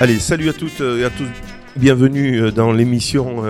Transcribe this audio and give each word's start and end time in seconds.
Allez, 0.00 0.18
salut 0.18 0.48
à 0.48 0.52
toutes 0.52 0.80
et 0.80 1.04
à 1.04 1.10
tous. 1.10 1.28
Bienvenue 1.76 2.42
euh, 2.42 2.50
dans 2.50 2.72
l'émission 2.72 3.44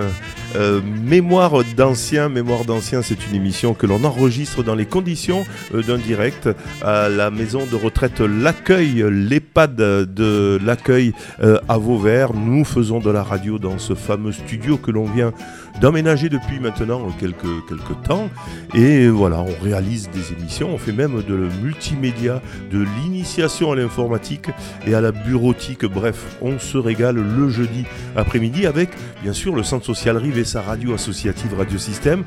euh, 0.55 0.81
Mémoire 0.81 1.63
d'anciens. 1.75 2.29
Mémoire 2.29 2.65
d'anciens, 2.65 3.01
c'est 3.01 3.27
une 3.27 3.35
émission 3.35 3.73
que 3.73 3.85
l'on 3.85 4.03
enregistre 4.03 4.63
dans 4.63 4.75
les 4.75 4.85
conditions 4.85 5.45
euh, 5.73 5.83
d'un 5.83 5.97
direct 5.97 6.49
à 6.81 7.09
la 7.09 7.29
maison 7.29 7.65
de 7.65 7.75
retraite 7.75 8.21
L'Accueil, 8.21 9.03
l'EHPAD 9.09 9.75
de 9.75 10.59
l'Accueil 10.63 11.13
euh, 11.43 11.59
à 11.67 11.77
Vauvert. 11.77 12.33
Nous 12.33 12.63
faisons 12.63 12.99
de 12.99 13.11
la 13.11 13.23
radio 13.23 13.59
dans 13.59 13.77
ce 13.77 13.93
fameux 13.95 14.31
studio 14.31 14.77
que 14.77 14.91
l'on 14.91 15.05
vient 15.05 15.33
d'emménager 15.81 16.29
depuis 16.29 16.59
maintenant 16.59 17.07
quelques, 17.19 17.65
quelques 17.67 18.01
temps. 18.03 18.29
Et 18.73 19.07
voilà, 19.07 19.41
on 19.41 19.63
réalise 19.63 20.09
des 20.09 20.31
émissions, 20.31 20.69
on 20.73 20.77
fait 20.77 20.93
même 20.93 21.21
de 21.21 21.35
le 21.35 21.49
multimédia, 21.61 22.41
de 22.71 22.85
l'initiation 23.01 23.71
à 23.71 23.75
l'informatique 23.75 24.47
et 24.87 24.95
à 24.95 25.01
la 25.01 25.11
bureautique. 25.11 25.85
Bref, 25.85 26.37
on 26.41 26.59
se 26.59 26.77
régale 26.77 27.17
le 27.17 27.49
jeudi 27.49 27.83
après-midi 28.15 28.65
avec, 28.65 28.89
bien 29.21 29.33
sûr, 29.33 29.55
le 29.55 29.63
Centre 29.63 29.85
Social 29.85 30.17
Rive 30.17 30.37
et 30.37 30.44
sa 30.45 30.61
radio 30.61 30.93
associative 30.93 31.55
Radio 31.57 31.77
Système 31.77 32.23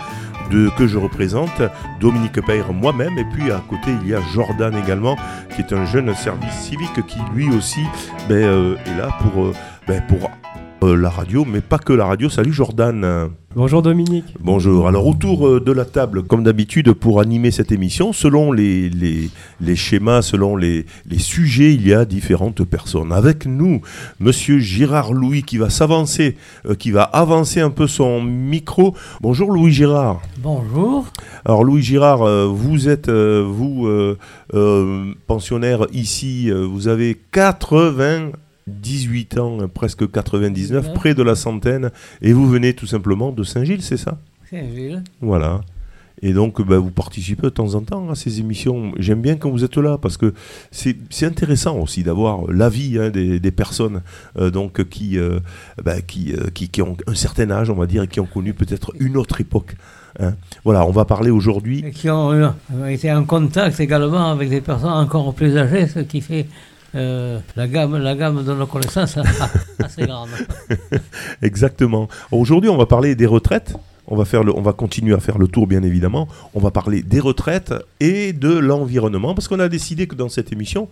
que 0.77 0.87
je 0.87 0.99
représente, 0.99 1.63
Dominique 2.01 2.45
Peyre 2.47 2.73
moi-même. 2.73 3.19
Et 3.19 3.25
puis 3.25 3.51
à 3.51 3.63
côté, 3.69 3.91
il 4.03 4.09
y 4.09 4.15
a 4.15 4.21
Jordan 4.35 4.75
également, 4.77 5.17
qui 5.55 5.63
est 5.63 5.73
un 5.73 5.85
jeune 5.85 6.15
service 6.15 6.55
civique 6.55 7.07
qui 7.07 7.19
lui 7.35 7.51
aussi 7.51 7.83
ben, 8.29 8.37
euh, 8.37 8.77
est 8.87 8.97
là 8.97 9.11
pour, 9.21 9.47
euh, 9.47 9.55
ben, 9.87 10.03
euh, 10.83 10.97
la 10.97 11.11
radio, 11.11 11.45
mais 11.45 11.61
pas 11.61 11.79
que 11.79 11.93
la 11.93 12.07
radio. 12.07 12.29
Salut 12.29 12.53
Jordan. 12.53 13.31
Bonjour 13.59 13.83
Dominique. 13.83 14.37
Bonjour. 14.39 14.87
Alors 14.87 15.05
autour 15.05 15.49
euh, 15.49 15.59
de 15.61 15.73
la 15.73 15.85
table, 15.85 16.23
comme 16.23 16.45
d'habitude, 16.45 16.93
pour 16.93 17.21
animer 17.21 17.51
cette 17.51 17.73
émission, 17.73 18.13
selon 18.13 18.53
les, 18.53 18.89
les, 18.89 19.31
les 19.61 19.75
schémas, 19.75 20.23
selon 20.23 20.55
les, 20.55 20.87
les, 21.11 21.19
sujets, 21.19 21.75
il 21.75 21.85
y 21.85 21.93
a 21.93 22.05
différentes 22.05 22.63
personnes. 22.63 23.11
Avec 23.13 23.47
nous, 23.47 23.81
Monsieur 24.21 24.61
Girard 24.61 25.13
Louis 25.13 25.43
qui 25.43 25.59
va 25.59 25.71
s'avancer, 25.71 26.37
euh, 26.67 26.77
qui 26.77 26.93
va 26.93 27.03
avancer 27.03 27.61
un 27.61 27.71
peu 27.71 27.89
son 27.89 28.23
micro. 28.23 28.95
Bonjour 29.23 29.51
Louis 29.51 29.73
Girard. 29.73 30.23
Bonjour. 30.41 31.07
Alors 31.45 31.65
Louis 31.65 31.83
Girard, 31.83 32.23
euh, 32.23 32.47
vous 32.47 32.89
êtes 32.89 33.11
vous 33.11 33.89
pensionnaire 35.27 35.85
ici. 35.93 36.49
vous 36.53 36.87
avez 36.87 37.19
80 37.33 38.31
18 38.69 39.39
ans, 39.39 39.59
presque 39.73 40.11
99, 40.11 40.87
Ouais. 40.89 40.95
près 40.95 41.15
de 41.15 41.23
la 41.23 41.35
centaine, 41.35 41.91
et 42.23 42.33
vous 42.33 42.49
venez 42.49 42.75
tout 42.75 42.87
simplement 42.87 43.33
de 43.33 43.43
Saint-Gilles, 43.45 43.83
c'est 43.83 43.97
ça? 43.97 44.19
Saint-Gilles. 44.51 45.03
Voilà. 45.21 45.61
Et 46.21 46.33
donc, 46.33 46.61
bah, 46.67 46.79
vous 46.79 46.91
participez 46.91 47.43
de 47.43 47.49
temps 47.49 47.75
en 47.77 47.81
temps 47.83 48.11
à 48.11 48.17
ces 48.17 48.41
émissions. 48.41 48.91
J'aime 48.99 49.21
bien 49.21 49.37
quand 49.37 49.51
vous 49.51 49.63
êtes 49.63 49.77
là, 49.77 49.99
parce 49.99 50.17
que 50.17 50.35
c'est 50.73 50.97
intéressant 51.25 51.79
aussi 51.79 52.03
d'avoir 52.03 52.51
l'avis 52.51 52.99
hein, 52.99 53.11
des, 53.11 53.39
des 53.39 53.51
personnes 53.53 54.03
euh, 54.37 54.51
donc, 54.51 54.83
qui, 54.89 55.17
euh, 55.17 55.39
bah, 55.85 56.01
qui, 56.01 56.33
euh, 56.33 56.49
qui, 56.53 56.71
qui 56.71 56.83
ont 56.83 56.97
un 57.07 57.15
certain 57.15 57.49
âge, 57.53 57.71
on 57.71 57.75
va 57.77 57.87
dire, 57.87 58.03
et 58.03 58.09
qui 58.09 58.19
ont 58.19 58.27
connu 58.27 58.53
peut-être 58.53 58.93
une 58.99 59.17
autre 59.17 59.41
époque. 59.41 59.77
hein. 60.19 60.35
Voilà, 60.65 60.85
on 60.87 60.91
va 60.91 61.05
parler 61.05 61.31
aujourd'hui 61.31 61.85
qui 61.93 62.11
ont 62.11 62.53
été 62.89 63.13
en 63.13 63.23
contact 63.25 63.79
également 63.79 64.33
avec 64.33 64.51
des 64.51 64.61
personnes 64.61 64.91
encore 64.91 65.33
plus 65.35 65.57
âgées, 65.57 65.87
ce 65.87 66.01
qui 66.01 66.21
fait 66.21 66.47
euh, 66.95 67.39
la, 67.57 67.69
gamme, 67.69 67.97
la 67.99 68.15
gamme 68.17 68.45
de 68.45 68.53
nos 68.55 68.67
connaissances 68.67 69.19
assez 69.79 70.07
grande. 70.07 70.31
Exactement. 71.43 72.09
Aujourd'hui, 72.33 72.71
on 72.71 72.77
va 72.79 72.87
parler 72.87 73.15
des 73.15 73.27
retraites. 73.27 73.75
On 74.07 74.17
va, 74.17 74.25
faire 74.25 74.43
le, 74.43 74.57
on 74.57 74.63
va 74.63 74.73
continuer 74.73 75.15
à 75.15 75.21
faire 75.21 75.37
le 75.37 75.49
tour, 75.49 75.67
bien 75.67 75.83
évidemment. 75.83 76.29
On 76.55 76.61
va 76.61 76.71
parler 76.71 77.03
des 77.03 77.21
retraites 77.21 77.75
et 78.01 78.33
de 78.33 78.57
l'environnement, 78.57 79.35
parce 79.35 79.49
qu'on 79.49 79.61
a 79.61 79.69
décidé 79.69 80.07
que 80.07 80.15
dans 80.15 80.31
cette 80.31 80.51
émission, 80.51 80.89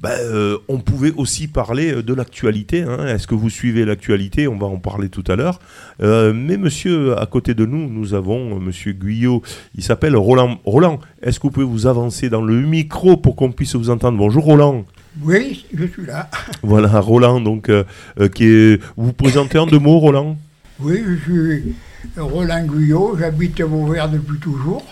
ben, 0.00 0.10
euh, 0.10 0.56
on 0.68 0.78
pouvait 0.78 1.12
aussi 1.18 1.48
parler 1.48 1.92
euh, 1.96 2.02
de 2.02 2.14
l'actualité. 2.14 2.82
hein. 2.82 3.06
Est-ce 3.08 3.26
que 3.26 3.34
vous 3.34 3.50
suivez 3.50 3.84
l'actualité? 3.84 4.48
On 4.48 4.56
va 4.56 4.66
en 4.68 4.78
parler 4.78 5.10
tout 5.10 5.24
à 5.28 5.36
l'heure. 5.36 5.60
Mais 6.00 6.56
monsieur, 6.56 7.18
à 7.18 7.26
côté 7.26 7.52
de 7.52 7.66
nous, 7.66 7.90
nous 7.90 8.14
avons 8.14 8.58
monsieur 8.58 8.92
Guyot. 8.92 9.42
Il 9.74 9.82
s'appelle 9.82 10.16
Roland. 10.16 10.58
Roland, 10.64 10.98
est-ce 11.22 11.38
que 11.38 11.44
vous 11.48 11.50
pouvez 11.50 11.66
vous 11.66 11.86
avancer 11.86 12.30
dans 12.30 12.42
le 12.42 12.58
micro 12.62 13.18
pour 13.18 13.36
qu'on 13.36 13.52
puisse 13.52 13.74
vous 13.74 13.90
entendre? 13.90 14.16
Bonjour 14.16 14.44
Roland. 14.44 14.86
Oui, 15.22 15.64
je 15.74 15.86
suis 15.86 16.06
là. 16.06 16.28
Voilà, 16.62 17.00
Roland, 17.00 17.40
donc, 17.40 17.68
euh, 17.68 17.84
euh, 18.20 18.28
qui 18.28 18.44
est... 18.44 18.82
vous 18.96 19.06
vous 19.06 19.12
présentez 19.12 19.58
en 19.58 19.66
deux 19.66 19.78
mots, 19.78 19.98
Roland? 19.98 20.36
Oui, 20.80 21.02
je 21.06 21.16
suis 21.22 21.74
Roland 22.16 22.64
Guyot, 22.64 23.16
j'habite 23.18 23.60
Vauvert 23.62 24.08
depuis 24.08 24.38
toujours. 24.38 24.84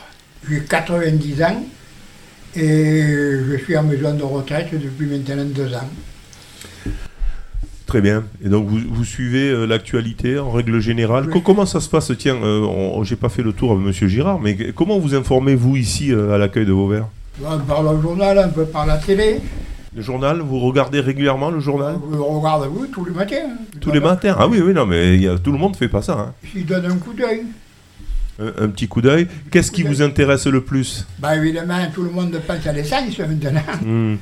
J'ai 0.49 0.61
90 0.61 1.43
ans 1.43 1.65
et 2.57 3.03
je 3.49 3.57
suis 3.63 3.77
en 3.77 3.83
maison 3.83 4.15
de 4.15 4.23
retraite 4.23 4.69
depuis 4.73 5.07
maintenant 5.07 5.45
deux 5.45 5.75
ans. 5.75 5.89
Très 7.87 8.01
bien. 8.01 8.25
Et 8.43 8.49
donc 8.49 8.67
vous, 8.67 8.79
vous 8.91 9.05
suivez 9.05 9.51
euh, 9.51 9.67
l'actualité 9.67 10.39
en 10.39 10.51
règle 10.51 10.81
générale? 10.81 11.29
Oui. 11.33 11.43
Comment 11.45 11.67
ça 11.67 11.81
se 11.81 11.89
passe? 11.89 12.11
Tiens, 12.19 12.37
euh, 12.43 13.05
j'ai 13.05 13.17
pas 13.17 13.29
fait 13.29 13.43
le 13.43 13.53
tour 13.53 13.73
avec 13.73 13.85
Monsieur 13.85 14.09
Girard, 14.09 14.41
mais 14.41 14.57
comment 14.75 14.99
vous 14.99 15.15
informez 15.15 15.55
vous 15.55 15.77
ici 15.77 16.13
euh, 16.13 16.33
à 16.33 16.39
l'accueil 16.39 16.65
de 16.65 16.73
Vauvert 16.73 17.07
On 17.45 17.59
parle 17.59 17.89
au 17.89 18.01
journal, 18.01 18.39
un 18.39 18.49
peu 18.49 18.65
par 18.65 18.87
la 18.87 18.97
télé. 18.97 19.41
Le 19.97 20.03
journal, 20.03 20.41
vous 20.41 20.59
regardez 20.59 21.01
régulièrement 21.01 21.51
le 21.51 21.61
journal 21.61 21.97
Je 22.13 22.17
regarde 22.19 22.67
vous 22.69 22.87
tous 22.87 23.05
les 23.05 23.13
matins. 23.13 23.37
Tous 23.81 23.93
les 23.93 24.01
matins 24.01 24.35
Ah 24.39 24.49
oui, 24.49 24.61
oui, 24.61 24.73
non, 24.75 24.87
mais 24.87 25.15
il 25.15 25.23
y 25.23 25.29
a- 25.29 25.39
tout 25.39 25.53
le 25.53 25.59
monde 25.59 25.77
fait 25.77 25.89
pas 25.89 26.03
ça. 26.03 26.15
hein. 26.19 26.33
Je 26.55 26.61
donne 26.63 26.87
un 26.87 26.97
coup 26.97 27.13
d'œil. 27.13 27.43
Un, 28.41 28.65
un 28.65 28.69
petit 28.71 28.89
coup 28.89 29.01
d'œil. 29.01 29.29
Qu'est-ce 29.53 29.71
qui 29.71 29.85
vous 29.85 30.03
intéresse 30.03 30.47
le 30.49 30.61
plus? 30.63 31.07
Bah 31.21 31.37
évidemment, 31.37 31.79
tout 31.95 32.03
le 32.03 32.11
monde 32.11 32.37
pense 32.45 32.67
à 32.67 32.73
l'essence 32.73 33.17
maintenant. 33.21 33.61
Mais 33.85 34.19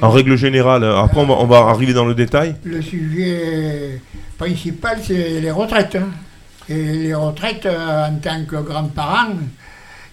En 0.00 0.08
règle 0.10 0.36
générale, 0.36 0.82
euh, 0.84 0.96
après 1.02 1.20
on 1.20 1.26
va, 1.26 1.34
on 1.34 1.46
va 1.46 1.58
arriver 1.68 1.92
dans 1.92 2.06
le 2.06 2.14
détail. 2.14 2.56
le 2.64 2.80
sujet 2.80 4.00
principal, 4.38 4.98
c'est 5.02 5.40
les 5.42 5.50
retraites. 5.50 5.96
hein. 5.96 6.08
Et 6.70 6.82
les 6.82 7.14
retraites, 7.14 7.66
euh, 7.66 8.06
en 8.08 8.14
tant 8.16 8.42
que 8.46 8.56
grand-parent, 8.56 9.34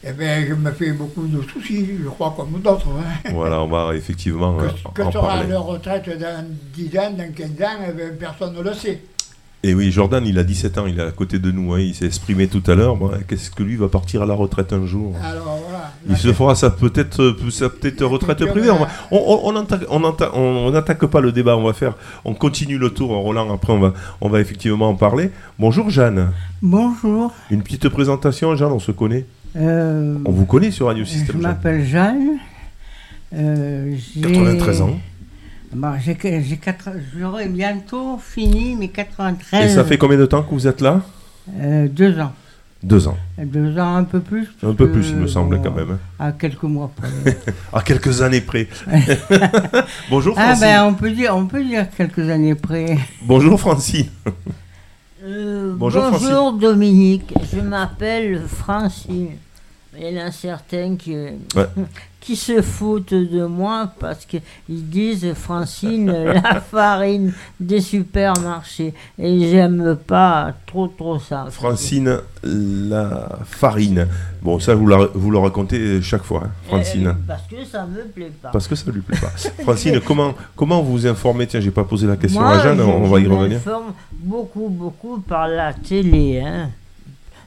eh 0.08 0.12
ben, 0.12 0.46
je 0.48 0.54
me 0.54 0.72
fais 0.72 0.92
beaucoup 0.92 1.26
de 1.28 1.42
soucis, 1.52 1.88
je 2.04 2.08
crois, 2.10 2.34
comme 2.38 2.62
d'autres. 2.62 2.88
hein. 2.90 3.30
Voilà, 3.34 3.62
on 3.62 3.68
va 3.68 3.96
effectivement 3.96 4.58
euh, 4.60 4.68
Que, 4.94 5.02
que 5.02 5.08
en 5.08 5.12
sera 5.12 5.28
parler. 5.28 5.50
leur 5.50 5.66
retraite 5.66 6.08
dans 6.20 6.46
10 6.76 6.98
ans, 7.00 7.12
dans 7.18 7.32
15 7.34 7.48
ans, 7.62 7.80
eh 7.90 7.92
ben, 7.92 8.16
personne 8.18 8.54
ne 8.56 8.62
le 8.62 8.74
sait. 8.74 9.02
Et 9.64 9.74
oui, 9.74 9.90
Jordan, 9.92 10.24
il 10.28 10.38
a 10.38 10.44
17 10.44 10.78
ans, 10.78 10.86
il 10.86 11.00
est 11.00 11.04
à 11.04 11.10
côté 11.10 11.40
de 11.40 11.50
nous, 11.50 11.74
hein, 11.74 11.80
il 11.80 11.96
s'est 11.96 12.06
exprimé 12.06 12.48
tout 12.48 12.62
à 12.68 12.76
l'heure. 12.76 12.96
Bon, 12.96 13.10
Qu'est-ce 13.28 13.50
que 13.50 13.64
lui 13.64 13.78
va 13.78 13.88
partir 13.88 14.22
à 14.22 14.28
la 14.28 14.36
retraite 14.36 14.74
un 14.74 14.86
jour? 14.86 15.16
Alors 15.24 15.58
voilà. 15.68 15.92
Il 16.08 16.16
se 16.18 16.32
fera 16.34 16.54
sa 16.54 16.70
peut-être 16.70 17.20
euh, 17.24 17.50
sa 17.50 17.70
peut-être 17.70 18.06
retraite 18.06 18.46
privée. 18.46 18.68
Va- 18.68 18.88
on- 19.10 19.40
on 19.44 20.72
n'attaque 20.72 21.06
pas 21.08 21.20
le 21.20 21.32
débat. 21.32 21.58
On 21.58 21.64
va 21.64 21.74
faire, 21.74 21.96
on 22.26 22.36
continue 22.36 22.78
le 22.78 22.92
tour. 22.92 23.10
Roland, 23.10 23.52
après 23.52 23.74
on 23.74 23.80
va, 23.80 23.94
on 24.22 24.30
va 24.30 24.40
effectivement 24.40 24.90
en 24.90 24.94
parler. 24.96 25.32
Bonjour 25.58 25.90
Jeanne. 25.90 26.32
Bonjour, 26.62 27.34
Une 27.50 27.64
petite 27.64 27.90
présentation, 27.90 28.56
Jeanne. 28.56 28.72
On 28.72 28.80
se 28.80 28.92
connaît? 28.92 29.26
Euh, 29.56 30.18
On 30.26 30.32
vous 30.32 30.46
connaît 30.46 30.72
sur 30.72 30.88
Radio 30.88 31.04
je 31.04 31.10
Système. 31.10 31.34
Jeanne. 31.36 31.42
m'appelle 31.42 31.86
Jeanne. 31.86 32.38
euh, 33.34 33.96
j'ai- 34.14 34.22
93 34.22 34.82
ans. 34.82 35.00
Bon, 35.74 35.94
j'ai 36.00 36.16
J'aurai 37.20 37.48
bientôt 37.48 38.18
fini 38.18 38.76
mes 38.76 38.88
93. 38.90 39.66
Et 39.72 39.76
ça 39.76 39.84
fait 39.84 39.98
combien 39.98 40.18
de 40.18 40.26
temps 40.26 40.44
que 40.44 40.52
vous 40.52 40.68
êtes 40.68 40.80
là? 40.82 41.02
Euh, 41.60 41.88
deux 41.90 42.18
ans. 42.20 42.32
Deux 42.84 43.08
ans. 43.08 43.18
Deux 43.38 43.78
ans, 43.80 43.96
un 43.96 44.04
peu 44.04 44.20
plus. 44.20 44.48
Un 44.64 44.74
peu 44.74 44.90
plus, 44.90 45.10
il 45.10 45.16
me 45.16 45.28
semble 45.28 45.58
bon, 45.58 45.64
quand 45.64 45.72
même. 45.76 45.92
hein. 45.92 46.00
À 46.20 46.32
quelques 46.32 46.64
mois 46.64 46.92
près. 46.96 47.10
À 47.74 47.82
quelques 47.82 48.22
années 48.22 48.42
près. 48.42 48.68
Bonjour 50.10 50.36
ah 50.38 50.48
Francine. 50.56 50.62
ben, 50.62 50.84
on 50.86 50.94
peut 50.94 51.12
dire, 51.12 51.36
on 51.36 51.48
peut 51.48 51.64
dire 51.64 51.88
quelques 51.90 52.30
années 52.30 52.56
près. 52.56 52.98
Bonjour 53.24 53.60
Francine. 53.60 54.08
Euh, 55.26 55.74
Bonjour, 55.76 56.12
bonjour, 56.12 56.54
Dominique, 56.54 57.34
je 57.52 57.60
m'appelle 57.60 58.44
Francine. 58.48 59.32
Il 59.98 60.08
y 60.12 60.22
en 60.22 60.28
a 60.28 60.32
certains 60.32 60.96
qui, 60.98 61.16
Ouais. 61.16 61.66
qui 62.26 62.36
se 62.36 62.60
foutent 62.64 63.14
de 63.14 63.46
moi 63.46 63.92
parce 64.00 64.26
qu'ils 64.26 64.42
disent 64.68 65.32
Francine, 65.36 66.12
la 66.44 66.60
farine 66.60 67.34
des 67.60 67.82
supermarchés. 67.82 68.94
Et 69.20 69.50
j'aime 69.52 69.96
pas 70.08 70.52
trop 70.66 70.88
trop 70.88 71.20
ça. 71.20 71.46
Francine, 71.52 72.18
la 72.44 73.30
farine. 73.46 74.08
Bon, 74.42 74.60
ça 74.60 74.74
vous, 74.74 74.88
la- 74.88 75.08
vous 75.14 75.30
le 75.30 75.38
racontez 75.38 76.02
chaque 76.02 76.24
fois, 76.24 76.44
hein, 76.46 76.52
Francine. 76.68 77.08
Euh, 77.08 77.14
parce 77.28 77.44
que 77.44 77.64
ça 77.64 77.86
me 77.86 78.04
plaît 78.06 78.32
pas. 78.42 78.50
Parce 78.50 78.68
que 78.68 78.76
ça 78.76 78.92
lui 78.92 79.02
plaît 79.02 79.20
pas. 79.20 79.32
Francine, 79.64 80.00
comment, 80.06 80.34
comment 80.56 80.82
vous 80.82 81.06
informez? 81.06 81.46
Tiens, 81.46 81.60
j'ai 81.60 81.72
pas 81.72 81.84
posé 81.84 82.08
la 82.08 82.18
question 82.18 82.42
Moi, 82.42 82.52
à 82.58 82.64
Jeanne, 82.64 82.78
je- 82.80 82.84
on 82.84 83.08
va 83.08 83.20
y 83.20 83.26
je 83.26 83.30
revenir. 83.30 83.58
m'informe 83.58 83.94
beaucoup, 84.14 84.70
beaucoup 84.70 85.20
par 85.20 85.48
la 85.48 85.74
télé. 85.74 86.42
Hein. 86.44 86.70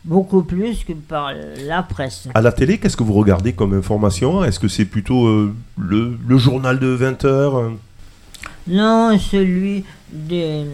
Beaucoup 0.09 0.43
plus 0.43 0.85
que 0.85 0.95
par 0.95 1.33
la 1.67 1.83
presse. 1.83 2.29
À 2.35 2.41
la 2.41 2.51
télé, 2.51 2.79
qu'est-ce 2.79 2.97
que 2.97 3.03
vous 3.03 3.13
regardez 3.13 3.53
comme 3.53 3.75
information? 3.75 4.43
Est-ce 4.43 4.59
que 4.59 4.67
c'est 4.67 4.87
plutôt 4.87 5.27
euh, 5.27 5.55
le, 5.79 6.17
le 6.27 6.39
journal 6.39 6.79
de 6.79 6.87
20 6.89 7.25
heures 7.27 7.59
euh? 7.59 7.71
Non, 8.67 9.19
celui 9.19 9.85
des, 10.11 10.65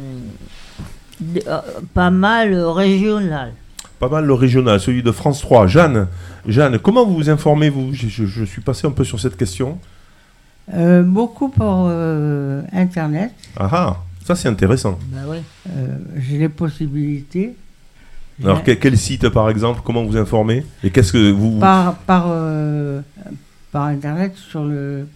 des- 1.20 1.42
euh, 1.48 1.60
pas 1.94 2.10
mal 2.10 2.54
régional. 2.54 3.52
Pas 3.98 4.08
mal 4.08 4.24
le 4.24 4.34
régional, 4.34 4.78
celui 4.78 5.02
de 5.02 5.10
France 5.10 5.40
3. 5.40 5.66
Jeanne, 5.66 6.06
Jeanne 6.46 6.78
comment 6.78 7.04
vous 7.04 7.14
vous 7.16 7.28
informez 7.30 7.70
vous? 7.70 7.92
Je, 7.92 8.06
je- 8.08 8.26
je 8.26 8.44
suis 8.44 8.62
passé 8.62 8.86
un 8.86 8.92
peu 8.92 9.02
sur 9.02 9.18
cette 9.18 9.36
question. 9.36 9.78
Euh, 10.72 11.02
beaucoup 11.02 11.48
par 11.48 11.86
euh, 11.88 12.62
Internet. 12.72 13.32
Ah 13.56 13.68
ah 13.72 13.96
Ça, 14.24 14.34
c'est 14.36 14.48
intéressant. 14.48 14.96
Ben 15.08 15.26
ouais. 15.28 15.42
Euh, 15.70 15.96
J'ai 16.18 16.38
les 16.38 16.48
possibilités. 16.48 17.54
Alors, 18.42 18.58
J'ai- 18.66 18.74
que- 18.76 18.80
quel 18.82 18.98
site, 18.98 19.28
par 19.28 19.48
exemple 19.50 19.80
Comment 19.84 20.04
vous 20.04 20.16
informez 20.16 20.64
Et 20.82 20.90
qu'est-ce 20.90 21.12
que 21.12 21.30
vous... 21.30 21.58
par, 21.60 21.94
par, 21.98 22.26
euh, 22.28 23.00
par 23.70 23.84
Internet 23.84 24.34
sur 24.36 24.64
le, 24.64 25.06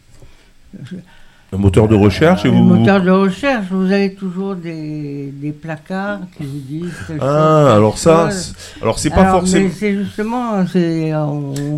Un 1.53 1.57
moteur 1.57 1.89
de 1.89 1.95
recherche 1.97 2.45
et 2.45 2.49
vous... 2.49 2.63
moteur 2.63 3.03
de 3.03 3.11
recherche. 3.11 3.65
Vous 3.71 3.91
avez 3.91 4.15
toujours 4.15 4.55
des, 4.55 5.33
des 5.35 5.51
placards 5.51 6.21
qui 6.37 6.45
vous 6.45 6.61
disent. 6.61 6.93
Ah, 7.21 7.75
alors 7.75 7.99
ça, 7.99 8.29
alors 8.83 8.99
c'est 8.99 9.11
pas 9.11 9.31
forcément... 9.33 9.71
C'est 9.77 9.97
justement. 9.97 10.65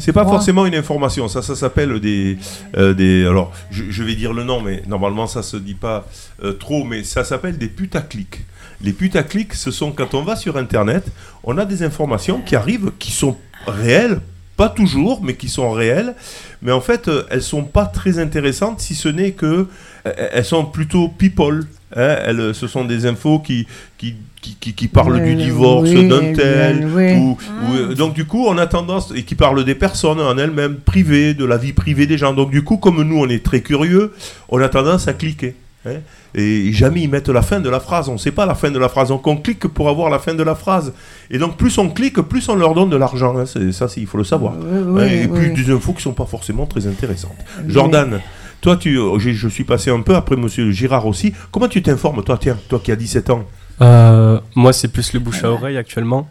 C'est 0.00 0.12
pas 0.12 0.25
forcément 0.26 0.66
une 0.66 0.75
information, 0.75 1.28
ça, 1.28 1.40
ça 1.40 1.54
s'appelle 1.56 2.00
des, 2.00 2.37
euh, 2.76 2.92
des. 2.94 3.25
Alors, 3.25 3.52
je, 3.70 3.84
je 3.88 4.02
vais 4.02 4.14
dire 4.16 4.32
le 4.34 4.44
nom, 4.44 4.60
mais 4.60 4.82
normalement 4.88 5.26
ça 5.26 5.42
se 5.42 5.56
dit 5.56 5.75
pas 5.75 6.06
euh, 6.42 6.52
trop, 6.52 6.84
mais 6.84 7.02
ça 7.04 7.25
s'appelle 7.25 7.56
des 7.56 7.69
putaclics. 7.69 8.40
Les 8.82 8.92
putaclics, 8.92 9.54
ce 9.54 9.70
sont 9.70 9.92
quand 9.92 10.14
on 10.14 10.22
va 10.22 10.36
sur 10.36 10.56
Internet, 10.56 11.04
on 11.44 11.58
a 11.58 11.64
des 11.64 11.82
informations 11.82 12.40
qui 12.40 12.56
arrivent, 12.56 12.92
qui 12.98 13.12
sont 13.12 13.36
réelles, 13.66 14.20
pas 14.56 14.68
toujours, 14.70 15.22
mais 15.22 15.34
qui 15.34 15.48
sont 15.48 15.70
réelles. 15.70 16.14
Mais 16.62 16.72
en 16.72 16.80
fait, 16.80 17.08
euh, 17.08 17.24
elles 17.30 17.42
sont 17.42 17.64
pas 17.64 17.86
très 17.86 18.18
intéressantes, 18.18 18.80
si 18.80 18.94
ce 18.94 19.08
n'est 19.08 19.32
que 19.32 19.66
euh, 20.06 20.12
elles 20.32 20.44
sont 20.44 20.64
plutôt 20.64 21.08
people. 21.08 21.66
hein. 21.96 22.16
elles, 22.26 22.54
ce 22.54 22.66
sont 22.66 22.84
des 22.84 23.04
infos 23.06 23.38
qui 23.40 23.66
qui, 23.98 24.14
qui, 24.40 24.56
qui- 24.58 24.72
qui 24.72 24.88
parlent 24.88 25.22
du 25.22 25.34
divorce 25.34 25.90
oui, 25.90 26.08
d'un 26.08 26.32
tel, 26.32 26.86
oui. 26.94 27.12
ou- 27.14 27.36
ou, 27.68 27.74
euh, 27.76 27.94
donc 27.94 28.14
du 28.14 28.24
coup, 28.24 28.46
on 28.48 28.56
a 28.56 28.66
tendance, 28.66 29.12
et 29.14 29.24
qui 29.24 29.34
parle 29.34 29.62
des 29.64 29.74
personnes 29.74 30.20
en 30.20 30.38
elles-mêmes, 30.38 30.76
privées, 30.76 31.34
de 31.34 31.44
la 31.44 31.58
vie 31.58 31.74
privée 31.74 32.06
des 32.06 32.16
gens. 32.16 32.32
Donc 32.32 32.50
du 32.50 32.62
coup, 32.64 32.78
comme 32.78 33.02
nous, 33.02 33.18
on 33.18 33.28
est 33.28 33.44
très 33.44 33.60
curieux, 33.60 34.14
on 34.48 34.58
a 34.62 34.68
tendance 34.70 35.06
à 35.08 35.12
cliquer. 35.12 35.54
hein. 35.86 36.00
Et 36.34 36.72
jamais 36.72 37.02
ils 37.02 37.08
mettent 37.10 37.28
la 37.28 37.42
fin 37.42 37.60
de 37.60 37.68
la 37.68 37.80
phrase. 37.80 38.08
On 38.08 38.14
ne 38.14 38.18
sait 38.18 38.30
pas 38.32 38.46
la 38.46 38.54
fin 38.54 38.70
de 38.70 38.78
la 38.78 38.88
phrase. 38.88 39.08
Donc 39.08 39.26
on 39.26 39.36
clique 39.36 39.66
pour 39.68 39.88
avoir 39.88 40.10
la 40.10 40.18
fin 40.18 40.34
de 40.34 40.42
la 40.42 40.54
phrase. 40.54 40.92
Et 41.30 41.38
donc 41.38 41.56
plus 41.56 41.76
on 41.78 41.88
clique, 41.88 42.20
plus 42.22 42.48
on 42.48 42.54
leur 42.54 42.74
donne 42.74 42.90
de 42.90 42.96
l'argent. 42.96 43.36
hein. 43.38 43.46
C'est- 43.46 43.72
Ça, 43.72 43.88
c'est- 43.88 44.00
il 44.00 44.06
faut 44.06 44.18
le 44.18 44.24
savoir. 44.24 44.54
Oui, 44.58 44.66
hein, 44.72 44.84
oui, 44.88 45.02
et 45.24 45.28
plus 45.28 45.48
oui. 45.50 45.64
des 45.64 45.70
infos 45.72 45.92
qui 45.92 46.02
sont 46.02 46.12
pas 46.12 46.26
forcément 46.26 46.66
très 46.66 46.86
intéressantes. 46.86 47.36
Mais- 47.64 47.72
Jordan, 47.72 48.20
toi, 48.60 48.76
tu, 48.76 48.98
j'ai- 49.18 49.32
je 49.34 49.48
suis 49.48 49.64
passé 49.64 49.90
un 49.90 50.00
peu 50.00 50.14
après 50.14 50.36
Monsieur 50.36 50.70
Girard 50.70 51.06
aussi. 51.06 51.32
Comment 51.50 51.68
tu 51.68 51.82
t'informes, 51.82 52.22
toi, 52.22 52.38
tiens, 52.40 52.56
toi 52.68 52.80
qui 52.82 52.92
as 52.92 52.96
17 52.96 53.30
ans 53.30 53.44
Euh, 53.82 54.38
moi, 54.54 54.72
c'est 54.74 54.88
plus 54.88 55.12
le 55.14 55.20
bouche 55.20 55.42
à 55.42 55.50
oreille 55.50 55.78
actuellement. 55.78 56.28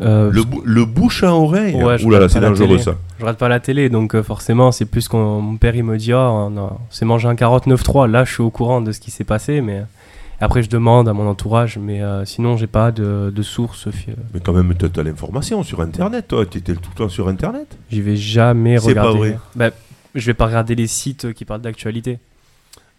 Euh, 0.00 0.30
le, 0.32 0.42
bou- 0.42 0.62
le 0.64 0.84
bouche 0.86 1.22
à 1.22 1.34
oreille 1.34 1.74
Ouais, 1.74 2.02
Ouh 2.02 2.10
là 2.10 2.18
là, 2.18 2.28
c'est 2.28 2.40
dangereux 2.40 2.78
ça. 2.78 2.94
Je 3.18 3.22
regarde 3.24 3.36
pas 3.38 3.48
la 3.50 3.60
télé, 3.60 3.90
donc 3.90 4.14
euh, 4.14 4.22
forcément, 4.22 4.72
c'est 4.72 4.86
plus 4.86 5.06
quand 5.06 5.40
mon 5.40 5.56
père 5.56 5.76
il 5.76 5.84
me 5.84 5.98
dit 5.98 6.12
Ah, 6.14 6.30
on, 6.30 6.56
on 6.56 6.70
s'est 6.90 7.04
mangé 7.04 7.28
un 7.28 7.34
49.3. 7.34 8.10
Là, 8.10 8.24
je 8.24 8.32
suis 8.32 8.42
au 8.42 8.50
courant 8.50 8.80
de 8.80 8.90
ce 8.90 9.00
qui 9.00 9.10
s'est 9.10 9.24
passé, 9.24 9.60
mais 9.60 9.82
après, 10.40 10.62
je 10.62 10.70
demande 10.70 11.08
à 11.08 11.12
mon 11.12 11.28
entourage, 11.28 11.78
mais 11.78 12.02
euh, 12.02 12.24
sinon, 12.24 12.56
j'ai 12.56 12.66
pas 12.66 12.90
de, 12.90 13.30
de 13.34 13.42
source. 13.42 13.86
Mais 14.34 14.40
quand 14.40 14.52
même, 14.54 14.72
tu 14.74 14.86
as, 14.98 15.02
l'information 15.02 15.62
sur 15.62 15.80
Internet, 15.82 16.26
toi. 16.28 16.46
Tu 16.46 16.58
étais 16.58 16.74
tout 16.74 16.90
le 16.94 16.98
temps 17.04 17.08
sur 17.10 17.28
Internet. 17.28 17.76
J'y 17.90 18.00
vais 18.00 18.16
jamais 18.16 18.78
C'est 18.78 18.94
pas 18.94 19.02
regarder. 19.02 19.18
vrai. 19.18 19.38
Bah, 19.54 19.70
je 20.14 20.26
vais 20.26 20.34
pas 20.34 20.46
regarder 20.46 20.74
les 20.74 20.86
sites 20.86 21.32
qui 21.34 21.44
parlent 21.44 21.60
d'actualité. 21.60 22.18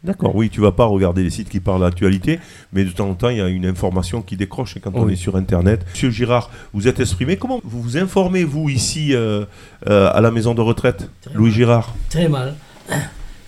D'accord, 0.04 0.36
oui, 0.36 0.50
tu 0.50 0.60
vas 0.60 0.74
pas 0.74 0.84
regarder 0.86 1.24
les 1.24 1.30
sites 1.30 1.48
qui 1.48 1.62
parlent 1.62 1.80
d'actualité, 1.82 2.40
mais 2.74 2.84
de 2.84 2.90
temps 2.90 3.10
en 3.10 3.14
temps, 3.14 3.30
il 3.30 3.38
y 3.38 3.42
a 3.42 3.48
une 3.48 3.66
information 3.66 4.22
qui 4.22 4.36
décroche 4.36 4.78
quand 4.84 4.92
on 4.96 5.08
est 5.08 5.16
sur 5.16 5.38
Internet. 5.38 5.86
Monsieur 5.94 6.10
Girard, 6.10 6.50
vous 6.74 6.90
êtes 6.90 7.00
exprimé. 7.00 7.38
Comment 7.38 7.62
vous 7.64 7.82
vous 7.82 7.98
informez, 7.98 8.44
vous, 8.44 8.68
ici, 8.70 9.14
euh, 9.16 9.46
euh, 9.88 10.10
à 10.14 10.20
la 10.20 10.30
maison 10.30 10.54
de 10.54 10.60
retraite 10.62 11.10
Très 11.22 11.34
Louis 11.36 11.50
mal. 11.52 11.54
Girard? 11.58 11.96
Très 12.10 12.28
mal. 12.28 12.56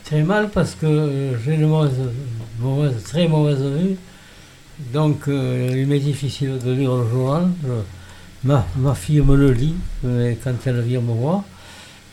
Très 0.05 0.23
mal 0.23 0.49
parce 0.49 0.75
que 0.75 0.85
euh, 0.85 1.37
j'ai 1.43 1.55
une 1.55 1.67
mauvaise, 1.67 1.91
mauvaise- 2.61 3.03
très 3.03 3.27
mauvaise 3.27 3.61
vue. 3.61 3.95
Donc 4.93 5.27
euh, 5.27 5.69
il 5.75 5.87
m'est 5.87 5.99
difficile 5.99 6.57
de 6.63 6.71
lire 6.71 6.95
le 6.95 7.09
journal. 7.09 7.49
Je- 7.63 8.47
ma, 8.47 8.65
ma 8.77 8.93
fille 8.95 9.19
me 9.21 9.35
le 9.35 9.51
lit 9.51 9.75
quand 10.03 10.53
elle 10.67 10.81
vient 10.81 11.01
me 11.01 11.11
voir. 11.11 11.43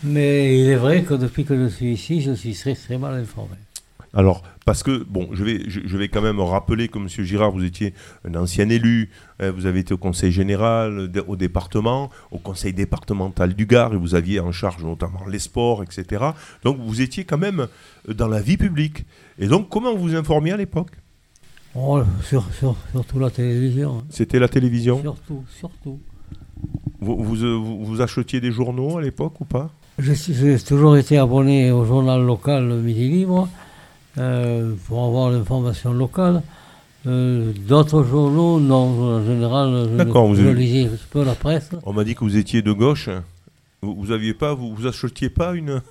Mais 0.03 0.59
il 0.59 0.69
est 0.69 0.75
vrai 0.77 1.03
que 1.05 1.15
depuis 1.15 1.45
que 1.45 1.57
je 1.57 1.69
suis 1.69 1.93
ici, 1.93 2.21
je 2.23 2.33
suis 2.33 2.55
très 2.55 2.75
très 2.75 2.99
mal 2.99 3.15
informé. 3.15 3.55
Alors, 4.15 4.43
parce 4.67 4.83
que, 4.83 5.05
bon, 5.09 5.29
je 5.33 5.43
vais, 5.43 5.63
je, 5.69 5.81
je 5.87 5.97
vais 5.97 6.09
quand 6.09 6.21
même 6.21 6.39
rappeler 6.39 6.89
que 6.89 6.99
Monsieur 6.99 7.25
Girard, 7.25 7.51
vous 7.51 7.65
étiez 7.65 7.95
un 8.29 8.35
ancien 8.35 8.69
élu, 8.69 9.09
hein, 9.41 9.51
vous 9.53 9.65
avez 9.65 9.81
été 9.81 9.95
au 9.95 9.97
conseil 9.99 10.31
général, 10.31 11.11
au 11.27 11.35
département, 11.37 12.11
au 12.31 12.37
conseil 12.39 12.75
départemental 12.75 13.55
du 13.55 13.65
Gard, 13.65 13.95
et 13.95 13.97
vous 13.97 14.15
aviez 14.15 14.39
en 14.41 14.53
charge 14.53 14.85
notamment 14.85 15.25
les 15.27 15.39
sports, 15.39 15.83
etc. 15.83 16.25
Donc, 16.63 16.77
vous 16.79 17.01
étiez 17.01 17.25
quand 17.25 17.39
même 17.39 17.67
euh, 18.09 18.13
dans 18.13 18.29
la 18.29 18.41
vie 18.43 18.59
publique. 18.59 19.07
Et 19.39 19.47
donc, 19.47 19.71
comment 19.71 19.95
vous 19.97 20.15
informiez 20.15 20.53
à 20.53 20.59
l'époque? 20.59 20.91
Oh, 21.75 22.03
sur, 22.23 22.45
sur- 22.53 22.77
surtout 22.91 23.19
la 23.19 23.31
télévision. 23.31 24.01
hein. 24.01 24.05
C'était 24.11 24.39
la 24.39 24.49
télévision? 24.49 25.01
Surtout, 25.01 25.43
surtout. 25.59 25.99
vous, 27.01 27.17
vous, 27.25 27.43
euh, 27.45 27.55
vous- 27.55 27.83
vous 27.83 28.01
achetiez 28.03 28.43
des 28.43 28.53
journaux 28.53 28.99
à 28.99 29.01
l'époque 29.01 29.41
ou 29.41 29.47
pas? 29.47 29.71
J'ai 29.99 30.59
toujours 30.59 30.97
été 30.99 31.17
abonné 31.17 31.71
au 31.71 31.85
journal 31.87 32.23
local 32.23 32.65
Midi 32.81 33.09
Libre 33.09 33.49
euh, 34.19 34.75
pour 34.87 35.05
avoir 35.05 35.31
l'information 35.31 35.93
locale. 35.93 36.43
Euh, 37.07 37.53
D'autres 37.67 38.05
journaux, 38.05 38.61
non, 38.61 39.17
en 39.19 39.25
général, 39.27 39.89
je, 39.91 39.97
D'accord, 39.97 40.27
vous 40.29 40.37
je 40.37 40.43
avez- 40.43 40.55
lisais 40.55 40.87
un 40.87 40.99
peu 41.11 41.25
la 41.25 41.35
presse. 41.35 41.71
On 41.85 41.93
m'a 41.93 42.05
dit 42.05 42.15
que 42.15 42.21
vous 42.25 42.37
étiez 42.37 42.63
de 42.63 42.73
gauche. 42.73 43.09
Vous, 43.83 43.95
vous 43.97 44.13
aviez 44.13 44.35
pas, 44.35 44.55
vous, 44.55 44.73
vous 44.75 44.87
achetiez 44.87 45.29
pas 45.29 45.55
une 45.55 45.83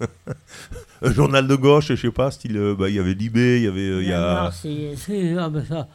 un 1.02 1.12
journal 1.12 1.46
de 1.46 1.54
gauche, 1.56 1.88
je 1.88 1.96
sais 1.96 2.10
pas, 2.10 2.30
style, 2.30 2.56
euh, 2.56 2.74
bah, 2.78 2.88
il 2.88 2.94
y 2.94 2.98
avait 2.98 3.14
Libé, 3.14 3.58
il 3.58 3.64
y 3.64 3.66
avait, 3.68 3.80
euh, 3.80 4.02
il 4.02 4.08
y 4.08 4.12
a, 4.12 4.34
Marseillaise. 4.44 4.98
C'est- 5.04 5.36
ah 5.36 5.48
ben 5.48 5.64
ça, 5.68 5.88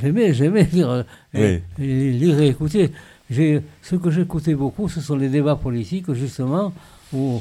j'aimais, 0.00 0.32
j'aimais 0.34 0.68
lire, 0.72 1.04
et- 1.34 1.62
lire 1.78 2.40
et 2.40 2.48
écouter. 2.48 2.92
J'ai- 3.30 3.62
Ce 3.80 3.96
que 3.96 4.10
j'écoutais 4.10 4.54
beaucoup, 4.54 4.88
ce 4.88 5.00
sont 5.00 5.16
les 5.16 5.28
débats 5.28 5.56
politiques, 5.56 6.12
justement, 6.12 6.72
où, 7.12 7.40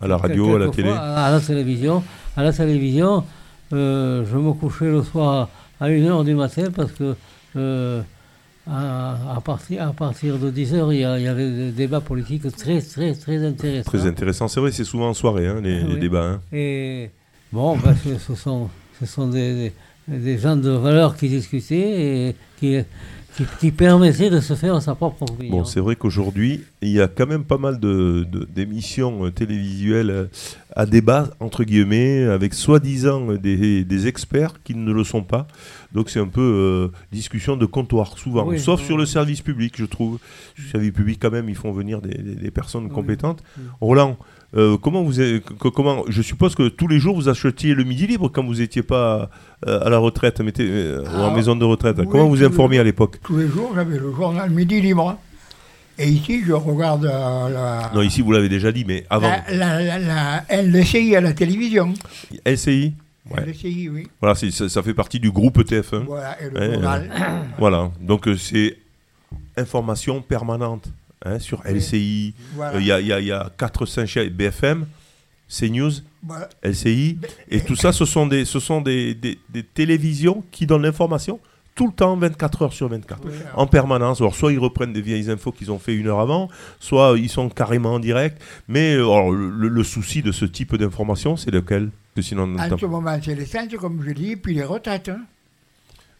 À 0.00 0.06
la 0.08 0.16
radio, 0.16 0.56
à 0.56 0.58
la 0.58 0.68
télé. 0.68 0.90
à 0.90 1.30
la 1.30 1.40
télévision. 1.40 2.02
À 2.36 2.42
la 2.42 2.52
télévision, 2.52 3.24
euh, 3.72 4.24
je 4.30 4.36
me 4.36 4.52
couchais 4.52 4.86
le 4.90 5.02
soir 5.02 5.48
à 5.80 5.88
1h 5.88 6.24
du 6.24 6.34
matin 6.34 6.64
parce 6.74 6.92
que 6.92 7.14
euh, 7.56 8.02
à, 8.68 9.36
à 9.36 9.40
partir, 9.40 9.86
à 9.86 9.92
partir 9.92 10.38
de 10.38 10.50
10h, 10.50 10.92
il 10.92 11.00
y, 11.00 11.04
a- 11.04 11.18
il 11.18 11.24
y 11.24 11.28
avait 11.28 11.50
des 11.50 11.70
débats 11.70 12.00
politiques 12.00 12.42
très, 12.56 12.80
très, 12.80 13.14
très 13.14 13.44
intéressants. 13.44 13.90
très 13.90 14.06
intéressant. 14.06 14.48
C'est 14.48 14.60
vrai, 14.60 14.72
c'est 14.72 14.84
souvent 14.84 15.10
en 15.10 15.14
soirée, 15.14 15.46
hein, 15.46 15.60
les, 15.62 15.80
Ah 15.82 15.86
les 15.88 15.96
débats. 16.00 16.24
hein. 16.24 16.40
Et 16.52 17.10
bon, 17.52 17.76
ben, 17.76 17.94
ce, 18.04 18.18
ce 18.18 18.34
sont, 18.34 18.68
ce 19.00 19.06
sont 19.06 19.28
des, 19.28 19.72
des, 20.08 20.18
des 20.18 20.38
gens 20.38 20.56
de 20.56 20.70
valeur 20.70 21.16
qui 21.16 21.28
discutaient 21.28 22.28
et 22.28 22.36
qui, 22.58 22.78
qui, 23.36 23.44
qui 23.60 23.70
permettaient 23.72 24.30
de 24.30 24.40
se 24.40 24.54
faire 24.54 24.80
sa 24.80 24.94
propre 24.94 25.22
opinion. 25.22 25.58
Bon, 25.58 25.64
c'est 25.64 25.80
vrai 25.80 25.96
qu'aujourd'hui, 25.96 26.62
il 26.82 26.90
y 26.90 27.00
a 27.00 27.08
quand 27.08 27.26
même 27.26 27.44
pas 27.44 27.58
mal 27.58 27.80
de, 27.80 28.24
de- 28.30 28.46
d'émissions 28.54 29.26
euh, 29.26 29.30
télévisuelles 29.30 30.10
euh, 30.10 30.24
à 30.76 30.86
débat, 30.86 31.30
entre 31.40 31.64
guillemets, 31.64 32.22
avec 32.24 32.54
soi-disant 32.54 33.30
euh, 33.32 33.38
des, 33.38 33.84
des 33.84 34.06
experts 34.06 34.54
qui 34.62 34.74
ne 34.74 34.92
le 34.92 35.02
sont 35.04 35.22
pas. 35.22 35.46
Donc 35.92 36.10
c'est 36.10 36.20
un 36.20 36.26
peu 36.28 36.40
euh, 36.40 36.88
discussion 37.12 37.56
de 37.56 37.66
comptoir, 37.66 38.18
souvent. 38.18 38.46
Oui, 38.46 38.58
Sauf 38.58 38.80
oui. 38.80 38.86
sur 38.86 38.96
le 38.96 39.06
service 39.06 39.40
public, 39.40 39.74
je 39.76 39.84
trouve. 39.84 40.18
Le 40.58 40.64
service 40.70 40.92
public, 40.92 41.18
quand 41.20 41.30
même, 41.30 41.48
ils 41.48 41.54
font 41.56 41.72
venir 41.72 42.00
des, 42.00 42.14
des- 42.16 42.34
des 42.36 42.50
personnes 42.50 42.88
compétentes. 42.88 43.42
oui. 43.58 43.64
Roland, 43.80 44.16
euh, 44.56 44.76
comment 44.78 45.02
vous 45.02 45.12
que- 45.14 45.68
comment, 45.68 46.04
je 46.08 46.22
suppose 46.22 46.54
que 46.54 46.68
tous 46.68 46.86
les 46.88 46.98
jours 46.98 47.16
vous 47.16 47.28
achetiez 47.28 47.74
le 47.74 47.84
midi 47.84 48.06
libre 48.06 48.28
quand 48.28 48.44
vous 48.44 48.54
n'étiez 48.56 48.82
pas 48.82 49.30
euh, 49.66 49.80
à 49.84 49.90
la 49.90 49.98
retraite, 49.98 50.40
mettez, 50.40 50.66
euh, 50.68 51.02
ou 51.02 51.20
en 51.22 51.32
Ah, 51.32 51.34
maison 51.34 51.56
de 51.56 51.64
retraite. 51.64 51.96
oui, 51.98 52.06
comment 52.10 52.28
vous 52.28 52.42
informiez 52.44 52.78
à 52.78 52.84
l'époque? 52.84 53.18
Tous 53.22 53.36
les 53.36 53.48
jours, 53.48 53.72
j'avais 53.74 53.98
le 53.98 54.12
journal 54.12 54.50
Midi 54.50 54.80
Libre. 54.80 55.18
Et 55.98 56.08
ici, 56.08 56.42
je 56.44 56.52
regarde 56.52 57.04
la, 57.04 57.90
Non, 57.94 58.02
ici 58.02 58.20
vous 58.20 58.32
l'avez 58.32 58.48
déjà 58.48 58.72
dit, 58.72 58.84
mais 58.84 59.06
avant, 59.10 59.28
la, 59.48 59.78
la, 59.80 59.98
la- 59.98 59.98
la 60.48 60.62
LCI 60.62 61.14
à 61.14 61.20
la 61.20 61.32
télévision. 61.32 61.94
LCI. 62.44 62.94
Ouais. 63.30 63.42
LCI, 63.46 63.88
oui. 63.88 64.08
Voilà, 64.20 64.34
ça, 64.34 64.68
ça 64.68 64.82
fait 64.82 64.92
partie 64.92 65.20
du 65.20 65.30
groupe 65.30 65.62
TF1. 65.64 66.04
Voilà, 66.04 66.36
et 66.42 66.50
le 66.50 66.58
Ouais, 66.60 66.72
journal. 66.74 67.10
Voilà, 67.58 67.90
donc 68.00 68.28
c'est 68.38 68.76
information 69.56 70.20
permanente 70.20 70.88
hein, 71.24 71.38
sur. 71.38 71.62
LCI. 71.64 72.34
Voilà. 72.54 72.76
Euh, 72.76 72.80
Il 72.80 72.86
y, 72.86 72.92
a, 72.92 73.00
y 73.00 73.12
a- 73.12 73.20
y 73.20 73.32
a 73.32 73.50
4-5 73.58 74.06
chaînes, 74.06 74.28
BFM, 74.30 74.86
CNews, 75.48 75.90
Voilà. 76.22 76.48
LCI. 76.62 77.18
Et 77.50 77.60
tout 77.60 77.76
ça, 77.76 77.92
ce 77.92 78.04
sont 78.04 78.26
des, 78.26 78.44
ce 78.44 78.58
sont 78.60 78.80
des, 78.80 79.14
des- 79.14 79.38
des 79.50 79.62
télévisions 79.62 80.42
qui 80.50 80.66
donnent 80.66 80.82
l'information 80.82 81.38
tout 81.74 81.88
le 81.88 81.92
temps, 81.92 82.16
24 82.16 82.62
heures 82.62 82.72
sur 82.72 82.88
24. 82.88 83.20
Oui, 83.24 83.32
En 83.54 83.66
permanence. 83.66 84.20
Alors, 84.20 84.36
soit 84.36 84.52
ils 84.52 84.60
reprennent 84.60 84.92
des 84.92 85.02
vieilles 85.02 85.28
infos 85.28 85.50
qu'ils 85.50 85.72
ont 85.72 85.80
fait 85.80 85.94
une 85.96 86.06
heure 86.06 86.20
avant, 86.20 86.48
soit 86.78 87.14
ils 87.18 87.28
sont 87.28 87.48
carrément 87.48 87.94
en 87.94 87.98
direct. 87.98 88.40
Mais 88.68 88.94
euh, 88.94 89.00
alors, 89.02 89.32
le, 89.32 89.66
le 89.68 89.82
souci 89.84 90.22
de 90.22 90.30
ce 90.30 90.44
type 90.44 90.76
d'information, 90.76 91.36
c'est 91.36 91.50
lequel? 91.50 91.90
Que 92.14 92.22
sinon, 92.22 92.56
En 92.56 92.78
ce 92.78 92.86
moment, 92.86 93.18
c'est 93.20 93.34
l'essence, 93.34 93.66
comme 93.80 94.00
je 94.06 94.12
dis, 94.12 94.36
puis 94.36 94.54
les 94.54 94.62
retraites. 94.62 95.08
hein. 95.08 95.22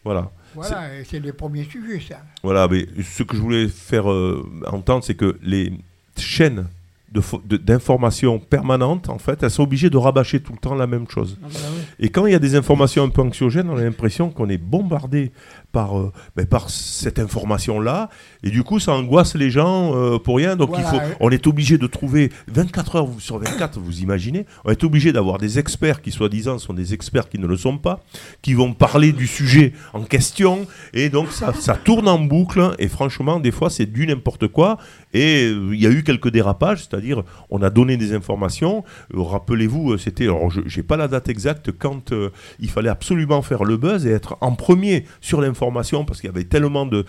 Voilà. 0.05 0.31
Voilà, 0.53 0.83
c'est 1.03 1.19
les 1.19 1.33
premiers 1.33 1.65
sujets, 1.65 1.99
ça. 1.99 2.21
Voilà, 2.41 2.67
mais 2.69 2.85
ce 3.03 3.23
que 3.23 3.35
je 3.35 3.41
voulais 3.41 3.67
faire 3.67 4.09
euh, 4.09 4.47
entendre, 4.67 5.03
c'est 5.03 5.15
que 5.15 5.37
les 5.43 5.73
chaînes 6.17 6.67
d'informations 7.11 8.39
permanentes, 8.39 9.09
en 9.09 9.17
fait, 9.17 9.41
elles 9.43 9.51
sont 9.51 9.63
obligées 9.63 9.89
de 9.89 9.97
rabâcher 9.97 10.41
tout 10.41 10.53
le 10.53 10.59
temps 10.59 10.75
la 10.75 10.87
même 10.87 11.07
chose. 11.09 11.37
Ah 11.43 11.47
bah 11.51 11.59
oui. 11.73 11.81
Et 11.99 12.09
quand 12.09 12.25
il 12.25 12.33
y 12.33 12.35
a 12.35 12.39
des 12.39 12.55
informations 12.55 13.03
un 13.03 13.09
peu 13.09 13.21
anxiogènes, 13.21 13.69
on 13.69 13.77
a 13.77 13.81
l'impression 13.81 14.29
qu'on 14.29 14.49
est 14.49 14.57
bombardé 14.57 15.31
par, 15.75 15.99
euh, 15.99 16.13
ben, 16.37 16.45
par 16.45 16.69
cette 16.69 17.19
information-là. 17.19 18.09
Et 18.43 18.49
du 18.49 18.63
coup, 18.63 18.79
ça 18.79 18.93
angoisse 18.93 19.35
les 19.35 19.51
gens 19.51 19.93
euh, 19.93 20.17
pour 20.17 20.37
rien. 20.37 20.55
Donc, 20.55 20.69
Voilà, 20.69 20.85
il 20.85 20.89
faut, 20.89 21.05
ouais. 21.05 21.17
on 21.19 21.29
est 21.31 21.47
obligé 21.47 21.77
de 21.77 21.85
trouver 21.85 22.31
24 22.47 22.95
heures 22.95 23.09
sur 23.19 23.39
24, 23.39 23.77
vous 23.77 23.99
imaginez. 23.99 24.45
On 24.63 24.71
est 24.71 24.85
obligé 24.85 25.11
d'avoir 25.11 25.37
des 25.37 25.59
experts 25.59 26.01
qui, 26.01 26.11
soi-disant, 26.11 26.59
sont 26.59 26.73
des 26.73 26.93
experts 26.93 27.27
qui 27.27 27.39
ne 27.39 27.45
le 27.45 27.57
sont 27.57 27.77
pas, 27.77 27.99
qui 28.41 28.53
vont 28.53 28.71
parler 28.71 29.11
du 29.11 29.27
sujet 29.27 29.73
en 29.91 30.03
question. 30.03 30.65
Et 30.93 31.09
donc, 31.09 31.33
ça, 31.33 31.51
ça 31.51 31.73
tourne 31.75 32.07
en 32.07 32.19
boucle. 32.19 32.73
Et 32.79 32.87
franchement, 32.87 33.41
des 33.41 33.51
fois, 33.51 33.69
c'est 33.69 33.85
du 33.85 34.07
n'importe 34.07 34.47
quoi. 34.47 34.77
Et 35.13 35.43
euh, 35.43 35.71
il 35.73 35.81
y 35.83 35.87
a 35.87 35.89
eu 35.89 36.03
quelques 36.03 36.29
dérapages, 36.29 36.87
c'est-à-dire, 36.87 37.23
on 37.49 37.61
a 37.61 37.69
donné 37.69 37.97
des 37.97 38.13
informations. 38.13 38.85
Euh, 39.13 39.21
Rappelez-vous, 39.21 39.97
c'était, 39.97 40.23
alors 40.23 40.49
je 40.51 40.61
n'ai 40.61 40.83
pas 40.83 40.95
la 40.95 41.09
date 41.09 41.27
exacte, 41.27 41.73
quand 41.77 42.13
il 42.59 42.69
fallait 42.69 42.89
absolument 42.89 43.41
faire 43.41 43.65
le 43.65 43.75
buzz 43.75 44.05
et 44.05 44.11
être 44.11 44.37
en 44.39 44.53
premier 44.53 45.03
sur 45.19 45.41
l'information, 45.41 45.64
parce 45.71 46.21
qu'il 46.21 46.29
y 46.29 46.33
avait 46.33 46.43
tellement 46.43 46.85
de, 46.85 47.05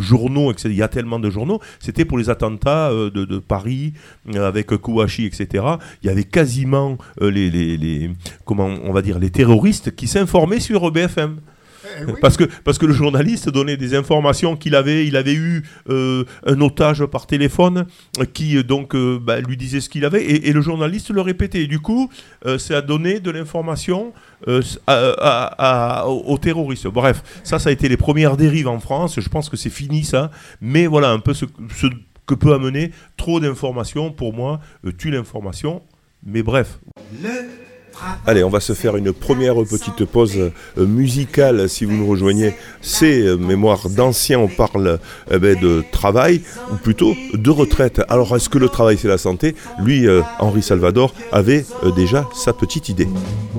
journaux. 0.00 0.52
Il 0.64 0.74
y 0.74 0.82
a 0.82 0.88
tellement 0.88 1.18
de 1.18 1.30
journaux. 1.30 1.60
C'était 1.78 2.04
pour 2.04 2.18
les 2.18 2.30
attentats 2.30 2.90
euh, 2.90 3.10
de, 3.10 3.38
Paris, 3.38 3.92
euh, 4.34 4.46
avec 4.46 4.68
Kouachi, 4.68 5.24
etc. 5.26 5.64
Il 6.02 6.06
y 6.06 6.10
avait 6.10 6.24
quasiment 6.24 6.98
euh, 7.22 7.30
les- 7.30 8.10
comment 8.44 8.66
on 8.84 8.92
va 8.92 9.02
dire, 9.02 9.18
les 9.18 9.30
terroristes 9.30 9.94
qui 9.94 10.06
s'informaient 10.06 10.60
sur 10.60 10.90
BFM. 10.90 11.36
Eh. 12.00 12.12
Parce 12.20 12.36
que, 12.36 12.44
parce 12.64 12.78
que 12.78 12.86
le 12.86 12.92
journaliste 12.92 13.48
donnait 13.48 13.76
des 13.76 13.94
informations 13.94 14.56
qu'il 14.56 14.74
avait. 14.74 15.06
Il 15.06 15.16
avait 15.16 15.34
eu 15.34 15.62
euh, 15.88 16.24
un 16.46 16.60
otage 16.60 17.04
par 17.06 17.26
téléphone 17.26 17.86
euh, 18.20 18.24
qui 18.24 18.56
euh, 18.56 18.62
donc 18.62 18.94
euh, 18.94 19.18
bah, 19.20 19.40
lui 19.40 19.56
disait 19.56 19.80
ce 19.80 19.88
qu'il 19.88 20.04
avait 20.04 20.24
et, 20.24 20.48
et 20.48 20.52
le 20.52 20.60
journaliste 20.60 21.10
le 21.10 21.20
répétait. 21.20 21.62
Et 21.62 21.66
du 21.66 21.80
coup, 21.80 22.10
euh, 22.46 22.58
ça 22.58 22.78
a 22.78 22.82
donné 22.82 23.20
de 23.20 23.30
l'information 23.30 24.12
euh, 24.48 24.62
à- 24.86 24.94
à- 25.18 26.00
à- 26.02 26.06
aux 26.06 26.38
terroristes. 26.38 26.86
Bref, 26.86 27.22
ça, 27.44 27.58
ça 27.58 27.70
a 27.70 27.72
été 27.72 27.88
les 27.88 27.96
premières 27.96 28.36
dérives 28.36 28.68
en 28.68 28.78
France. 28.80 29.18
Je 29.20 29.28
pense 29.28 29.48
que 29.48 29.56
c'est 29.56 29.70
fini 29.70 30.04
ça. 30.04 30.30
Mais 30.60 30.86
voilà 30.86 31.10
un 31.10 31.18
peu 31.18 31.34
ce, 31.34 31.44
ce 31.76 31.86
que 32.26 32.34
peut 32.34 32.52
amener 32.52 32.92
trop 33.16 33.40
d'informations 33.40 34.10
pour 34.12 34.34
moi 34.34 34.60
euh, 34.86 34.92
tue 34.96 35.10
l'information. 35.10 35.82
Mais 36.26 36.42
bref, 36.42 36.78
Allez, 38.26 38.44
on 38.44 38.50
va 38.50 38.60
se 38.60 38.72
faire 38.72 38.96
une 38.96 39.12
première 39.12 39.54
petite 39.64 40.04
pause 40.04 40.36
euh, 40.36 40.86
musicale 40.86 41.68
si 41.68 41.84
vous 41.84 41.92
nous 41.92 42.06
rejoignez. 42.06 42.54
C'est 42.80 43.20
euh, 43.20 43.36
Mémoire 43.36 43.88
d'anciens, 43.88 44.38
on 44.38 44.48
parle 44.48 44.98
euh, 45.30 45.38
ben, 45.38 45.58
de 45.58 45.84
travail, 45.92 46.42
ou 46.72 46.76
plutôt 46.76 47.14
de 47.32 47.50
retraite. 47.50 48.02
Alors, 48.08 48.34
est-ce 48.36 48.48
que 48.48 48.58
le 48.58 48.68
travail 48.68 48.98
c'est 49.00 49.08
la 49.08 49.18
santé? 49.18 49.54
Lui, 49.80 50.06
euh, 50.06 50.22
Henri 50.38 50.62
Salvador, 50.62 51.14
avait 51.32 51.64
déjà 51.96 52.28
sa 52.34 52.52
petite 52.52 52.88
idée. 52.88 53.08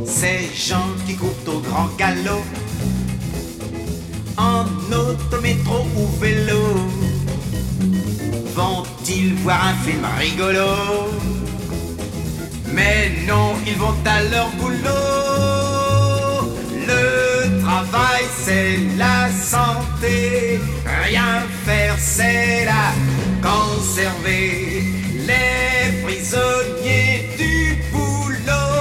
Ces 0.05 0.49
gens 0.55 0.87
qui 1.05 1.15
courent 1.15 1.29
au 1.47 1.59
grand 1.59 1.89
galop 1.97 2.43
En 4.37 4.65
auto, 4.91 5.41
métro 5.41 5.85
ou 5.97 6.07
vélo 6.19 6.59
Vont-ils 8.55 9.35
voir 9.35 9.67
un 9.67 9.73
film 9.85 10.05
rigolo? 10.17 11.38
Mais 12.79 13.11
non, 13.27 13.55
ils 13.67 13.77
vont 13.77 13.97
à 14.05 14.23
leur 14.31 14.49
boulot 14.51 14.77
Le 16.87 17.61
travail 17.61 18.23
c'est 18.43 18.77
la 18.97 19.29
santé 19.29 20.61
Rien 21.05 21.41
faire 21.65 21.95
c'est 21.97 22.65
la 22.71 22.87
conserver 23.47 24.83
Les 25.29 26.03
prisonniers 26.03 27.29
du 27.37 27.83
boulot 27.91 28.79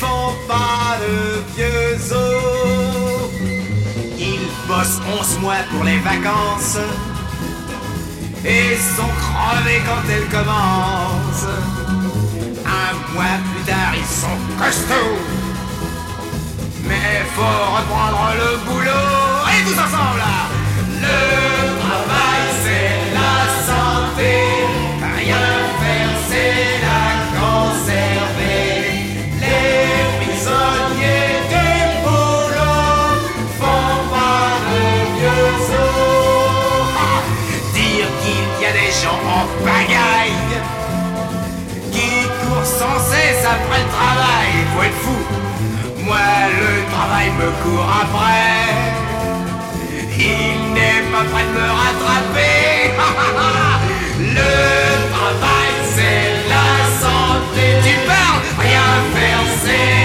font 0.00 0.34
pas 0.48 0.98
de 1.04 1.16
vieux 1.54 2.12
os. 2.12 3.30
Ils 4.18 4.50
bossent 4.66 5.00
11 5.20 5.38
mois 5.40 5.62
pour 5.70 5.84
les 5.84 5.98
vacances 5.98 6.78
et 8.44 8.76
sont 8.96 9.12
crevés 9.22 9.82
quand 9.86 10.04
elles 10.14 10.28
commencent. 10.36 11.79
Un 12.90 13.14
mois 13.14 13.38
plus 13.52 13.62
tard, 13.62 13.92
ils 13.94 14.04
sont 14.04 14.38
costauds. 14.58 15.18
Mais 16.88 17.24
faut 17.36 17.66
reprendre 17.76 18.32
le 18.34 18.56
boulot. 18.66 18.90
Et 19.46 19.64
tous 19.64 19.78
ensemble 19.78 20.18
là 20.18 20.48
Le 21.00 21.59
court 43.10 43.16
sans 43.16 43.16
cesse 43.16 43.44
après 43.44 43.78
le 43.82 43.88
travail. 43.88 44.50
Faut 44.74 44.82
être 44.82 45.00
fou. 45.02 45.18
Moi, 46.04 46.16
le 46.60 46.90
travail 46.92 47.30
me 47.38 47.50
court 47.62 47.88
après. 48.02 48.70
Il 50.18 50.74
n'est 50.74 51.04
pas 51.10 51.24
prêt 51.30 51.44
de 51.44 51.52
me 51.52 51.68
rattraper. 51.80 52.90
le 54.18 54.52
travail, 55.14 55.72
c'est 55.94 56.24
la 56.48 56.70
santé. 57.00 57.64
Tu 57.84 57.94
parles, 58.06 58.42
rien 58.58 58.90
faire, 59.14 59.44
c'est 59.64 59.99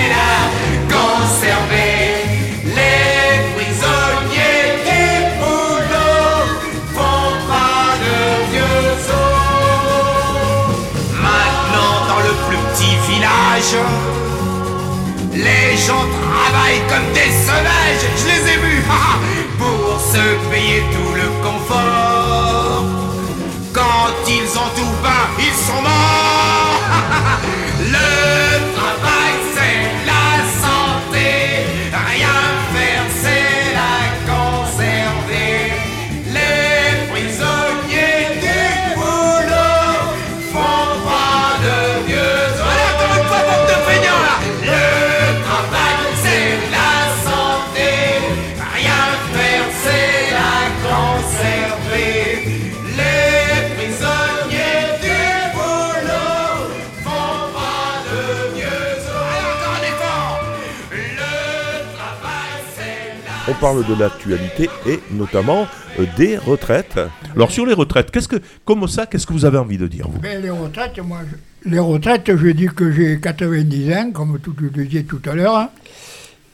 parle 63.59 63.85
de 63.85 63.93
l'actualité 63.99 64.69
et 64.87 64.99
notamment 65.11 65.67
euh, 65.99 66.05
des 66.17 66.37
retraites. 66.37 66.99
Alors 67.35 67.51
sur 67.51 67.65
les 67.65 67.73
retraites, 67.73 68.11
qu'est-ce 68.11 68.27
que, 68.27 68.37
comme 68.63 68.87
ça, 68.87 69.05
qu'est-ce 69.05 69.25
que 69.27 69.33
vous 69.33 69.45
avez 69.45 69.57
envie 69.57 69.77
de 69.77 69.87
dire 69.87 70.07
vous? 70.09 70.19
Ben, 70.19 70.41
les 70.41 70.49
retraites, 70.49 70.99
moi, 70.99 71.19
je- 71.29 71.69
les 71.69 71.79
retraites, 71.79 72.35
je 72.35 72.47
dis 72.49 72.67
que 72.67 72.91
j'ai 72.91 73.19
90 73.19 73.93
ans, 73.93 74.11
comme 74.11 74.39
tout, 74.39 74.53
je 74.59 74.65
le 74.79 74.85
disais 74.85 75.03
tout 75.03 75.21
à 75.25 75.33
l'heure. 75.33 75.57
hein. 75.57 75.69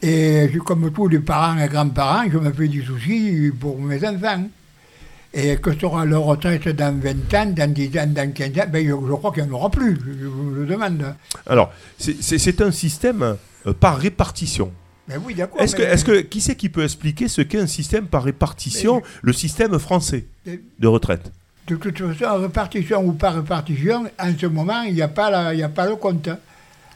Et 0.02 0.50
je- 0.54 0.60
comme 0.60 0.90
tous 0.92 1.08
les 1.08 1.20
parents 1.20 1.58
et 1.60 1.68
grands-parents, 1.68 2.24
je 2.32 2.38
me 2.38 2.52
fais 2.52 2.68
du 2.68 2.82
souci 2.84 3.52
pour 3.60 3.80
mes 3.80 4.04
enfants. 4.08 4.44
Et 5.34 5.56
que 5.58 5.72
sera 5.80 6.04
leur 6.06 6.24
retraite 6.24 6.68
dans 6.76 6.94
20 7.00 7.34
ans, 7.36 7.46
dans 7.56 7.72
10 7.72 7.98
ans, 7.98 8.08
dans 8.08 8.32
15 8.34 8.50
ans? 8.60 8.66
Ben, 8.72 8.84
je, 8.86 8.90
je 8.92 9.14
crois 9.14 9.32
qu'il 9.32 9.44
n'y 9.44 9.50
en 9.50 9.54
aura 9.54 9.70
plus, 9.70 9.96
je, 10.06 10.24
je 10.24 10.28
vous 10.28 10.50
le 10.52 10.66
demande. 10.66 11.16
Alors, 11.48 11.72
c'est 11.98 12.62
un 12.62 12.72
système 12.72 13.38
euh, 13.68 13.74
par 13.74 13.98
répartition. 13.98 14.72
Ben 15.08 15.20
oui, 15.26 15.34
d'accord. 15.36 15.60
Est-ce 15.62 15.76
que, 16.06 16.12
mais- 16.12 16.26
qui 16.26 16.42
c'est 16.42 16.56
qui 16.56 16.70
peut 16.70 16.84
expliquer 16.84 17.28
ce 17.28 17.42
qu'est 17.42 17.60
un 17.60 17.68
système 17.68 18.06
par 18.08 18.24
répartition, 18.24 19.02
le 19.22 19.34
système 19.34 19.78
français 19.80 20.26
Mais- 20.46 20.60
de 20.80 20.88
retraite? 20.88 21.32
De 21.68 21.76
toute 21.76 21.98
façon, 21.98 22.42
répartition 22.42 23.04
ou 23.06 23.14
pas 23.14 23.32
répartition, 23.32 24.06
en 24.20 24.32
ce 24.38 24.46
moment, 24.48 24.82
il 24.84 24.94
n'y 24.94 25.02
a, 25.02 25.08
pas 25.08 25.30
la- 25.30 25.54
il 25.54 25.60
y 25.60 25.64
a 25.64 25.70
pas 25.70 25.88
le 25.88 25.96
compte. 25.96 26.30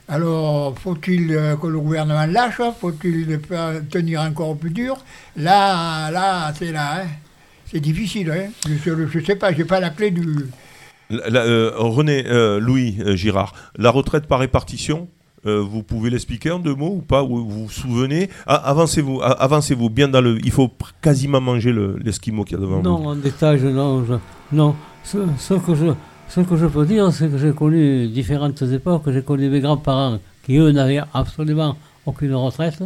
Alors, 0.08 0.78
faut-il 0.78 1.32
euh, 1.34 1.56
que 1.56 1.66
le 1.66 1.80
gouvernement 1.80 2.26
lâche 2.26 2.60
Faut-il 2.80 3.26
le 3.26 3.82
tenir 3.90 4.20
encore 4.20 4.56
plus 4.56 4.70
dur? 4.70 4.96
Là, 5.36 6.10
là, 6.12 6.52
c'est 6.56 6.70
là. 6.72 7.02
hein. 7.02 7.06
C'est 7.70 7.80
difficile. 7.80 8.30
Hein. 8.30 8.50
Je 8.84 8.90
ne 8.92 9.24
sais 9.24 9.34
pas, 9.34 9.52
je 9.52 9.58
n'ai 9.58 9.64
pas 9.64 9.80
la 9.80 9.90
clé 9.90 10.12
du, 10.12 10.46
La- 11.10 11.28
la- 11.28 11.40
euh, 11.44 11.72
René, 11.76 12.24
euh, 12.26 12.60
Louis 12.60 12.98
euh, 13.00 13.16
Girard, 13.16 13.52
la 13.76 13.90
retraite 13.90 14.26
par 14.26 14.38
répartition, 14.38 15.08
euh, 15.46 15.60
vous 15.60 15.82
pouvez 15.82 16.10
l'expliquer 16.10 16.50
en 16.50 16.58
deux 16.58 16.74
mots 16.74 16.96
ou 16.98 17.02
pas 17.02 17.22
Ou 17.22 17.38
Vous 17.38 17.64
vous 17.64 17.70
souvenez 17.70 18.28
Ah, 18.46 18.56
Avancez-vous, 18.70 19.20
avancez-vous 19.22 19.90
bien 19.90 20.08
dans 20.08 20.20
le. 20.20 20.38
Il 20.44 20.50
faut 20.50 20.70
quasiment 21.00 21.40
manger 21.40 21.72
le- 21.72 21.96
l'esquimau 22.02 22.44
qu'il 22.44 22.56
y 22.56 22.60
a 22.60 22.62
devant 22.62 22.76
vous. 22.78 22.82
Non, 22.82 23.06
en 23.08 23.14
détail, 23.16 23.60
non. 23.62 24.04
je- 24.04 24.14
non. 24.56 24.74
Ce, 25.04 25.18
ce 25.38 25.54
que 25.54 25.74
je, 25.74 25.86
ce 26.28 26.40
que 26.40 26.56
je 26.56 26.66
peux 26.66 26.84
dire, 26.84 27.12
c'est 27.12 27.28
que 27.28 27.38
j'ai 27.38 27.52
connu 27.52 28.08
différentes 28.08 28.60
époques. 28.62 29.04
J'ai 29.10 29.22
connu 29.22 29.48
mes 29.48 29.60
grands-parents 29.60 30.18
qui, 30.44 30.56
eux, 30.56 30.72
n'avaient 30.72 31.00
absolument 31.14 31.76
aucune 32.04 32.34
retraite, 32.34 32.82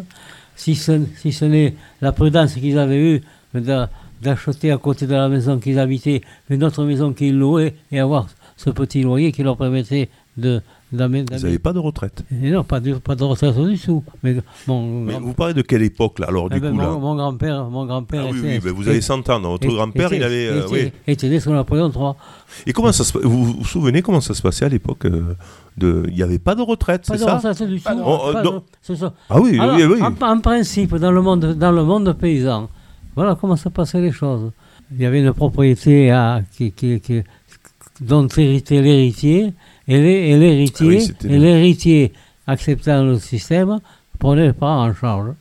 si 0.57 0.75
ce, 0.75 1.00
si 1.17 1.33
ce 1.33 1.45
n'est 1.47 1.75
la 2.00 2.12
prudence 2.12 2.55
qu'ils 2.55 2.79
avaient 2.79 3.14
eue 3.14 3.21
d'a- 3.55 3.88
d'acheter 4.23 4.71
à 4.71 4.79
côté 4.79 5.07
de 5.07 5.12
la 5.14 5.29
maison 5.29 5.59
qu'ils 5.59 5.79
habitaient 5.79 6.21
une 6.50 6.62
autre 6.64 6.85
maison 6.85 7.12
qu'ils 7.12 7.38
louaient 7.38 7.75
et 7.93 8.00
avoir 8.00 8.29
ce 8.57 8.69
petit 8.71 9.02
loyer 9.02 9.33
qui 9.33 9.43
leur 9.43 9.57
permettait 9.57 10.09
de... 10.37 10.61
Vous 10.93 10.99
n'avez 10.99 11.59
pas 11.61 11.73
de 11.73 11.79
retraite. 11.79 12.25
Et 12.43 12.51
non, 12.51 12.65
pas 12.65 12.81
de, 12.81 12.95
pas 12.95 13.15
de 13.15 13.23
retraite 13.23 13.57
du 13.57 13.79
tout. 13.79 14.03
Mais 14.25 14.37
mon, 14.67 15.03
Mais 15.05 15.13
grand- 15.13 15.21
vous 15.23 15.35
parlez 15.35 15.55
de 15.55 15.63
quelle 15.63 15.83
époque 15.83 16.19
là 16.19 16.27
Alors, 16.29 16.51
du 16.51 16.57
eh 16.57 16.61
ben, 16.61 16.73
coup, 16.73 16.79
là. 16.79 16.89
mon, 16.91 16.99
mon 17.01 17.15
grand-père, 17.15 17.65
mon 17.71 17.87
grand-père 17.87 18.25
Ah 18.27 18.31
oui, 18.33 18.39
était- 18.57 18.69
oui, 18.69 18.73
vous 18.75 18.89
avez 18.89 19.01
100 19.01 19.29
ans. 19.31 19.41
Votre 19.41 19.69
grand-père, 19.69 20.13
il 20.13 20.23
avait. 20.25 20.49
euh, 20.49 20.63
était, 20.67 20.73
oui. 20.73 20.93
était 21.07 21.29
né 21.29 21.39
sous 21.39 21.51
Napoléon 21.53 21.91
III. 21.95 22.13
Et 22.67 22.73
comment 22.73 22.91
ça 22.93 23.05
se 23.05 23.17
vous 23.19 23.45
vous 23.45 23.65
souvenez 23.65 24.03
comment 24.03 24.21
ça 24.21 24.35
se 24.35 24.43
passait 24.43 24.65
à 24.65 24.69
l'époque 24.69 25.05
euh, 25.05 25.37
de... 25.79 26.05
Il 26.09 26.15
n'y 26.15 26.23
avait 26.25 26.41
pas 26.41 26.57
de 26.57 26.63
retraite, 26.63 27.07
Pas 27.07 27.15
c'est 27.17 27.25
de 27.25 27.29
ça 27.31 27.37
retraite 27.37 27.63
du 27.69 27.81
tout. 27.81 27.89
Euh, 27.89 28.43
de-. 28.43 29.07
Ah 29.29 29.41
oui, 29.41 29.59
Alors, 29.61 29.77
oui, 29.77 29.85
oui. 29.85 30.03
En, 30.03 30.27
en 30.27 30.41
principe, 30.41 30.97
dans 30.97 31.13
le, 31.13 31.23
monde, 31.23 31.55
dans 31.55 31.71
le 31.73 31.85
monde 31.85 32.13
paysan, 32.15 32.69
voilà 33.15 33.37
comment 33.41 33.55
se 33.57 33.69
passaient 33.69 34.01
les 34.01 34.11
choses. 34.13 34.51
Il 34.93 35.01
y 35.01 35.07
avait 35.07 35.21
une 35.21 35.33
propriété 35.33 36.11
à- 36.11 36.43
qui, 36.57 36.73
qui- 36.73 36.99
qui- 37.01 37.23
dont 38.01 38.27
héritait 38.37 38.83
l'héritier, 38.83 39.53
et 39.89 39.99
l'hé- 40.01 40.31
et 40.31 40.37
l'héritier, 40.39 40.87
Ah 40.87 41.15
oui, 41.25 41.39
l'héritier, 41.39 42.13
acceptant 42.47 43.03
le 43.05 43.19
système, 43.19 43.81
prenait 44.19 44.53
parents 44.53 44.89
en 44.89 44.95
charge. 44.95 45.33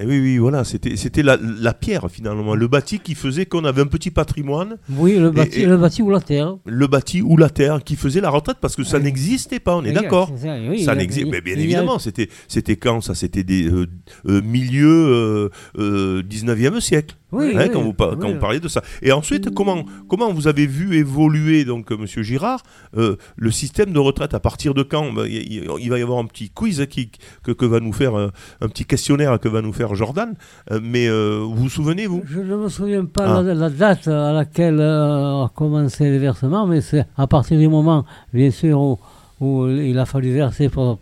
Et 0.00 0.06
oui, 0.06 0.18
oui, 0.20 0.38
voilà, 0.38 0.64
c'était 0.64 0.96
c'était 0.96 1.22
la, 1.22 1.36
la 1.36 1.74
pierre 1.74 2.10
finalement, 2.10 2.54
le 2.54 2.66
bâti 2.66 2.98
qui 3.00 3.14
faisait 3.14 3.44
qu'on 3.44 3.66
avait 3.66 3.82
un 3.82 3.86
petit 3.86 4.10
patrimoine, 4.10 4.78
Oui, 4.88 5.18
le 5.18 5.30
bâti, 5.30 5.60
et- 5.60 5.66
le 5.66 5.76
bâti 5.76 6.00
ou 6.00 6.08
la 6.08 6.20
terre. 6.22 6.56
le 6.64 6.86
bâti 6.86 7.20
ou 7.20 7.36
la 7.36 7.50
terre 7.50 7.84
qui 7.84 7.96
faisait 7.96 8.22
la 8.22 8.30
retraite 8.30 8.56
parce 8.58 8.74
que 8.74 8.84
ça 8.84 8.96
Oui. 8.96 9.02
n'existait 9.04 9.60
pas, 9.60 9.76
on 9.76 9.84
est 9.84 9.92
d'accord. 9.92 10.32
ça, 10.38 10.56
oui, 10.66 10.82
ça 10.82 10.94
mais 10.94 11.06
bien 11.42 11.56
a- 11.56 11.58
évidemment, 11.60 11.98
c'était 11.98 12.30
c'était 12.48 12.76
quand 12.76 13.02
ça 13.02 13.14
C'était 13.14 13.44
des 13.44 13.68
euh, 13.68 13.86
euh, 14.28 14.40
milieux 14.42 14.88
euh, 14.88 15.48
euh, 15.78 16.22
19e 16.22 16.80
siècle, 16.80 17.16
Oui, 17.30 17.52
hein, 17.54 17.68
quand, 17.68 17.82
vous, 17.82 17.92
quand 17.92 18.16
vous 18.32 18.58
de 18.60 18.68
ça. 18.68 18.82
Et 19.02 19.12
ensuite, 19.12 19.54
comment, 19.54 19.84
comment 20.08 20.32
vous 20.32 20.48
avez 20.48 20.66
vu 20.66 20.96
évoluer, 20.96 21.64
donc, 21.66 21.92
euh, 21.92 21.96
Monsieur 21.98 22.22
Girard, 22.22 22.62
euh, 22.96 23.16
le 23.36 23.50
système 23.50 23.92
de 23.92 23.98
retraite? 23.98 24.32
À 24.34 24.40
partir 24.40 24.72
de 24.74 24.82
quand? 24.82 25.12
Ben, 25.12 25.26
il, 25.26 25.88
va 25.90 25.98
y 25.98 26.02
avoir 26.02 26.18
un 26.18 26.24
petit 26.26 26.48
quiz 26.50 26.86
qui, 26.90 27.10
que, 27.44 27.52
que 27.52 27.64
va 27.66 27.80
nous 27.80 27.92
faire, 27.92 28.14
euh, 28.18 28.28
un 28.60 28.68
petit 28.68 28.84
questionnaire 28.86 29.38
que 29.38 29.48
va 29.48 29.60
nous 29.62 29.72
faire 29.72 29.81
Jordan. 29.94 30.34
Euh, 30.70 30.80
mais 30.82 31.08
euh, 31.08 31.40
vous 31.44 31.54
vous 31.64 31.68
souvenez, 31.68 32.06
vous? 32.06 32.22
Je 32.26 32.40
ne 32.40 32.56
me 32.56 32.68
souviens 32.68 33.04
pas 33.04 33.38
Ah. 33.38 33.42
la, 33.42 33.54
la 33.54 33.70
date 33.70 34.08
à 34.08 34.32
laquelle 34.32 34.80
euh, 34.80 35.44
a 35.44 35.50
commencé 35.54 36.10
le 36.10 36.18
versement, 36.18 36.66
mais 36.66 36.80
c'est 36.80 37.06
à 37.16 37.26
partir 37.26 37.58
du 37.58 37.68
moment, 37.68 38.04
bien 38.32 38.50
sûr, 38.50 38.80
où, 38.80 38.98
où 39.40 39.68
il 39.68 39.98
a 39.98 40.04
fallu 40.06 40.32
verser 40.32 40.68
pour, 40.68 40.98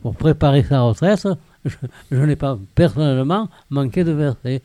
pour 0.00 0.14
préparer 0.16 0.62
sa 0.64 0.80
retraite. 0.82 1.26
Je, 1.64 1.76
je 2.10 2.16
n'ai 2.16 2.36
pas 2.36 2.58
personnellement 2.74 3.48
manqué 3.70 4.02
de 4.04 4.12
verser. 4.12 4.62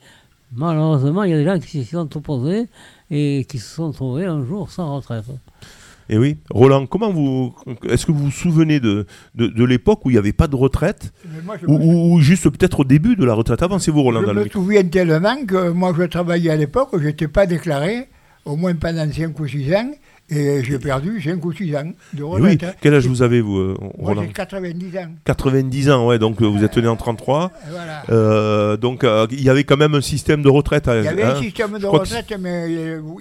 Malheureusement, 0.52 1.22
il 1.24 1.30
y 1.30 1.34
a 1.34 1.36
des 1.36 1.44
gens 1.44 1.58
qui 1.58 1.68
s'y 1.68 1.84
sont 1.84 2.16
opposés 2.16 2.66
et 3.10 3.46
qui 3.48 3.58
se 3.58 3.74
sont 3.76 3.92
trouvés 3.92 4.24
un 4.26 4.44
jour 4.44 4.70
sans 4.70 4.96
retraite. 4.96 5.24
Et 6.10 6.14
Eh 6.14 6.18
oui, 6.18 6.38
Roland, 6.50 6.86
comment 6.86 7.10
vous, 7.12 7.54
est-ce 7.88 8.06
que 8.06 8.12
vous 8.12 8.24
vous 8.26 8.30
souvenez 8.30 8.80
de, 8.80 9.06
de, 9.34 9.46
de 9.46 9.64
l'époque 9.64 10.04
où 10.06 10.10
il 10.10 10.14
n'y 10.14 10.18
avait 10.18 10.32
pas 10.32 10.46
de 10.48 10.56
retraite 10.56 11.12
moi, 11.44 11.56
ou, 11.66 11.76
me- 11.78 11.84
ou- 11.84 12.14
ou 12.14 12.20
juste 12.20 12.48
peut-être 12.48 12.80
au 12.80 12.84
début 12.84 13.14
de 13.14 13.24
la 13.26 13.34
retraite 13.34 13.62
Avancez-vous, 13.62 14.02
Roland, 14.02 14.22
Je 14.22 14.26
dans 14.26 14.32
le 14.32 14.44
me 14.44 14.48
souviens 14.48 14.84
tellement 14.84 15.44
que 15.46 15.68
moi 15.70 15.92
je 15.98 16.04
travaillais 16.04 16.50
à 16.50 16.56
l'époque, 16.56 16.88
je 16.94 17.04
n'étais 17.04 17.28
pas 17.28 17.44
déclaré, 17.46 18.08
au 18.46 18.56
moins 18.56 18.74
pendant 18.74 19.10
5 19.12 19.38
ou 19.38 19.46
6 19.46 19.74
ans, 19.74 19.90
et 20.30 20.62
j'ai 20.62 20.78
perdu 20.78 21.20
5 21.22 21.44
ou 21.44 21.52
6 21.52 21.74
ans 21.76 21.92
de 22.12 22.20
Et 22.20 22.22
oui, 22.22 22.30
retraite. 22.52 22.64
hein. 22.64 22.72
quel 22.80 22.94
âge 22.94 23.06
vous 23.06 23.22
avez, 23.22 23.40
vous, 23.40 23.56
euh, 23.58 23.74
Roland 23.98 24.22
j'ai 24.26 24.32
90 24.32 24.98
ans. 24.98 25.08
90 25.24 25.90
ans, 25.90 26.06
ouais, 26.06 26.18
donc 26.18 26.42
euh, 26.42 26.46
vous 26.46 26.62
êtes 26.64 26.76
né 26.76 26.86
en 26.88 26.96
33. 26.96 27.50
Et 27.66 27.70
Voilà. 27.70 28.02
Euh, 28.10 28.76
donc 28.76 29.04
euh, 29.04 29.26
il 29.30 29.42
y 29.42 29.48
avait 29.50 29.64
quand 29.64 29.76
même 29.76 29.94
un 29.94 30.00
système 30.00 30.42
de 30.42 30.48
retraite. 30.48 30.84
Il 30.92 31.04
y 31.04 31.08
avait 31.08 31.22
hein. 31.22 31.34
un 31.36 31.42
système 31.42 31.78
de 31.78 31.86
retraite, 31.86 32.32
mais 32.40 32.70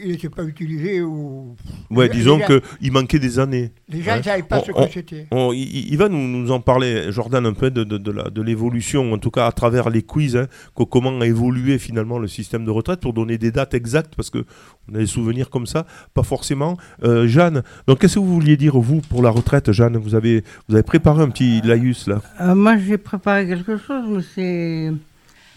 il 0.01 0.07
n'était 0.09 0.29
pas 0.29 0.43
utilisé. 0.43 1.01
Ou... 1.01 1.55
Ouais, 1.91 2.09
disons 2.09 2.39
qu'il 2.39 2.91
manquait 2.91 3.19
des 3.19 3.39
années. 3.39 3.71
Les 3.89 4.01
gens 4.01 4.11
ne 4.13 4.17
Ouais. 4.17 4.23
savaient 4.23 4.43
pas 4.43 4.59
On- 4.59 4.63
ce 4.65 4.71
que 4.87 4.93
c'était. 4.93 5.27
Il, 5.31 5.97
va 5.97 6.09
nous, 6.09 6.27
nous 6.27 6.51
en 6.51 6.59
parler, 6.59 7.11
Jordan, 7.11 7.45
un 7.45 7.53
peu 7.53 7.71
de, 7.71 8.41
l'évolution, 8.41 9.13
en 9.13 9.17
tout 9.17 9.31
cas 9.31 9.47
à 9.47 9.51
travers 9.51 9.89
les 9.89 10.01
quiz, 10.03 10.35
hein, 10.35 10.47
co- 10.73 10.85
comment 10.85 11.19
a 11.21 11.25
évolué 11.25 11.77
finalement 11.77 12.19
le 12.19 12.27
système 12.27 12.65
de 12.65 12.71
retraite 12.71 12.99
pour 12.99 13.13
donner 13.13 13.37
des 13.37 13.51
dates 13.51 13.73
exactes, 13.73 14.13
parce 14.15 14.29
que 14.29 14.45
on 14.91 14.95
a 14.95 14.99
des 14.99 15.05
souvenirs 15.05 15.49
comme 15.49 15.67
ça, 15.67 15.85
pas 16.13 16.23
forcément. 16.23 16.77
Euh, 17.03 17.27
Jeanne, 17.27 17.63
donc 17.87 17.99
qu'est-ce 17.99 18.15
que 18.15 18.19
vous 18.19 18.33
vouliez 18.33 18.57
dire, 18.57 18.77
vous, 18.77 19.01
pour 19.01 19.21
la 19.21 19.29
retraite, 19.29 19.71
Jeanne? 19.71 19.97
Vous 19.97 20.15
avez, 20.15 20.43
vous 20.67 20.75
avez 20.75 20.83
préparé 20.83 21.23
un 21.23 21.29
petit 21.29 21.61
laïus, 21.61 22.07
là 22.07 22.21
Euh, 22.41 22.55
moi, 22.55 22.77
j'ai 22.77 22.97
préparé 22.97 23.47
quelque 23.47 23.77
chose, 23.77 24.05
mais 24.07 24.21
c'est. 24.35 24.91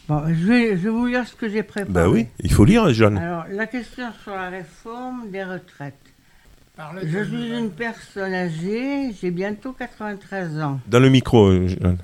Bon, 0.08 0.22
je 0.28 0.46
vais, 0.46 0.70
je 0.76 0.82
vais 0.82 0.90
vous 0.90 1.06
lire 1.06 1.26
ce 1.26 1.34
que 1.36 1.48
j'ai 1.48 1.62
préparé. 1.62 1.92
Ben 1.92 2.08
oui, 2.08 2.26
il 2.42 2.52
faut 2.52 2.64
lire, 2.64 2.92
Jeanne. 2.92 3.16
Alors, 3.18 3.44
la 3.50 3.66
question 3.66 4.06
sur 4.24 4.32
la 4.32 4.48
réforme 4.48 5.30
des 5.30 5.44
retraites. 5.44 5.94
Parlez 6.76 7.02
Je 7.04 7.22
suis 7.24 7.50
une 7.56 7.70
personne 7.70 8.32
âgée, 8.32 9.12
j'ai 9.20 9.30
bientôt 9.30 9.72
93 9.72 10.60
ans. 10.60 10.80
Dans 10.88 10.98
le 10.98 11.10
micro, 11.10 11.46
euh, 11.48 11.68
Jeanne. 11.68 11.98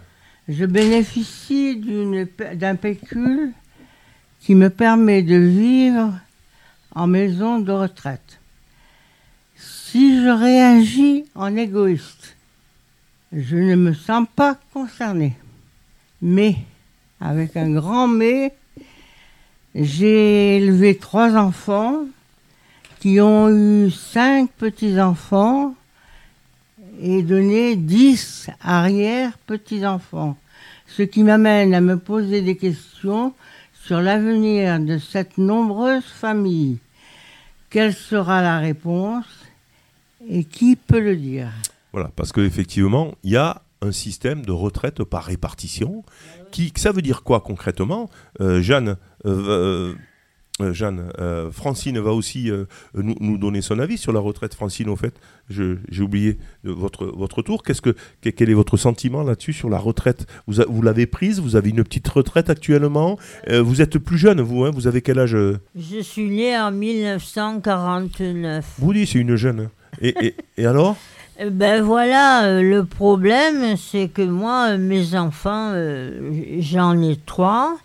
Je 0.49 0.65
bénéficie 0.65 1.83
d'un 2.55 2.77
pécule 2.77 3.51
qui 4.39 4.55
me 4.55 4.71
permet 4.71 5.23
de 5.23 5.35
vivre 5.35 6.13
en 6.97 7.07
maison 7.07 7.61
de 7.61 7.73
retraite. 7.73 8.41
Si 9.55 10.23
je 10.23 10.29
réagis 10.29 11.27
en 11.35 11.55
égoïste, 11.55 12.37
je 13.33 13.57
ne 13.57 13.77
me 13.77 13.93
sens 13.93 14.27
pas 14.35 14.59
concerné. 14.73 15.37
Mais, 16.23 16.57
avec 17.21 17.55
un 17.57 17.71
grand 17.71 18.09
mais, 18.09 18.55
j'ai 19.75 20.57
élevé 20.57 20.97
trois 20.97 21.37
enfants 21.37 22.07
qui 22.99 23.21
ont 23.21 23.51
eu 23.51 23.91
cinq 23.91 24.51
petits-enfants 24.53 25.75
et 26.99 27.23
donné 27.23 27.77
dix 27.77 28.49
arrière-petits-enfants. 28.63 30.35
Ce 30.87 31.03
qui 31.03 31.23
m'amène 31.25 31.75
à 31.75 31.83
me 31.83 31.99
poser 31.99 32.41
des 32.41 32.57
questions 32.57 33.35
sur 33.85 34.01
l'avenir 34.01 34.81
de 34.81 34.97
cette 34.97 35.37
nombreuse 35.37 36.05
famille. 36.05 36.79
Quelle 37.71 37.95
sera 37.95 38.43
la 38.43 38.59
réponse 38.59 39.27
et 40.29 40.45
qui 40.45 40.77
peut 40.77 41.01
le 41.01 41.17
dire? 41.17 41.49
Voilà, 41.93 42.11
parce 42.15 42.33
qu'effectivement, 42.33 43.15
il 43.23 43.33
y 43.33 43.37
a 43.37 43.63
un 43.83 43.93
système 43.93 44.45
de 44.45 44.53
retraite 44.53 45.03
par 45.05 45.25
répartition. 45.25 46.05
Qui, 46.51 46.73
ça 46.77 46.93
veut 46.93 47.03
dire 47.03 47.23
quoi 47.23 47.41
concrètement? 47.41 48.09
Euh, 48.41 48.63
Jeanne, 48.63 48.97
euh, 49.25 49.95
euh, 50.61 50.73
Jeanne 50.73 51.11
euh, 51.19 51.51
Francine 51.51 51.99
va 51.99 52.13
aussi 52.13 52.51
euh, 52.51 52.65
nous, 52.95 53.15
nous 53.21 53.37
donner 53.39 53.61
son 53.61 53.79
avis 53.79 53.99
sur 53.99 54.13
la 54.13 54.21
retraite. 54.21 54.55
Francine, 54.55 54.89
au 54.89 54.97
fait, 54.97 55.15
j'ai 55.51 55.77
oublié 56.03 56.39
votre, 56.65 57.05
votre 57.07 57.43
tour. 57.43 57.63
Qu'est-ce 57.63 57.83
que, 57.83 57.95
que- 58.23 58.31
quel 58.31 58.49
est 58.51 58.55
votre 58.55 58.77
sentiment 58.77 59.23
là-dessus 59.23 59.53
sur 59.53 59.69
la 59.69 59.79
retraite? 59.79 60.27
Vous, 60.47 60.63
vous 60.69 60.83
l'avez 60.83 61.07
prise? 61.07 61.41
Vous 61.41 61.57
avez 61.57 61.71
une 61.71 61.85
petite 61.85 62.09
retraite 62.09 62.49
actuellement? 62.51 63.19
Vous 63.51 63.81
êtes 63.83 63.99
plus 63.99 64.19
jeune, 64.19 64.41
vous 64.41 64.65
hein? 64.65 64.71
Vous 64.73 64.87
avez 64.87 65.03
quel 65.03 65.19
âge 65.19 65.37
Je 65.77 66.01
suis 66.01 66.31
né 66.31 66.57
en 66.59 66.71
1949. 66.73 68.65
Vous 68.79 68.93
dites, 68.93 69.09
c'est 69.09 69.19
une 69.19 69.37
jeune. 69.37 69.69
Et, 70.01 70.15
et- 70.27 70.35
et 70.59 70.67
alors? 70.67 70.97
Ben 71.53 71.83
voilà, 71.83 72.63
le 72.63 72.83
problème, 72.87 73.77
c'est 73.77 74.09
que 74.09 74.23
moi, 74.23 74.79
mes 74.79 75.15
enfants, 75.15 75.75
j'en 76.61 76.99
ai 77.03 77.17
trois, 77.27 77.77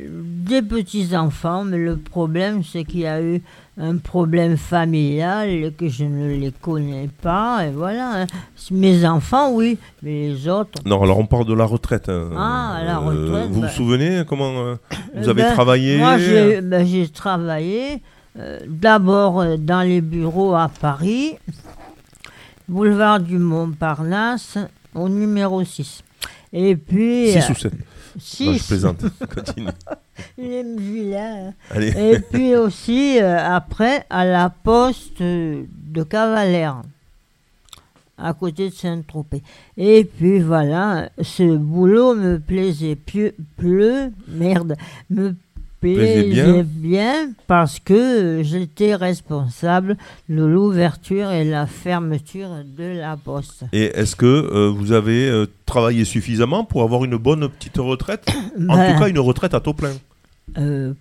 des 0.00 0.62
petits-enfants, 0.62 1.64
mais 1.64 1.78
le 1.78 1.96
problème, 1.96 2.62
c'est 2.62 2.84
qu'il 2.84 3.00
y 3.00 3.06
a 3.06 3.20
eu 3.22 3.42
un 3.78 3.96
problème 3.98 4.56
familial 4.56 5.48
et 5.50 5.72
que 5.72 5.88
je 5.88 6.04
ne 6.04 6.28
les 6.36 6.50
connais 6.52 7.08
pas, 7.22 7.66
et 7.66 7.70
voilà. 7.70 8.22
hein. 8.22 8.26
Mes 8.70 9.04
enfants, 9.06 9.52
oui, 9.52 9.78
mais 10.02 10.28
les 10.28 10.48
autres... 10.48 10.80
Non, 10.86 11.02
alors 11.02 11.18
on 11.18 11.26
parle 11.26 11.46
de 11.46 11.54
la 11.54 11.64
retraite. 11.66 12.08
hein. 12.08 12.30
Ah, 12.36 12.80
la 12.84 12.96
Euh, 12.96 12.98
retraite, 13.00 13.50
vous 13.50 13.62
vous 13.62 13.68
souvenez 13.68 14.22
comment 14.26 14.52
euh, 14.58 14.74
vous 15.14 15.26
Euh, 15.28 15.30
avez 15.30 15.42
ben, 15.42 15.52
travaillé 15.52 15.98
Moi, 15.98 16.18
j'ai 16.18 16.60
ben, 16.62 16.86
travaillé 17.12 18.02
euh, 18.38 18.60
d'abord 18.66 19.40
euh, 19.40 19.56
dans 19.56 19.82
les 19.82 20.00
bureaux 20.00 20.54
à 20.54 20.68
Paris, 20.80 21.36
boulevard 22.68 23.20
du 23.20 23.38
Montparnasse, 23.38 24.58
au 24.94 25.08
numéro 25.08 25.62
6. 25.64 26.02
Et 26.52 26.76
puis... 26.76 27.32
6 27.32 27.50
ou 27.50 27.54
7 27.54 27.72
six. 28.18 28.46
Non, 28.46 28.52
je 28.54 28.64
plaisante. 28.64 29.04
Continue. 29.34 29.68
Il 30.38 30.52
est 30.52 30.78
vilain. 30.78 31.54
Allez. 31.70 31.88
Et 31.96 32.20
puis 32.20 32.54
aussi, 32.56 33.18
euh, 33.20 33.38
après, 33.38 34.04
à 34.10 34.24
la 34.24 34.50
poste 34.50 35.20
de 35.22 36.02
Cavalère, 36.08 36.82
à 38.18 38.32
côté 38.32 38.70
de 38.70 38.74
Saint-Tropez. 38.74 39.42
Et 39.76 40.04
puis 40.04 40.40
voilà, 40.40 41.10
ce 41.20 41.56
boulot 41.56 42.14
me 42.14 42.38
plaisait 42.38 42.96
plus, 42.96 43.32
plus 43.56 44.12
merde, 44.28 44.76
me 45.10 45.34
Plaisait 45.80 46.22
plaisait 46.24 46.62
bien. 46.62 46.64
bien. 46.64 47.28
parce 47.46 47.78
que 47.78 48.40
j'étais 48.42 48.94
responsable 48.94 49.96
de 50.28 50.42
l'ouverture 50.44 51.30
et 51.30 51.44
la 51.44 51.66
fermeture 51.66 52.48
de 52.64 52.98
la 52.98 53.16
poste. 53.16 53.64
Et 53.72 53.84
est-ce 53.94 54.16
que 54.16 54.26
euh, 54.26 54.70
vous 54.70 54.92
avez 54.92 55.28
euh, 55.28 55.46
travaillé 55.66 56.04
suffisamment 56.04 56.64
pour 56.64 56.82
avoir 56.82 57.04
une 57.04 57.16
bonne 57.16 57.48
petite 57.48 57.76
retraite? 57.78 58.26
En 58.68 58.74
Ben, 58.76 58.94
tout 58.94 59.00
cas, 59.00 59.08
une 59.08 59.18
retraite 59.18 59.54
à 59.54 59.60
taux 59.60 59.74
plein. 59.74 59.92
Euh, 60.58 60.94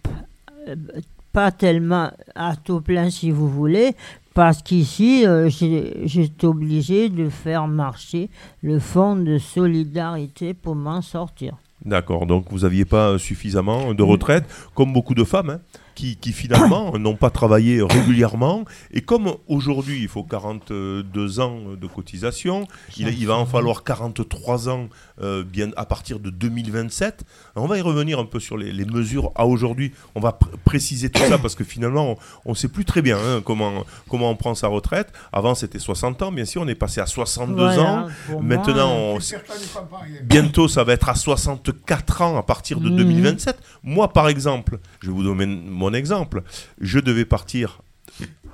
pas 1.32 1.52
tellement 1.52 2.12
à 2.36 2.56
taux 2.56 2.82
plein 2.82 3.10
si 3.10 3.32
vous 3.32 3.48
voulez, 3.50 3.94
parce 4.34 4.62
qu'ici, 4.62 5.26
euh, 5.26 5.50
j'étais 5.50 6.46
obligé 6.48 7.10
de 7.10 7.30
faire 7.30 7.68
marcher 7.68 8.30
le 8.62 8.80
fonds 8.80 9.16
de 9.16 9.38
solidarité 9.38 10.54
pour 10.54 10.76
m'en 10.76 11.02
sortir. 11.02 11.56
D'accord, 11.86 12.26
donc 12.26 12.46
vous 12.50 12.60
n'aviez 12.60 12.86
pas 12.86 13.20
suffisamment 13.20 13.94
de 13.94 14.02
retraite, 14.02 14.46
comme 14.74 14.92
beaucoup 14.92 15.14
de 15.14 15.24
femmes, 15.24 15.52
hein, 15.52 15.62
qui, 15.96 16.18
qui 16.18 16.32
finalement 16.34 16.98
n'ont 17.00 17.16
pas 17.16 17.30
travaillé 17.30 17.82
régulièrement. 17.82 18.66
Et 18.92 19.02
comme 19.02 19.36
aujourd'hui, 19.48 20.02
il 20.02 20.08
faut 20.08 20.24
42 20.24 21.40
ans 21.40 21.60
de 21.80 21.88
cotisation, 21.88 22.68
il, 22.98 23.08
il 23.10 23.28
va 23.28 23.36
en 23.36 23.46
falloir 23.46 23.84
43 23.84 24.70
ans 24.70 24.88
euh, 25.22 25.44
bien 25.44 25.72
à 25.78 25.86
partir 25.86 26.20
de 26.20 26.30
2027. 26.30 27.24
On 27.56 27.68
va 27.68 27.78
y 27.78 27.82
revenir 27.82 28.20
un 28.20 28.26
peu 28.26 28.40
sur 28.40 28.58
les, 28.58 28.72
les 28.72 28.86
mesures 28.86 29.32
à 29.36 29.46
aujourd'hui. 29.46 29.92
On 30.16 30.20
va 30.20 30.30
pr- 30.32 30.56
préciser 30.64 31.10
tout 31.10 31.22
ça 31.24 31.38
parce 31.38 31.56
que 31.56 31.64
finalement, 31.64 32.18
on 32.46 32.52
ne 32.52 32.56
sait 32.56 32.68
plus 32.68 32.86
très 32.86 33.02
bien 33.02 33.18
hein, 33.18 33.42
comment, 33.44 33.86
comment 34.10 34.30
on 34.30 34.36
prend 34.36 34.56
sa 34.56 34.68
retraite. 34.68 35.12
Avant, 35.32 35.56
c'était 35.56 35.80
60 35.80 36.22
ans, 36.22 36.32
bien 36.32 36.46
sûr, 36.46 36.62
on 36.62 36.68
est 36.68 36.76
passé 36.76 37.00
à 37.02 37.06
62 37.06 37.54
Voilà, 37.56 37.82
ans. 37.84 38.08
Maintenant, 38.42 38.92
on, 38.92 39.18
rien. 39.18 40.20
Bientôt, 40.24 40.68
ça 40.68 40.84
va 40.84 40.94
être 40.94 41.10
à 41.10 41.16
64 41.16 42.22
ans 42.22 42.38
à 42.38 42.44
partir 42.44 42.80
de 42.80 42.90
Mhm. 42.90 42.98
2027. 42.98 43.58
Moi, 43.84 44.12
par 44.12 44.28
exemple, 44.28 44.80
je 45.02 45.08
vais 45.08 45.14
vous 45.14 45.24
donner 45.24 45.46
mon 45.46 45.85
exemple. 45.94 46.42
Je 46.82 47.00
devais 47.00 47.26
partir 47.26 47.82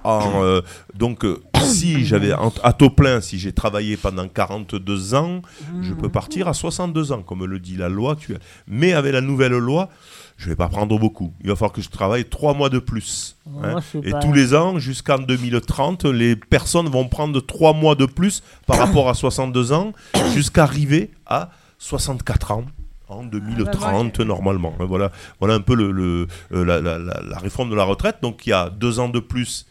en. 0.04 0.44
euh, 0.44 0.62
donc, 0.96 1.24
euh, 1.26 1.40
si 1.62 2.06
j'avais. 2.06 2.32
À 2.64 2.74
taux 2.74 2.90
plein, 2.90 3.22
si 3.22 3.38
j'ai 3.38 3.52
travaillé 3.54 3.98
pendant 3.98 4.28
42 4.28 5.14
ans, 5.14 5.42
je 5.82 5.94
peux 5.94 6.10
partir 6.10 6.48
à 6.48 6.54
62 6.54 7.12
ans, 7.12 7.22
comme 7.22 7.46
le 7.46 7.60
dit 7.60 7.78
la 7.78 7.88
loi 7.90 8.14
actuelle. 8.14 8.40
Mais 8.68 8.94
avec 8.94 9.14
la 9.14 9.22
nouvelle 9.22 9.52
loi, 9.52 9.90
je 10.38 10.50
vais 10.50 10.56
pas 10.56 10.70
prendre 10.70 10.98
beaucoup. 10.98 11.32
Il 11.42 11.50
va 11.50 11.56
falloir 11.56 11.72
que 11.72 11.82
je 11.84 11.90
travaille 11.90 12.26
trois 12.26 12.56
mois 12.56 12.70
de 12.70 12.80
plus. 12.80 13.36
hein. 13.64 13.76
Et 14.04 14.12
tous 14.22 14.34
les 14.34 14.56
ans, 14.56 14.80
jusqu'en 14.80 15.20
2030, 15.20 16.06
les 16.06 16.36
personnes 16.36 16.90
vont 16.90 17.08
prendre 17.08 17.40
3 17.40 17.74
mois 17.74 17.94
de 17.94 18.08
plus 18.08 18.42
par 18.66 18.80
rapport 18.80 19.08
à 19.08 19.14
62 19.14 19.72
ans, 19.72 19.94
jusqu'à 20.34 20.64
arriver 20.64 21.12
à 21.28 21.52
64 21.78 22.52
ans 22.52 22.66
en 23.12 23.24
2030 23.24 24.20
normalement. 24.22 24.74
hein, 24.80 24.86
Voilà, 24.88 25.12
voilà 25.40 25.56
un 25.56 25.62
peu 25.62 25.76
le, 25.76 25.92
le- 25.92 26.28
euh, 26.54 26.64
la, 26.66 26.80
la- 26.82 26.98
la- 27.00 27.22
la 27.30 27.38
réforme 27.38 27.70
de 27.70 27.76
la 27.76 27.84
retraite. 27.84 28.18
Donc 28.22 28.46
il 28.46 28.50
y 28.50 28.54
a 28.54 28.70
deux 28.70 29.00
ans 29.00 29.10
de 29.10 29.20
plus 29.20 29.66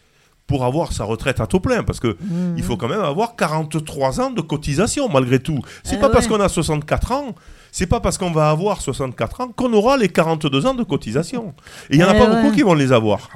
pour 0.46 0.64
avoir 0.64 0.92
sa 0.92 1.04
retraite 1.04 1.38
à 1.40 1.46
taux 1.46 1.60
plein, 1.60 1.84
parce 1.84 2.00
que 2.00 2.16
Mhm. 2.20 2.54
il 2.56 2.62
faut 2.64 2.76
quand 2.76 2.88
même 2.88 3.02
avoir 3.02 3.36
43 3.36 4.20
ans 4.20 4.30
de 4.30 4.40
cotisation 4.40 5.08
malgré 5.08 5.38
tout. 5.38 5.60
C'est 5.84 5.94
Eh 5.96 6.00
pas 6.00 6.08
parce 6.10 6.26
qu'on 6.26 6.40
a 6.40 6.48
64 6.48 7.12
ans. 7.12 7.34
C'est 7.72 7.86
pas 7.86 8.00
parce 8.00 8.18
qu'on 8.18 8.32
va 8.32 8.50
avoir 8.50 8.80
64 8.80 9.40
ans 9.42 9.48
qu'on 9.54 9.72
aura 9.72 9.96
les 9.96 10.08
42 10.08 10.66
ans 10.66 10.74
de 10.74 10.82
cotisation. 10.82 11.54
Et 11.88 11.94
il 11.94 11.98
n'y 11.98 12.04
en 12.04 12.08
a 12.08 12.16
Eh 12.16 12.18
pas 12.18 12.28
ouais. 12.28 12.42
beaucoup 12.42 12.52
qui 12.54 12.62
vont 12.62 12.74
les 12.74 12.92
avoir. 12.92 13.28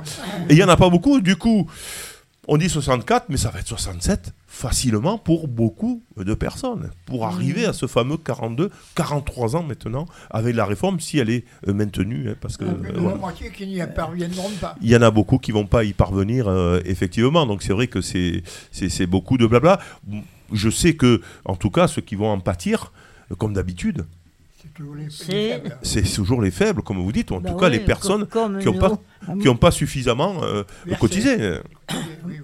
Et 0.49 0.55
il 0.55 0.57
n'y 0.57 0.65
en 0.65 0.69
a 0.69 0.77
pas 0.77 0.91
beaucoup. 0.91 1.21
Du 1.21 1.37
coup, 1.37 1.71
on 2.49 2.57
dit 2.57 2.69
64, 2.69 3.27
mais 3.29 3.37
ça 3.37 3.51
va 3.51 3.61
être 3.61 3.69
67 3.69 4.33
facilement 4.55 5.19
pour 5.19 5.49
beaucoup 5.49 6.03
de 6.17 6.33
personnes. 6.33 6.91
Pour 7.07 7.27
arriver 7.27 7.67
à 7.67 7.73
ce 7.73 7.87
fameux 7.87 8.17
42, 8.17 8.71
43 8.95 9.57
ans 9.57 9.65
maintenant, 9.65 10.07
avec 10.31 10.55
la 10.55 10.65
réforme, 10.65 11.01
si 11.01 11.19
elle 11.19 11.29
est 11.29 11.45
euh, 11.67 11.75
maintenue. 11.75 12.31
hein, 12.31 12.37
parce 12.41 12.57
que, 12.57 12.65
Mais 12.65 12.91
euh, 12.91 12.93
voilà. 12.99 13.19
qui 13.53 13.67
n'y 13.67 13.83
parviendront 13.95 14.51
pas. 14.61 14.77
Il 14.81 14.89
y 14.89 14.97
en 14.97 15.03
a 15.03 15.11
beaucoup 15.11 15.39
qui 15.39 15.51
vont 15.51 15.67
pas 15.67 15.83
y 15.83 15.93
parvenir, 15.93 16.47
euh, 16.47 16.81
effectivement. 16.85 17.47
Donc 17.47 17.63
c'est 17.65 17.73
vrai 17.73 17.89
que 17.89 18.01
c'est 18.01 19.07
beaucoup 19.07 19.37
de 19.39 19.47
blabla. 19.47 19.81
Je 20.53 20.71
sais 20.71 20.95
que, 20.95 21.21
en 21.45 21.57
tout 21.57 21.71
cas, 21.71 21.89
ceux 21.89 22.03
qui 22.03 22.15
vont 22.15 22.31
en 22.31 22.39
pâtir, 22.39 22.93
euh, 23.33 23.35
comme 23.35 23.55
d'habitude, 23.55 24.05
C'est 24.63 24.73
toujours 24.73 24.95
les, 26.41 26.51
faibles. 26.51 26.83
comme 26.83 26.99
vous 26.99 27.13
dites, 27.13 27.31
ou 27.33 27.35
en 27.35 27.41
Bah 27.41 27.51
tout 27.51 27.57
cas 27.57 27.69
les 27.69 27.81
personnes 27.81 28.27
comme 28.27 28.59
qui 28.61 28.67
n'ont 28.67 28.79
pas, 28.79 28.93
nous. 29.29 29.39
qui 29.41 29.49
ont 29.49 29.57
pas 29.57 29.71
suffisamment 29.73 30.43
euh, 30.45 30.63
cotisé. 31.01 31.37
Oui, 31.37 31.97
oui, 32.25 32.35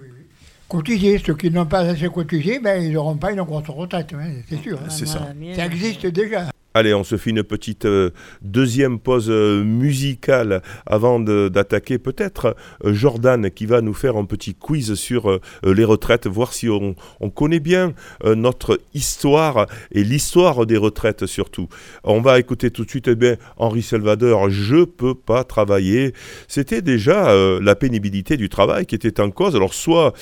Cotiser, 0.71 1.17
ceux 1.25 1.35
qui 1.35 1.51
n'ont 1.51 1.65
pas 1.65 1.79
assez 1.79 2.07
cotisé, 2.07 2.59
ben, 2.59 2.81
ils 2.81 2.93
n'auront 2.93 3.17
pas 3.17 3.33
une 3.33 3.41
grosse 3.41 3.67
retraite, 3.67 4.13
hein, 4.13 4.31
c'est 4.47 4.55
sûr. 4.61 4.79
hein. 4.79 4.89
C'est 4.89 5.05
ça. 5.05 5.19
La 5.27 5.33
mienne, 5.33 5.53
Ça 5.53 5.65
existe 5.65 6.05
déjà. 6.05 6.49
Allez, 6.73 6.93
on 6.93 7.03
se 7.03 7.17
fait 7.17 7.31
une 7.31 7.43
petite 7.43 7.83
euh, 7.83 8.11
deuxième 8.41 8.97
pause 8.97 9.29
euh, 9.29 9.61
musicale 9.61 10.61
avant 10.85 11.19
d'attaquer 11.19 11.97
peut-être 11.97 12.55
euh, 12.85 12.93
Jordan 12.93 13.51
qui 13.51 13.65
va 13.65 13.81
nous 13.81 13.93
faire 13.93 14.15
un 14.15 14.23
petit 14.23 14.55
quiz 14.55 14.93
sur 14.93 15.39
les 15.63 15.83
retraites, 15.83 16.27
voir 16.27 16.53
si 16.53 16.69
on, 16.69 16.95
on 17.19 17.29
connaît 17.29 17.59
bien 17.59 17.93
notre 18.23 18.79
histoire 18.93 19.67
et 19.91 20.03
l'histoire 20.03 20.65
des 20.65 20.77
retraites 20.77 21.25
surtout. 21.25 21.67
On 22.03 22.21
va 22.21 22.39
écouter 22.39 22.71
tout 22.71 22.85
de 22.85 22.89
suite 22.89 23.07
eh 23.07 23.15
bien, 23.15 23.35
Henri 23.57 23.81
Salvador, 23.81 24.49
Je 24.49 24.83
peux 24.83 25.15
pas 25.15 25.43
travailler. 25.43 26.13
C'était 26.47 26.81
déjà 26.81 27.33
la 27.59 27.75
pénibilité 27.75 28.37
du 28.37 28.49
travail 28.49 28.85
qui 28.85 28.95
était 28.95 29.19
en 29.19 29.31
cause. 29.31 29.55
Alors 29.55 29.73
soit 29.73 30.13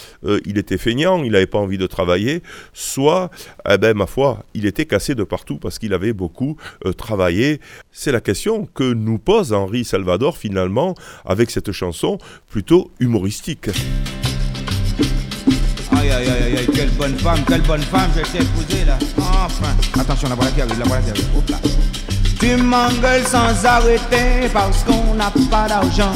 il 0.45 0.57
était 0.57 0.77
feignant, 0.77 1.23
il 1.23 1.31
n'avait 1.31 1.47
pas 1.47 1.59
envie 1.59 1.77
de 1.77 1.87
travailler, 1.87 2.41
soit, 2.73 3.29
eh 3.69 3.77
ben, 3.77 3.95
ma 3.95 4.07
foi, 4.07 4.43
il 4.53 4.65
était 4.65 4.85
cassé 4.85 5.15
de 5.15 5.23
partout 5.23 5.57
parce 5.57 5.79
qu'il 5.79 5.93
avait 5.93 6.13
beaucoup 6.13 6.38
euh, 6.85 6.93
travaillé. 6.93 7.59
C'est 7.91 8.11
la 8.11 8.21
question 8.21 8.67
que 8.73 8.93
nous 8.93 9.17
pose 9.17 9.53
Henri 9.53 9.83
Salvador 9.83 10.37
finalement 10.37 10.95
avec 11.25 11.51
cette 11.51 11.71
chanson 11.71 12.17
plutôt 12.49 12.91
humoristique. 12.99 13.69
Aïe 15.91 16.11
aïe 16.11 16.29
aïe 16.29 16.57
aïe 16.57 16.67
quelle 16.73 16.91
bonne 16.91 17.17
femme, 17.17 17.39
quelle 17.47 17.61
bonne 17.63 17.81
femme, 17.81 18.09
je 18.15 18.21
t'ai 18.31 18.43
épousée 18.43 18.85
là. 18.85 18.97
Enfin, 19.17 19.75
attention, 19.99 20.29
la 20.29 20.35
voilà 20.35 20.51
qui 20.51 20.61
arrive, 20.61 20.79
la 20.79 20.85
voilà 20.85 21.01
qui 21.03 21.09
arrive. 21.11 21.27
Hop 21.37 21.49
là. 21.49 21.57
Tu 22.39 22.55
m'engueules 22.55 23.25
sans 23.25 23.65
arrêter 23.65 24.47
parce 24.53 24.83
qu'on 24.83 25.13
n'a 25.15 25.31
pas 25.51 25.67
d'argent 25.67 26.13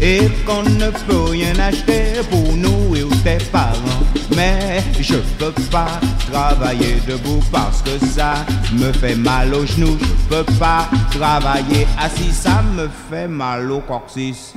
et 0.00 0.22
qu'on 0.44 0.64
ne 0.64 0.90
peut 1.06 1.30
rien 1.30 1.56
acheter 1.60 2.20
pour 2.28 2.56
nous 2.56 2.96
et 2.96 3.04
parents. 3.52 4.02
Mais 4.34 4.82
je 5.00 5.16
peux 5.38 5.52
pas 5.70 6.00
travailler 6.30 6.96
debout 7.06 7.42
parce 7.50 7.82
que 7.82 7.98
ça 8.06 8.34
me 8.72 8.92
fait 8.92 9.14
mal 9.14 9.54
aux 9.54 9.66
genoux. 9.66 9.98
Je 10.00 10.36
peux 10.36 10.52
pas 10.58 10.88
travailler 11.10 11.86
assis, 11.98 12.32
ça 12.32 12.62
me 12.74 12.88
fait 13.10 13.28
mal 13.28 13.70
au 13.70 13.80
coccyx. 13.80 14.54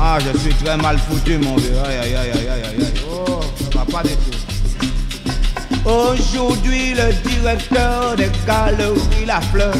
Ah, 0.00 0.18
je 0.20 0.38
suis 0.38 0.54
très 0.54 0.76
mal 0.76 0.98
foutu, 0.98 1.38
mon 1.38 1.56
vieux. 1.56 1.78
Aïe 1.86 1.98
aïe 1.98 2.14
aïe 2.16 2.30
aïe 2.32 2.48
aïe 2.48 2.64
aïe. 2.64 2.92
Oh, 3.10 3.40
ça 3.72 3.78
va 3.78 3.84
pas 3.84 4.02
du 4.02 4.14
tout. 4.14 5.88
Aujourd'hui, 5.88 6.94
le 6.94 7.12
directeur 7.28 8.16
des 8.16 8.30
galeries 8.46 9.26
La 9.26 9.40
Fleur 9.40 9.74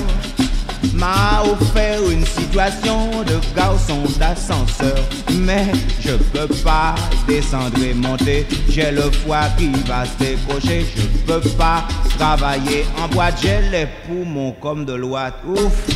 m'a 0.94 1.42
offert 1.44 2.01
une 2.11 2.24
situation 2.24 3.22
de 3.24 3.38
garçon 3.55 4.03
d'ascenseur. 4.18 4.98
Mais 5.33 5.66
je 6.01 6.12
peux 6.12 6.53
pas 6.62 6.94
descendre 7.27 7.83
et 7.83 7.94
monter. 7.94 8.46
J'ai 8.68 8.90
le 8.90 9.11
foie 9.11 9.48
qui 9.57 9.70
va 9.87 10.05
se 10.05 10.16
décocher. 10.18 10.87
Je 10.96 11.33
peux 11.33 11.48
pas 11.51 11.85
travailler 12.18 12.85
en 13.03 13.09
boîte. 13.09 13.38
J'ai 13.42 13.61
les 13.70 13.87
poumons 14.07 14.53
comme 14.61 14.85
de 14.85 14.94
l'ouate. 14.94 15.35
Ouf, 15.46 15.87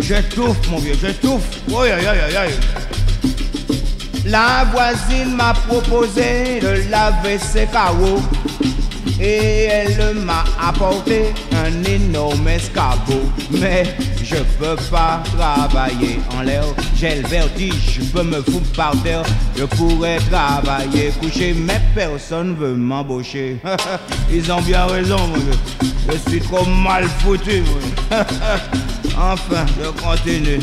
j'étouffe, 0.00 0.68
mon 0.70 0.78
vieux, 0.78 0.94
aïe 1.04 2.36
aïe. 2.36 2.52
La 4.24 4.64
voisine 4.72 5.34
m'a 5.34 5.52
proposé 5.52 6.60
de 6.60 6.90
laver 6.90 7.38
ses 7.38 7.66
carreaux 7.66 8.20
et 9.20 9.64
elle 9.64 10.14
m'a 10.16 10.44
apporté 10.60 11.32
un 11.52 11.84
énorme 11.84 12.48
escabeau. 12.48 13.22
Mais 13.50 13.84
je 14.22 14.36
peux 14.58 14.76
pas 14.90 15.22
travailler 15.36 16.20
en 16.36 16.42
l'air, 16.42 16.64
j'ai 16.96 17.22
le 17.22 17.28
vertige, 17.28 18.00
je 18.00 18.04
peux 18.06 18.22
me 18.22 18.42
foutre 18.42 18.72
par 18.76 18.92
terre. 19.02 19.22
Je 19.56 19.64
pourrais 19.64 20.18
travailler 20.18 21.12
couché, 21.20 21.54
mais 21.54 21.80
personne 21.94 22.56
veut 22.56 22.74
m'embaucher. 22.74 23.58
Ils 24.32 24.50
ont 24.50 24.62
bien 24.62 24.86
raison. 24.86 25.18
Je 26.08 26.30
suis 26.30 26.40
trop 26.40 26.64
mal 26.66 27.04
foutu. 27.20 27.62
Enfin, 29.14 29.66
je 29.78 29.90
continue. 30.02 30.58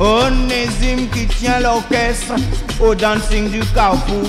Onésime 0.00 1.08
qui 1.10 1.26
tient 1.26 1.60
l'orchestre 1.60 2.32
au 2.80 2.94
dancing 2.94 3.50
du 3.50 3.60
carrefour 3.74 4.24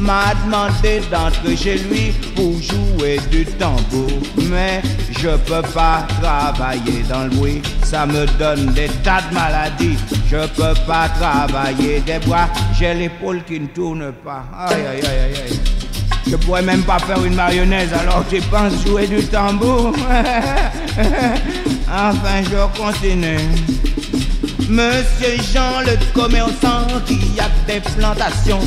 m'a 0.00 0.34
demandé 0.44 1.00
d'entrer 1.12 1.56
chez 1.56 1.78
lui 1.78 2.12
pour 2.34 2.60
jouer 2.60 3.20
du 3.30 3.44
tambour. 3.44 4.10
Mais 4.50 4.82
je 5.12 5.28
peux 5.28 5.62
pas 5.72 6.04
travailler 6.20 7.04
dans 7.08 7.22
le 7.22 7.30
bruit, 7.30 7.62
ça 7.84 8.04
me 8.04 8.26
donne 8.36 8.66
des 8.74 8.88
tas 9.04 9.22
de 9.30 9.34
maladies. 9.34 9.96
Je 10.28 10.44
peux 10.48 10.74
pas 10.88 11.08
travailler 11.20 12.00
des 12.00 12.18
bras, 12.26 12.48
j'ai 12.76 12.94
l'épaule 12.94 13.44
qui 13.44 13.60
ne 13.60 13.66
tourne 13.68 14.12
pas. 14.24 14.44
Aïe 14.58 14.86
aïe 14.86 15.06
aïe 15.06 15.34
aïe. 15.44 15.60
Je 16.28 16.34
pourrais 16.34 16.62
même 16.62 16.82
pas 16.82 16.98
faire 16.98 17.24
une 17.24 17.36
mayonnaise 17.36 17.92
alors 17.92 18.24
tu 18.28 18.40
penses 18.40 18.84
jouer 18.84 19.06
du 19.06 19.22
tambour. 19.26 19.92
enfin 21.88 22.42
je 22.42 22.80
continue. 22.80 23.38
Monsieur 24.68 25.36
Jean 25.52 25.80
le 25.80 25.96
commerçant 26.12 26.86
qui 27.06 27.20
a 27.38 27.48
des 27.70 27.80
plantations 27.80 28.60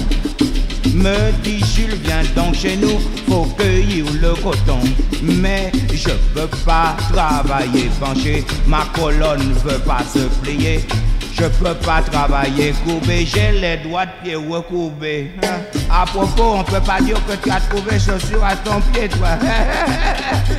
me 0.94 1.32
dit 1.44 1.60
Jules 1.76 1.98
viens 2.04 2.24
donc 2.36 2.56
chez 2.56 2.78
nous, 2.78 3.00
faut 3.28 3.46
cueillir 3.58 4.06
le 4.22 4.34
coton. 4.36 4.80
Mais 5.22 5.72
je 5.94 6.12
peux 6.34 6.48
pas 6.66 6.96
travailler 7.12 7.90
penché, 8.00 8.46
ma 8.66 8.86
colonne 8.94 9.54
veut 9.66 9.80
pas 9.80 10.04
se 10.14 10.20
plier. 10.42 10.86
Je 11.34 11.46
peux 11.46 11.76
pas 11.76 12.02
travailler 12.02 12.74
courbé, 12.86 13.26
j'ai 13.26 13.52
les 13.60 13.78
doigts 13.78 14.06
de 14.06 14.12
pied 14.24 14.36
recourbés. 14.36 15.32
Hein? 15.44 15.60
À 15.90 16.06
propos, 16.06 16.56
on 16.60 16.64
peut 16.64 16.82
pas 16.82 17.00
dire 17.02 17.18
que 17.28 17.36
tu 17.42 17.50
as 17.50 17.62
trouvé 17.62 18.00
chaussures 18.00 18.44
à 18.44 18.56
ton 18.58 18.82
pied, 18.92 19.08
toi. 19.10 19.38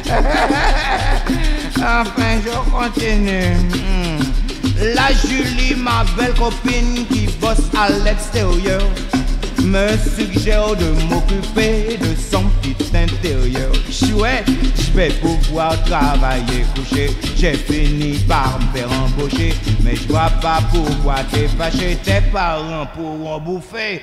enfin, 1.76 2.40
je 2.44 2.50
continue. 2.70 3.56
Hmm. 3.56 4.29
La 4.80 5.12
Julie, 5.12 5.74
ma 5.76 6.04
belle 6.16 6.32
copine 6.34 7.06
qui 7.10 7.26
bosse 7.38 7.68
à 7.76 7.90
l'extérieur, 8.02 8.80
me 9.62 9.88
suggère 10.16 10.74
de 10.74 10.86
m'occuper 11.04 11.98
de 11.98 12.14
son 12.18 12.44
petit 12.62 12.96
intérieur. 12.96 13.70
Chouette, 13.90 14.46
je 14.76 14.90
vais 14.92 15.10
pouvoir 15.10 15.82
travailler 15.84 16.64
couché. 16.74 17.10
J'ai 17.36 17.52
fini 17.52 18.18
par 18.20 18.58
me 18.58 18.78
faire 18.78 18.88
embaucher, 18.90 19.54
mais 19.84 19.96
je 19.96 20.08
vois 20.08 20.30
pas 20.40 20.60
pourquoi 20.72 21.16
t'es 21.30 21.46
fâché. 21.58 21.98
Tes 22.02 22.22
parents 22.32 22.86
pourront 22.94 23.38
bouffer. 23.38 24.00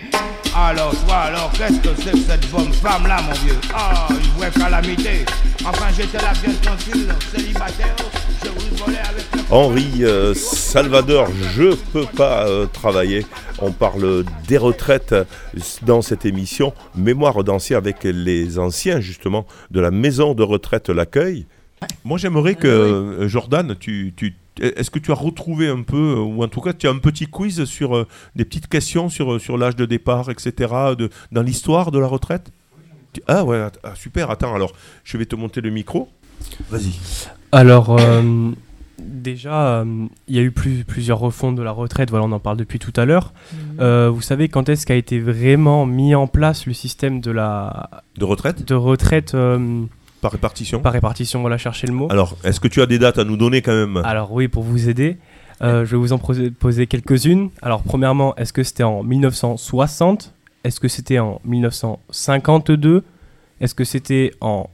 Alors 0.55 0.93
toi, 1.07 1.15
alors 1.25 1.51
qu'est-ce 1.53 1.79
que 1.79 1.89
c'est 2.03 2.11
que 2.11 2.17
cette 2.19 2.51
bonne 2.51 2.71
femme 2.71 3.07
là, 3.07 3.19
mon 3.23 3.33
vieux? 3.45 3.59
Ah, 3.73 4.07
une 4.11 4.39
vraie 4.39 4.51
calamité. 4.51 5.25
Enfin, 5.65 5.87
j'étais 5.97 6.19
là 6.19 6.33
bien 6.43 6.53
tranquille, 6.61 7.07
célibataire. 7.35 7.95
Henri 9.49 9.85
euh, 10.01 10.33
Salvador, 10.33 11.27
je 11.55 11.73
peux 11.93 12.05
pas 12.05 12.47
euh, 12.47 12.65
travailler. 12.65 13.25
On 13.59 13.71
parle 13.71 14.25
des 14.47 14.57
retraites 14.57 15.15
dans 15.83 16.01
cette 16.01 16.25
émission 16.25 16.73
Mémoire 16.95 17.43
d'anciens 17.43 17.77
avec 17.77 18.03
les 18.03 18.59
anciens 18.59 18.99
justement 18.99 19.45
de 19.71 19.79
la 19.79 19.89
maison 19.91 20.33
de 20.33 20.43
retraite 20.43 20.89
L'accueil. 20.89 21.45
Moi 22.03 22.17
j'aimerais 22.17 22.55
que 22.55 22.67
euh, 22.67 23.27
Jordan, 23.29 23.75
tu, 23.79 24.13
tu- 24.17 24.35
est-ce 24.59 24.89
que 24.91 24.99
tu 24.99 25.11
as 25.11 25.15
retrouvé 25.15 25.69
un 25.69 25.83
peu, 25.83 26.15
euh, 26.17 26.19
ou 26.19 26.43
en 26.43 26.47
tout 26.49 26.61
cas 26.61 26.73
tu 26.73 26.87
as 26.87 26.91
un 26.91 26.97
petit 26.97 27.27
quiz 27.27 27.63
sur 27.65 27.95
euh, 27.95 28.07
des 28.35 28.43
petites 28.43 28.67
questions 28.67 29.07
sur, 29.09 29.33
euh, 29.33 29.39
sur 29.39 29.57
l'âge 29.57 29.75
de 29.77 29.85
départ, 29.85 30.29
etc., 30.29 30.73
de, 30.97 31.09
dans 31.31 31.41
l'histoire 31.43 31.91
de 31.91 31.99
la 31.99 32.07
retraite? 32.07 32.51
Ah 33.27 33.43
ouais, 33.45 33.59
ah, 33.83 33.93
super, 33.95 34.29
attends 34.29 34.53
alors, 34.53 34.73
je 35.03 35.17
vais 35.17 35.25
te 35.25 35.35
monter 35.35 35.61
le 35.61 35.69
micro. 35.69 36.09
Vas-y. 36.69 36.91
Alors, 37.51 37.97
euh, 37.99 38.51
déjà, 38.99 39.79
euh, 39.79 40.05
il 40.27 40.35
y 40.35 40.39
a 40.39 40.41
eu 40.41 40.51
plus- 40.51 40.83
plusieurs 40.83 41.19
refontes 41.19 41.55
de 41.55 41.61
la 41.63 41.71
retraite, 41.71 42.09
voilà, 42.09 42.25
on 42.25 42.31
en 42.31 42.39
parle 42.39 42.57
depuis 42.57 42.79
tout 42.79 42.93
à 42.95 43.05
l'heure. 43.05 43.33
Euh, 43.79 44.09
vous 44.13 44.21
savez 44.21 44.49
quand 44.49 44.67
est-ce 44.69 44.85
qu'a 44.85 44.95
été 44.95 45.19
vraiment 45.19 45.85
mis 45.85 46.13
en 46.15 46.27
place 46.27 46.65
le 46.65 46.73
système 46.73 47.21
de 47.21 47.31
la 47.31 47.89
De 48.17 48.25
retraite 48.25 48.67
de 48.67 48.73
retraite 48.75 49.33
euh, 49.35 49.83
Par 50.21 50.31
répartition 50.31 50.79
par 50.81 50.93
répartition 50.93 51.41
Voilà, 51.41 51.57
chercher 51.57 51.87
le 51.87 51.93
mot. 51.93 52.07
Alors, 52.09 52.37
est-ce 52.43 52.59
que 52.59 52.67
tu 52.67 52.81
as 52.81 52.85
des 52.85 52.99
dates 52.99 53.17
à 53.19 53.23
nous 53.23 53.37
donner 53.37 53.61
quand 53.61 53.73
même? 53.75 53.97
Alors 54.03 54.31
oui, 54.33 54.47
pour 54.47 54.63
vous 54.63 54.89
aider, 54.89 55.17
euh, 55.61 55.85
je 55.85 55.91
vais 55.91 55.97
vous 55.97 56.11
en 56.13 56.17
poser, 56.17 56.51
poser 56.51 56.85
quelques-unes. 56.87 57.49
Alors 57.61 57.83
premièrement, 57.83 58.35
est-ce 58.35 58.51
que 58.51 58.63
c'était 58.63 58.83
en 58.83 59.03
1960 59.03 60.33
Est-ce 60.63 60.79
que 60.81 60.87
c'était 60.89 61.19
en 61.19 61.39
1952 61.45 63.03
Est-ce 63.61 63.73
que 63.75 63.83
c'était 63.83 64.31
en 64.41 64.69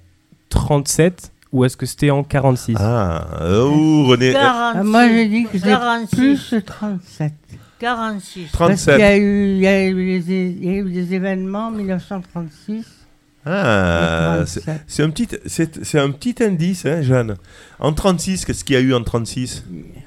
37 0.49 1.31
Ou 1.53 1.63
est-ce 1.65 1.77
que 1.77 1.85
c'était 1.85 2.09
en 2.11 2.23
46 2.23 2.75
Ah, 2.79 3.27
ouh, 3.65 4.07
René. 4.07 4.33
46. 4.33 4.79
Ah, 4.79 4.83
moi, 4.83 5.07
j'ai 5.07 5.27
dit 5.27 5.43
que 5.45 5.57
c'est 5.59 5.67
46. 5.69 6.15
plus 6.17 6.55
37. 6.65 7.33
46. 7.79 8.49
Parce 8.57 8.83
qu'il 8.83 8.85
37. 8.85 8.99
y 8.99 9.03
a 9.03 9.17
eu, 9.17 9.47
il 9.55 9.59
y 9.61 9.67
a 9.67 9.85
eu 9.85 9.93
les- 9.93 10.31
il 10.31 10.65
y 10.65 10.69
a 10.69 10.73
eu 10.79 10.89
des 10.91 11.13
événements 11.13 11.67
en 11.67 11.71
1936 11.71 13.02
Ah, 13.45 14.43
c'est 14.45 14.61
37. 14.61 14.83
c'est 14.87 15.03
un 15.03 15.09
petit, 15.09 15.27
c'est 15.45 15.83
c'est 15.85 15.99
un 15.99 16.11
petit 16.11 16.35
indice, 16.43 16.85
hein, 16.85 17.01
Jeanne. 17.01 17.35
En 17.79 17.91
36, 17.91 18.45
qu'est-ce 18.45 18.63
qu'il 18.63 18.75
y 18.75 18.77
a 18.77 18.81
eu 18.81 18.93
en 18.93 19.03
36 19.03 19.65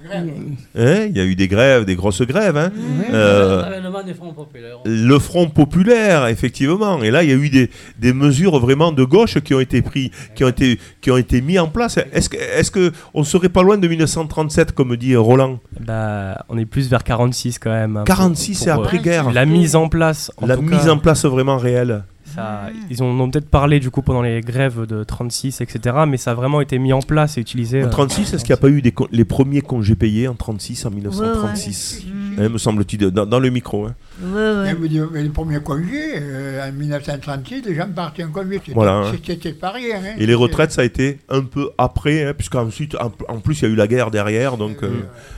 Hein, 0.08 1.06
Il 1.10 1.16
y 1.16 1.20
a 1.20 1.24
eu 1.24 1.34
des 1.34 1.48
grèves, 1.48 1.84
des 1.84 1.96
grosses 1.96 2.22
grèves. 2.22 2.56
Hein. 2.56 2.70
Euh, 3.12 3.62
L'avènement 3.62 4.02
des 4.04 4.14
Fronts 4.14 4.32
populaires. 4.32 4.78
le 4.84 5.18
Front 5.18 5.48
populaire, 5.48 6.28
effectivement. 6.28 7.02
Et 7.02 7.10
là, 7.10 7.24
il 7.24 7.28
y 7.28 7.32
a 7.32 7.36
eu 7.36 7.50
des, 7.50 7.70
des 7.98 8.12
mesures 8.12 8.58
vraiment 8.60 8.92
de 8.92 9.02
gauche 9.02 9.40
qui 9.40 9.52
ont 9.52 9.60
été 9.60 9.82
prises, 9.82 10.10
qui 10.36 10.44
ont 10.44 10.48
été, 10.48 10.78
qui 11.00 11.10
ont 11.10 11.16
été 11.16 11.40
mis 11.40 11.58
en 11.58 11.66
place. 11.66 11.98
Est-ce 12.12 12.28
que, 12.28 12.36
est-ce 12.36 12.70
que 12.70 12.92
on 13.14 13.24
serait 13.24 13.48
pas 13.48 13.62
loin 13.64 13.78
de 13.78 13.88
1937, 13.88 14.72
comme 14.72 14.96
dit 14.96 15.16
Roland? 15.16 15.58
Bah, 15.80 16.44
on 16.48 16.56
est 16.56 16.66
plus 16.66 16.88
vers 16.88 17.02
46 17.02 17.58
quand 17.58 17.70
même. 17.70 17.96
hein, 17.96 18.04
pour- 18.06 18.16
46, 18.16 18.54
c'est 18.54 18.70
pour, 18.70 18.82
euh, 18.82 18.84
après-guerre. 18.84 19.32
La 19.32 19.44
mise 19.44 19.74
en 19.74 19.88
place. 19.88 20.30
en 20.36 20.46
La 20.46 20.54
tout 20.56 20.62
mise 20.62 20.84
cas, 20.84 20.90
en 20.92 20.98
place 20.98 21.24
vraiment 21.24 21.58
réelle. 21.58 22.04
Ça- 22.36 22.68
ils 22.90 23.02
en 23.02 23.06
ont 23.18 23.30
peut-être 23.30 23.48
parlé 23.50 23.80
du 23.80 23.90
coup 23.90 24.02
pendant 24.02 24.22
les 24.22 24.40
grèves 24.40 24.86
de 24.86 25.02
36, 25.02 25.60
etc. 25.60 25.96
Mais 26.06 26.16
ça 26.16 26.30
a 26.30 26.34
vraiment 26.34 26.60
été 26.60 26.78
mis 26.78 26.92
en 26.92 27.00
place 27.02 27.36
et 27.38 27.40
utilisé. 27.40 27.82
En 27.82 27.86
euh, 27.86 27.90
36, 27.90 28.34
est-ce 28.34 28.44
qu'il 28.44 28.52
n'y 28.52 28.58
a 28.58 28.60
pas 28.60 28.68
eu 28.68 28.82
des 28.82 28.94
les 29.10 29.24
premiers 29.24 29.62
congés 29.62 29.96
payés 29.96 30.28
en 30.28 30.34
36, 30.34 30.86
en 30.86 30.90
1936 30.90 32.04
Mm. 32.06 32.42
Hein, 32.42 32.48
me 32.50 32.58
semble-t-il, 32.58 33.10
dans, 33.10 33.24
dans 33.24 33.38
le 33.38 33.48
micro. 33.48 33.86
hein. 33.86 33.94
Ouais, 34.22 34.74
ouais. 34.74 35.22
les 35.22 35.28
premiers 35.30 35.60
congés, 35.60 36.16
euh, 36.20 36.68
en 36.68 36.72
1936, 36.72 37.62
les 37.64 37.74
gens 37.74 37.88
partaient 37.88 38.24
en 38.24 38.28
congé. 38.30 38.58
C'était 38.58 38.72
Voilà, 38.74 38.92
hein. 39.08 39.12
pas 39.58 39.70
rien. 39.70 39.96
hein. 40.04 40.14
Et 40.18 40.26
les 40.26 40.34
retraites, 40.34 40.70
ça 40.70 40.82
a 40.82 40.84
été 40.84 41.18
un 41.30 41.40
peu 41.42 41.70
après, 41.78 42.24
hein, 42.26 42.34
puisqu'ensuite, 42.36 42.94
en, 42.96 43.10
en 43.28 43.38
plus, 43.38 43.60
il 43.60 43.64
y 43.64 43.66
a 43.68 43.72
eu 43.72 43.74
la 43.74 43.86
guerre 43.86 44.10
derrière. 44.10 44.58
Donc, 44.58 44.82
euh, 44.82 44.90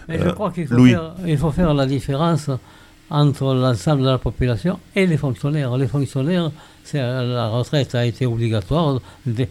Mais 0.09 0.19
je 0.19 0.25
Euh, 0.25 0.33
crois 0.33 0.51
qu'il 0.51 0.67
faut, 0.67 0.75
faut 1.39 1.51
faire 1.53 1.73
la 1.73 1.87
différence 1.87 2.51
entre 3.11 3.55
l'ensemble 3.55 4.03
de 4.03 4.09
la 4.09 4.19
population 4.19 4.79
et 4.95 5.07
les 5.07 5.17
fonctionnaires. 5.17 5.77
Les 5.77 5.87
fonctionnaires, 5.87 6.51
euh, 6.95 7.35
la 7.35 7.49
retraite 7.49 7.95
a 7.95 8.05
été 8.07 8.27
obligatoire. 8.27 9.01
Dès, 9.27 9.49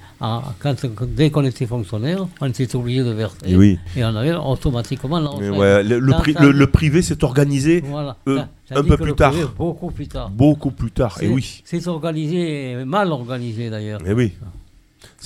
quand- 0.60 0.76
dès 1.08 1.30
qu'on 1.32 1.44
était 1.44 1.66
fonctionnaire, 1.66 2.28
on 2.42 2.48
était 2.48 2.76
obligé 2.76 3.04
de 3.04 3.12
verser. 3.12 3.38
et 3.46 3.56
oui. 3.56 3.80
Et 3.96 4.04
on 4.04 4.16
avait 4.16 4.34
automatiquement 4.36 5.20
la 5.20 5.30
retraite. 5.30 5.52
ouais, 5.52 5.84
le, 5.84 6.00
le 6.00 6.12
Dans 6.12 6.20
pri- 6.20 6.34
sa- 6.34 6.42
le- 6.44 6.52
le 6.52 6.68
privé 6.68 7.02
s'est 7.02 7.24
organisé 7.24 7.82
Voilà. 7.86 8.16
euh, 8.28 8.42
un 8.72 8.84
peu 8.84 8.98
plus 8.98 9.14
tard. 9.16 9.32
privé, 9.32 9.48
Beaucoup 9.58 9.92
plus 9.92 10.08
tard. 10.08 10.30
beaucoup 10.30 10.72
plus 10.72 10.92
tard. 10.92 11.18
Et 11.22 11.28
oui. 11.28 11.62
C'est 11.66 11.88
organisé, 11.88 12.76
mal 12.86 13.12
organisé 13.12 13.70
d'ailleurs. 13.70 14.02
Et 14.08 14.14
oui. 14.14 14.34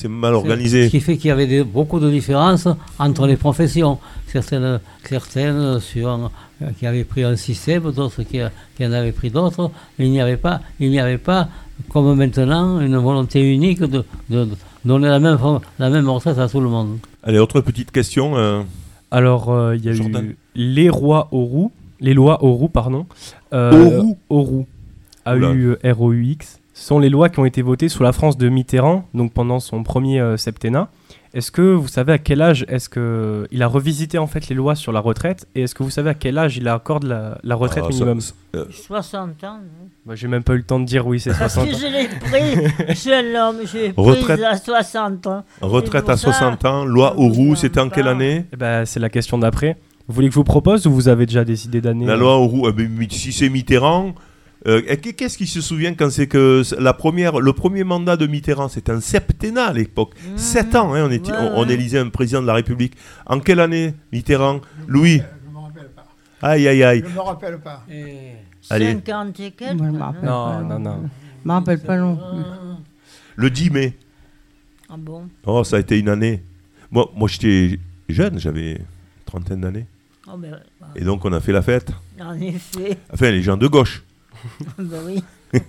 C'est 0.02 0.08
mal 0.08 0.32
Ce 0.34 0.38
organisé. 0.38 0.90
qui 0.90 1.00
fait 1.00 1.18
qu'il 1.18 1.28
y 1.30 1.32
avait 1.32 1.48
des- 1.48 1.64
beaucoup 1.64 2.00
de 2.00 2.10
différences 2.10 2.68
entre 2.98 3.28
les 3.28 3.38
professions. 3.38 4.00
Certaines, 4.28 4.80
certaines 5.04 5.80
sur, 5.80 6.10
euh, 6.10 6.66
qui 6.80 6.86
avaient 6.88 7.04
pris 7.04 7.24
un 7.24 7.36
système, 7.36 7.84
d'autres 7.92 8.24
qui, 8.24 8.40
qui 8.76 8.86
en 8.86 8.92
avaient 8.94 9.12
pris 9.12 9.30
d'autres. 9.30 9.70
Il 10.00 10.10
n'y 10.12 10.22
avait 10.22 10.38
pas, 10.38 10.62
il 10.80 10.90
n'y 10.90 11.00
avait 11.00 11.18
pas, 11.20 11.50
comme 11.90 12.16
maintenant, 12.16 12.80
une 12.80 12.98
volonté 12.98 13.40
unique 13.54 13.82
de, 13.82 14.04
de- 14.30 14.46
de 14.46 14.56
donner 14.86 15.10
la 15.10 15.20
même, 15.20 15.38
la 15.78 15.90
même 15.90 16.10
retraite 16.10 16.40
à 16.40 16.48
tout 16.50 16.62
le 16.62 16.70
monde. 16.70 16.98
Allez, 17.24 17.38
autre 17.40 17.62
petite 17.62 17.92
question. 17.92 18.36
euh, 18.38 18.64
Alors, 19.12 19.52
euh, 19.52 19.76
il 19.76 19.86
y 19.86 19.90
a 19.90 19.94
Jordan. 19.94 20.26
eu 20.26 20.38
les 20.56 20.90
rois 20.90 21.28
aux 21.32 21.44
roues, 21.46 21.72
les 22.00 22.14
lois 22.16 22.44
aux 22.44 22.54
roues, 22.54 22.70
pardon. 22.70 23.06
Euh, 23.54 23.72
Aux 23.72 24.02
roues 24.02 24.18
Aux 24.30 24.42
roues. 24.42 24.68
A-U-R-O-U-X. 25.26 26.61
Ce 26.82 26.88
sont 26.88 26.98
les 26.98 27.10
lois 27.10 27.30
qui 27.30 27.38
ont 27.38 27.46
été 27.46 27.62
votées 27.62 27.90
sous 27.90 28.02
la 28.02 28.12
France 28.12 28.40
de 28.40 28.50
Mitterrand, 28.50 29.06
donc 29.14 29.34
pendant 29.34 29.60
son 29.60 29.84
premier 29.84 30.20
euh, 30.20 30.36
septennat. 30.36 30.88
Est-ce 31.36 31.52
que 31.52 31.62
vous 31.62 31.88
savez 31.88 32.12
à 32.12 32.18
quel 32.18 32.42
âge 32.42 32.66
est-ce 32.70 32.90
que 32.90 33.48
il 33.52 33.62
a 33.62 33.68
revisité 33.68 34.18
en 34.18 34.26
fait 34.26 34.50
les 34.50 34.56
lois 34.56 34.74
sur 34.74 34.92
la 34.92 35.00
retraite? 35.00 35.48
Et 35.54 35.62
est-ce 35.62 35.76
que 35.76 35.84
vous 35.84 35.92
savez 35.92 36.10
à 36.10 36.16
quel 36.16 36.40
âge 36.40 36.58
il 36.58 36.68
accorde 36.68 37.04
la, 37.04 37.38
la 37.44 37.54
retraite 37.54 37.84
ah, 37.86 37.90
minimum? 37.90 38.20
ça- 38.20 38.34
euh, 38.56 38.66
60 38.72 39.44
ans. 39.44 39.58
non 39.60 39.90
Moi, 40.08 40.16
J'ai 40.16 40.28
même 40.28 40.42
pas 40.42 40.54
eu 40.54 40.58
le 40.58 40.64
temps 40.64 40.80
de 40.80 40.86
dire 40.86 41.06
oui, 41.06 41.20
c'est 41.20 41.34
60 41.34 41.68
ans. 41.68 41.72
Je 41.72 41.86
l'ai 41.86 42.08
pris, 42.08 42.96
jeune 42.96 43.36
homme, 43.36 43.58
j'ai 43.72 43.94
Retraite. 43.96 44.38
pris 44.40 44.46
à 44.46 44.58
60 44.58 45.28
ans. 45.28 45.44
retraite 45.62 46.10
à 46.10 46.18
ça, 46.18 46.32
60 46.34 46.66
ans, 46.66 46.84
loi 46.84 47.12
roues, 47.16 47.52
en 47.52 47.56
c'était 47.56 47.80
en 47.80 47.90
quelle 47.90 48.08
année? 48.08 48.46
Ben, 48.58 48.86
c'est 48.88 49.00
la 49.00 49.10
question 49.12 49.38
d'après. 49.38 49.78
Vous 50.08 50.16
voulez 50.16 50.30
que 50.30 50.34
je 50.34 50.40
vous 50.40 50.44
propose 50.44 50.88
ou 50.88 50.92
vous 50.92 51.10
avez 51.10 51.28
déjà 51.28 51.46
décidé 51.46 51.80
d'année? 51.80 52.08
La 52.08 52.14
euh, 52.14 52.18
loi 52.18 52.38
aux 52.38 52.48
roues, 52.48 52.68
eh 52.68 52.74
ben, 52.74 52.90
mi- 52.90 53.08
si 53.12 53.32
c'est 53.32 53.50
Mitterrand, 53.50 54.16
euh, 54.68 54.82
qu'est-ce 54.98 55.38
qui 55.38 55.48
se 55.48 55.62
souvient 55.62 55.94
quand 55.96 56.10
c'est 56.12 56.28
que 56.28 56.62
la 56.80 56.94
première, 56.94 57.40
le 57.40 57.54
premier 57.54 57.84
mandat 57.84 58.16
de 58.18 58.28
Mitterrand, 58.28 58.68
c'était 58.70 58.92
un 58.92 59.02
septennat 59.02 59.66
à 59.68 59.74
l'époque. 59.74 60.14
Mmh. 60.16 60.38
7 60.38 60.76
ans, 60.76 60.94
hein, 60.94 61.06
on, 61.08 61.12
était, 61.12 61.32
Ouais, 61.32 61.38
on, 61.40 61.60
on 61.62 61.68
ouais. 61.68 61.74
élisait 61.74 62.00
un 62.00 62.10
président 62.10 62.42
de 62.42 62.48
la 62.48 62.54
République. 62.54 62.94
En 63.26 63.40
quelle 63.40 63.60
année, 63.60 63.94
Mitterrand 64.12 64.62
Louis 64.88 65.22
Je 65.48 65.52
me 65.54 65.60
rappelle 65.60 65.90
pas. 65.90 66.06
Aïe, 66.48 66.68
aïe, 66.68 66.84
aïe. 66.84 67.02
Je 67.04 67.10
ne 67.10 67.16
me 67.16 67.22
rappelle 67.22 67.60
pas. 67.60 67.84
Et- 67.92 68.34
Allez. 68.70 68.92
50 68.94 69.40
et 69.40 69.52
quelques. 69.52 69.80
Rappelle 69.82 69.94
Non, 70.24 70.46
pas. 70.50 70.62
non, 70.62 70.80
non. 70.80 71.10
Je 71.44 71.48
me 71.48 71.54
rappelle 71.54 71.80
pas 71.82 71.98
non 71.98 72.16
plus. 72.16 72.44
Le 73.36 73.50
10 73.50 73.70
mai. 73.72 73.98
Ah 74.88 74.96
bon? 74.98 75.24
Oh, 75.46 75.64
ça 75.64 75.78
a 75.78 75.80
été 75.80 75.98
une 75.98 76.10
année. 76.10 76.44
Moi, 76.92 77.10
moi 77.16 77.28
j'étais 77.28 77.80
jeune, 78.10 78.38
j'avais 78.40 78.74
une 78.74 78.86
trentaine 79.26 79.62
d'années. 79.62 79.88
Ah 80.28 80.36
ben, 80.38 80.60
bah, 80.80 80.88
Et 80.96 81.04
donc, 81.04 81.26
on 81.26 81.34
a 81.34 81.40
fait 81.40 81.52
la 81.54 81.62
fête. 81.64 81.92
En 82.22 82.40
effet. 82.40 82.98
Enfin, 83.12 83.32
les 83.32 83.42
gens 83.42 83.58
de 83.58 83.66
gauche. 83.68 84.04
ben 84.80 85.00
oui. 85.06 85.24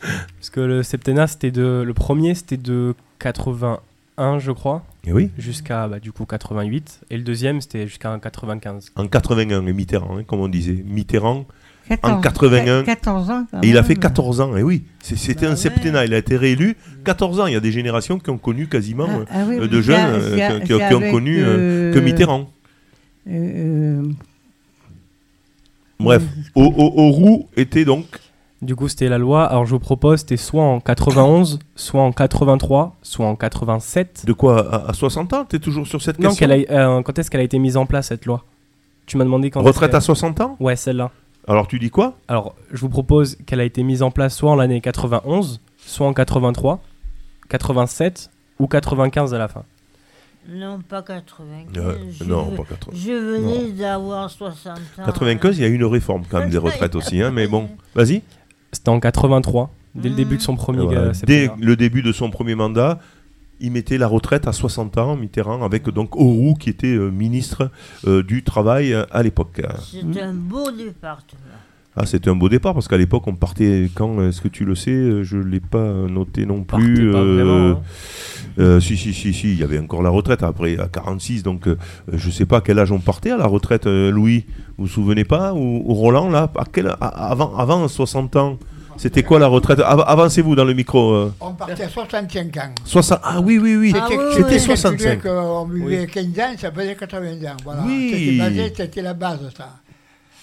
Parce 0.00 0.50
que 0.50 0.60
le 0.60 0.82
septennat, 0.82 1.26
c'était 1.26 1.50
de. 1.50 1.82
Le 1.84 1.94
premier, 1.94 2.34
c'était 2.34 2.56
de 2.56 2.94
81, 3.18 4.38
je 4.38 4.52
crois, 4.52 4.84
Et 5.06 5.12
oui. 5.12 5.30
jusqu'à 5.38 5.88
bah, 5.88 5.98
du 5.98 6.12
coup 6.12 6.24
88. 6.24 7.00
Et 7.10 7.16
le 7.16 7.24
deuxième, 7.24 7.60
c'était 7.60 7.86
jusqu'à 7.86 8.16
95. 8.20 8.92
En 8.96 9.06
81, 9.08 9.66
et 9.66 9.72
Mitterrand, 9.72 10.18
hein, 10.18 10.22
comme 10.24 10.40
on 10.40 10.48
disait. 10.48 10.84
Mitterrand. 10.86 11.46
14, 11.88 12.22
81, 12.22 12.82
14 12.84 13.30
ans 13.30 13.46
quand 13.50 13.62
Et 13.64 13.68
il 13.70 13.78
a 13.78 13.82
fait 13.82 13.96
14 13.96 14.42
ans. 14.42 14.54
Et 14.58 14.62
oui, 14.62 14.84
C'est- 15.02 15.16
c'était 15.16 15.46
Bah 15.46 15.46
un 15.46 15.50
ouais. 15.52 15.56
septennat. 15.56 16.04
Il 16.04 16.12
a 16.12 16.18
été 16.18 16.36
réélu 16.36 16.76
14 17.02 17.40
ans. 17.40 17.46
Il 17.46 17.54
y 17.54 17.56
a 17.56 17.60
des 17.60 17.72
générations 17.72 18.18
qui 18.18 18.28
ont 18.28 18.36
connu 18.36 18.66
quasiment 18.68 19.06
Ah, 19.08 19.16
euh, 19.18 19.24
ah 19.30 19.44
oui, 19.48 19.56
euh, 19.58 19.68
de 19.68 19.80
jeunes 19.80 20.20
c'est- 20.20 20.42
euh, 20.42 20.60
qui, 20.60 20.66
qui 20.66 20.94
ont 20.94 21.10
connu 21.10 21.38
euh, 21.42 21.94
que 21.94 21.98
euh, 21.98 22.02
Mitterrand. 22.02 22.50
Bref, 26.00 26.22
roux 27.10 27.48
était 27.56 27.84
donc. 27.84 28.04
Du 28.60 28.74
coup, 28.74 28.88
c'était 28.88 29.08
la 29.08 29.18
loi. 29.18 29.44
Alors, 29.44 29.66
je 29.66 29.70
vous 29.70 29.78
propose, 29.78 30.20
c'était 30.20 30.36
soit 30.36 30.62
en 30.64 30.80
91, 30.80 31.58
soit 31.76 32.02
en 32.02 32.10
83, 32.12 32.96
soit 33.02 33.26
en 33.26 33.36
87. 33.36 34.24
De 34.26 34.32
quoi 34.32 34.74
à, 34.86 34.90
à 34.90 34.92
60 34.94 35.32
ans 35.32 35.44
T'es 35.44 35.58
toujours 35.60 35.86
sur 35.86 36.02
cette 36.02 36.18
Non, 36.18 36.30
question 36.30 36.46
a- 36.50 36.72
euh, 36.98 37.02
quand 37.02 37.18
est-ce 37.18 37.30
qu'elle 37.30 37.40
a 37.40 37.44
été 37.44 37.58
mise 37.60 37.76
en 37.76 37.86
place, 37.86 38.08
cette 38.08 38.26
loi? 38.26 38.44
Tu 39.06 39.16
m'as 39.16 39.24
demandé 39.24 39.50
quand. 39.50 39.62
Retraite 39.62 39.94
à 39.94 39.98
est-ce 39.98 40.06
60 40.06 40.40
ans? 40.40 40.56
Ouais, 40.60 40.74
celle-là. 40.76 41.10
Alors 41.46 41.66
tu 41.68 41.78
dis 41.78 41.88
quoi? 41.90 42.14
Alors, 42.26 42.54
je 42.72 42.80
vous 42.80 42.88
propose 42.90 43.36
qu'elle 43.46 43.60
a 43.60 43.64
été 43.64 43.82
mise 43.82 44.02
en 44.02 44.10
place 44.10 44.36
soit 44.36 44.50
en 44.50 44.56
l'année 44.56 44.80
91, 44.82 45.60
soit 45.78 46.06
en 46.06 46.12
83, 46.12 46.80
87 47.48 48.30
ou 48.58 48.66
95 48.66 49.32
à 49.34 49.38
la 49.38 49.48
fin. 49.48 49.62
Non, 50.48 50.80
pas 50.80 51.02
95. 51.02 51.66
Euh, 51.76 51.94
je, 52.10 52.24
Non, 52.24 52.46
veux- 52.46 52.56
pas 52.56 52.64
80. 52.64 52.96
je 52.96 53.12
venais 53.12 53.70
d'avoir 53.72 54.30
60 54.30 54.78
ans. 54.78 55.04
95, 55.04 55.58
il 55.58 55.62
y 55.62 55.64
a 55.64 55.68
eu 55.68 55.74
une 55.74 55.84
réforme 55.84 56.22
quand 56.28 56.38
même 56.40 56.50
des 56.50 56.58
retraites 56.58 56.94
aussi. 56.94 57.20
Hein, 57.20 57.30
mais 57.30 57.46
bon, 57.46 57.68
vas-y. 57.94 58.22
C'était 58.72 58.88
en 58.88 58.98
83, 59.00 59.70
dès 59.94 60.04
le 60.08 60.10
Mhm. 60.10 60.16
début 60.16 60.36
de 60.38 60.42
son 60.42 60.56
premier 60.56 60.86
euh, 60.96 61.12
Dès 61.24 61.50
le 61.60 61.76
début 61.76 62.02
de 62.02 62.12
son 62.12 62.30
premier 62.30 62.54
mandat, 62.54 62.98
il 63.60 63.72
mettait 63.72 63.98
la 63.98 64.06
retraite 64.06 64.46
à 64.46 64.52
60 64.52 64.96
ans, 64.98 65.16
Mitterrand, 65.16 65.62
avec 65.64 65.88
donc 65.90 66.16
Auroux 66.16 66.54
qui 66.54 66.70
était 66.70 66.86
euh, 66.94 67.10
ministre 67.10 67.70
euh, 68.06 68.22
du 68.22 68.42
Travail 68.44 68.94
à 69.10 69.22
l'époque. 69.22 69.60
C'est 69.90 70.20
un 70.22 70.32
beau 70.32 70.70
département. 70.70 71.40
Ah, 72.00 72.06
c'était 72.06 72.30
un 72.30 72.36
beau 72.36 72.48
départ 72.48 72.74
parce 72.74 72.86
qu'à 72.86 72.96
l'époque, 72.96 73.24
on 73.26 73.34
partait 73.34 73.90
quand 73.94 74.22
Est-ce 74.22 74.40
que 74.40 74.46
tu 74.48 74.64
le 74.64 74.74
sais 74.76 74.90
Euh, 74.92 75.24
Je 75.24 75.36
ne 75.36 75.42
l'ai 75.42 75.58
pas 75.60 75.82
noté 76.08 76.46
non 76.46 76.62
plus. 76.62 77.10
pas 77.10 77.18
euh, 77.18 77.34
vraiment, 77.34 77.68
hein. 77.70 77.80
euh, 78.60 78.78
si, 78.80 78.96
si, 78.96 79.12
si, 79.12 79.32
si, 79.34 79.50
il 79.52 79.58
y 79.58 79.64
avait 79.64 79.78
encore 79.80 80.02
la 80.02 80.10
retraite 80.10 80.42
après, 80.44 80.78
à 80.78 80.86
46. 80.86 81.42
Donc, 81.42 81.66
euh, 81.66 81.76
je 82.12 82.28
ne 82.28 82.32
sais 82.32 82.46
pas 82.46 82.58
à 82.58 82.60
quel 82.60 82.78
âge 82.78 82.92
on 82.92 83.00
partait 83.00 83.32
à 83.32 83.36
la 83.36 83.46
retraite, 83.46 83.86
euh, 83.86 84.10
Louis. 84.12 84.44
Vous 84.76 84.84
vous 84.84 84.90
souvenez 84.90 85.24
pas 85.24 85.54
ou, 85.54 85.82
ou 85.84 85.94
Roland, 85.94 86.30
là 86.30 86.50
à 86.56 86.64
quel, 86.72 86.86
à- 86.86 87.30
avant, 87.30 87.56
avant 87.56 87.88
60 87.88 88.36
ans 88.36 88.58
C'était 88.96 89.24
quoi 89.24 89.40
la 89.40 89.48
retraite 89.48 89.80
Av- 89.80 90.04
Avancez-vous 90.06 90.54
dans 90.54 90.64
le 90.64 90.74
micro. 90.74 91.12
euh. 91.14 91.32
On 91.40 91.52
partait 91.52 91.82
à 91.82 91.88
65 91.88 92.56
ans. 92.58 92.70
60... 92.84 93.18
Ah 93.24 93.40
oui, 93.40 93.58
oui, 93.60 93.74
oui. 93.76 93.92
Ah 93.96 94.06
oui, 94.08 94.16
C'était 94.36 94.54
oui. 94.54 94.60
65. 94.60 95.20
On 95.26 95.64
vivait 95.66 96.06
15 96.06 96.24
ans, 96.38 96.54
ça 96.58 96.70
faisait 96.70 96.94
80 96.94 97.26
ans. 97.44 97.56
Voilà. 97.64 97.82
Oui. 97.86 98.40
C'était 98.76 99.02
la 99.02 99.14
base, 99.14 99.40
ça. 99.56 99.68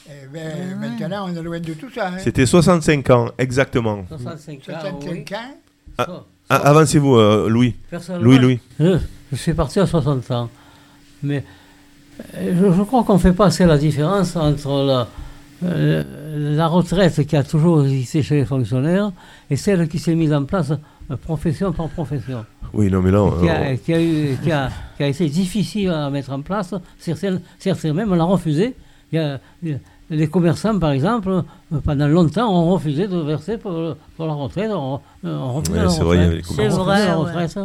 Et 0.07 0.27
ben, 0.31 0.77
Maintenant, 0.79 1.27
on 1.29 1.35
est 1.35 1.41
loin 1.41 1.59
de 1.59 1.73
tout 1.73 1.89
ça. 1.93 2.09
Hein. 2.09 2.17
C'était 2.19 2.45
65 2.45 3.09
ans, 3.09 3.29
exactement. 3.37 4.05
65 4.07 4.53
ans, 4.69 4.99
oui. 5.01 5.23
65 5.25 5.31
ans. 5.31 5.55
Ah. 5.97 6.05
Ça, 6.05 6.23
Ah, 6.49 6.55
Avancez-vous, 6.69 7.15
euh, 7.15 7.49
Louis. 7.49 7.75
Louis, 8.19 8.37
Louis. 8.37 8.59
Je, 8.79 8.97
je 9.31 9.35
suis 9.35 9.53
parti 9.53 9.79
à 9.79 9.87
60 9.87 10.29
ans. 10.31 10.49
Mais 11.23 11.43
euh, 12.35 12.53
je, 12.71 12.77
je 12.77 12.81
crois 12.83 13.03
qu'on 13.03 13.15
ne 13.15 13.19
fait 13.19 13.33
pas 13.33 13.47
assez 13.47 13.65
la 13.65 13.77
différence 13.79 14.35
entre 14.35 14.83
la, 14.83 15.07
euh, 15.63 16.03
la 16.55 16.67
retraite 16.67 17.25
qui 17.25 17.35
a 17.35 17.43
toujours 17.43 17.83
existé 17.83 18.21
chez 18.21 18.35
les 18.35 18.45
fonctionnaires 18.45 19.11
et 19.49 19.55
celle 19.55 19.87
qui 19.87 19.97
s'est 19.97 20.13
mise 20.13 20.33
en 20.33 20.43
place 20.45 20.71
euh, 21.09 21.17
profession 21.17 21.71
par 21.71 21.87
profession. 21.89 22.45
Oui, 22.73 22.91
non, 22.91 23.01
mais 23.01 23.09
là. 23.09 23.27
Qui 23.41 23.49
euh, 23.49 23.73
a, 23.73 23.75
qui 23.77 23.93
a 23.93 24.01
eu- 24.01 24.37
qui 24.43 24.51
a- 24.51 24.69
qui 24.97 25.03
a 25.03 25.07
été 25.07 25.27
difficile 25.29 25.89
à 25.89 26.09
mettre 26.11 26.31
en 26.31 26.41
place. 26.41 26.75
Certains, 26.99 27.39
certains 27.57 27.91
même 27.93 28.13
l'ont 28.13 28.27
refusé. 28.27 28.75
Il 29.11 29.15
y 29.15 29.19
a, 29.19 29.39
il 29.63 29.69
y 29.69 29.73
a- 29.73 29.77
les 30.09 30.27
commerçants, 30.27 30.77
par 30.79 30.91
exemple, 30.91 31.43
pendant 31.83 32.07
longtemps, 32.07 32.49
ont 32.53 32.71
refusé 32.73 33.07
de 33.07 33.17
verser 33.17 33.57
pour, 33.57 33.95
pour 34.15 34.25
la 34.27 34.33
retraite. 34.33 34.71
On, 34.73 34.99
on 35.23 35.53
refusait 35.53 35.77
Ouais, 35.79 35.83
la 35.83 35.89
c'est 35.89 36.03
vrai, 36.03 36.17
il 36.17 36.21
y 36.21 36.25
avait 36.25 36.35
les 36.37 36.43
C'est 36.43 36.55
commerçants. 36.55 36.83
Vrai, 36.83 37.05
la 37.07 37.19
ouais. 37.19 37.25
retraite. 37.25 37.57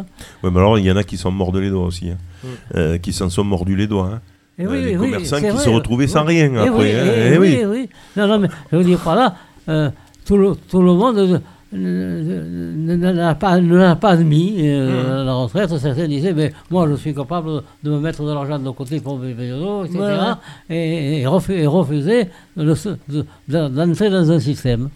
Ouais, 0.43 0.49
mais 0.51 0.57
alors, 0.59 0.79
il 0.79 0.85
y 0.85 0.91
en 0.91 0.95
a 0.97 1.03
qui 1.03 1.17
s'en 1.17 1.31
mordent 1.31 1.57
les 1.57 1.69
doigts 1.69 1.85
aussi. 1.85 2.09
hein. 2.09 2.17
Mm. 2.43 2.47
Euh, 2.75 2.97
qui 2.97 3.13
s'en 3.13 3.29
sont 3.29 3.43
mordus 3.43 3.75
les 3.75 3.87
doigts. 3.87 4.09
hein. 4.13 4.21
Et 4.57 4.65
Euh, 4.65 4.85
les 4.85 4.95
commerçants 4.95 5.37
qui 5.39 5.47
vrai, 5.49 5.63
se 5.63 5.69
retrouvaient 5.69 6.07
sans 6.07 6.25
oui. 6.25 6.39
rien 6.41 6.51
Eh 6.55 6.67
après, 6.67 6.69
oui, 6.71 6.91
hein, 6.91 7.03
eh 7.15 7.31
eh 7.33 7.37
oui. 7.37 7.57
oui, 7.61 7.65
oui. 7.65 7.89
Non, 8.17 8.27
non, 8.27 8.39
mais 8.39 8.47
je 8.71 8.77
veux 8.77 8.83
dire 8.83 8.99
par 8.99 9.15
là, 9.15 9.35
euh, 9.69 9.89
tout, 10.25 10.37
le, 10.37 10.55
tout 10.69 10.81
le 10.81 10.93
monde 10.93 11.41
ne 11.73 12.95
ne 12.97 13.11
l'a 13.11 13.35
pas, 13.35 13.59
ne 13.59 13.75
l'a 13.77 13.95
pas 13.95 14.11
admis, 14.11 14.55
euh, 14.59 15.23
la 15.23 15.33
retraite. 15.33 15.75
Certains 15.77 16.07
disaient, 16.07 16.33
mais 16.33 16.51
moi 16.69 16.87
je 16.89 16.95
suis 16.95 17.13
capable 17.13 17.63
de 17.83 17.89
me 17.91 17.99
mettre 17.99 18.23
de 18.23 18.31
l'argent 18.33 18.59
de 18.59 18.69
côté 18.71 18.99
pour 18.99 19.17
mes 19.19 19.33
vélos, 19.33 19.85
etc. 19.85 19.99
Ouais. 19.99 20.75
Et, 20.75 21.21
et, 21.21 21.25
refu- 21.25 21.53
et 21.53 21.65
refuser 21.67 22.27
de 22.57 22.73
se- 22.75 22.89
de- 23.07 23.25
de- 23.47 23.67
d'entrer 23.69 24.09
dans 24.09 24.29
un 24.31 24.39
système. 24.39 24.89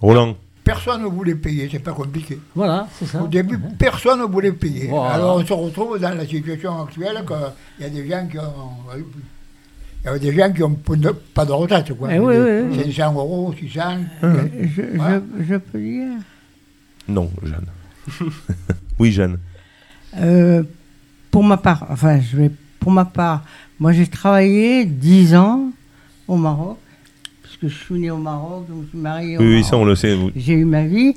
Roland. 0.00 0.34
Personne 0.64 1.02
ne 1.02 1.08
voulait 1.08 1.34
payer, 1.34 1.68
c'est 1.70 1.80
pas 1.80 1.92
compliqué. 1.92 2.38
Voilà, 2.54 2.86
c'est 2.92 3.06
ça. 3.06 3.20
Au 3.22 3.26
début, 3.26 3.58
personne 3.78 4.20
ne 4.20 4.26
voulait 4.26 4.52
payer. 4.52 4.86
Voilà. 4.88 5.14
Alors 5.14 5.36
on 5.36 5.44
se 5.44 5.52
retrouve 5.52 5.98
dans 5.98 6.14
la 6.16 6.24
situation 6.24 6.82
actuelle 6.82 7.24
qu'il 7.26 7.84
y 7.84 7.84
a 7.84 7.90
des 7.90 8.08
gens 8.08 8.26
qui 8.30 8.38
ont. 8.38 8.42
Il 10.02 10.06
y 10.06 10.08
avait 10.08 10.18
des 10.18 10.32
gens 10.36 10.52
qui 10.52 10.60
n'ont 10.62 10.76
pas 11.34 11.44
de 11.44 11.52
retraite, 11.52 11.92
quoi. 11.96 12.12
Eh 12.12 12.18
oui, 12.18 12.34
oui, 12.36 12.76
oui. 12.84 12.92
500 12.92 13.14
euros, 13.14 13.54
600. 13.58 13.80
Euh, 14.24 14.48
je, 14.76 14.82
Voilà. 14.96 15.20
je, 15.38 15.44
je 15.44 15.54
peux 15.56 15.78
dire 15.80 16.08
Non, 17.08 17.30
Jeanne. 17.44 17.66
oui, 18.98 19.12
Jeanne. 19.12 19.38
Euh, 20.18 20.62
Pour 21.30 21.44
ma 21.44 21.56
part, 21.56 21.86
enfin, 21.88 22.20
je 22.20 22.36
vais, 22.36 22.50
pour 22.80 22.90
ma 22.90 23.04
part, 23.04 23.44
moi 23.78 23.92
j'ai 23.92 24.06
travaillé 24.08 24.84
10 24.84 25.34
ans 25.36 25.70
au 26.28 26.36
Maroc, 26.36 26.78
puisque 27.42 27.68
je 27.68 27.84
suis 27.84 27.94
né 28.00 28.10
au 28.10 28.18
Maroc, 28.18 28.66
je 28.68 28.74
me 28.74 28.86
suis 28.86 28.98
marié 28.98 29.36
au 29.38 29.40
Oui, 29.40 29.46
oui, 29.46 29.52
Maroc. 29.54 29.70
ça, 29.70 29.76
on 29.76 29.84
le 29.84 29.94
sait. 29.94 30.14
vous- 30.16 30.30
J'ai 30.34 30.54
eu 30.54 30.64
ma 30.64 30.84
vie. 30.84 31.14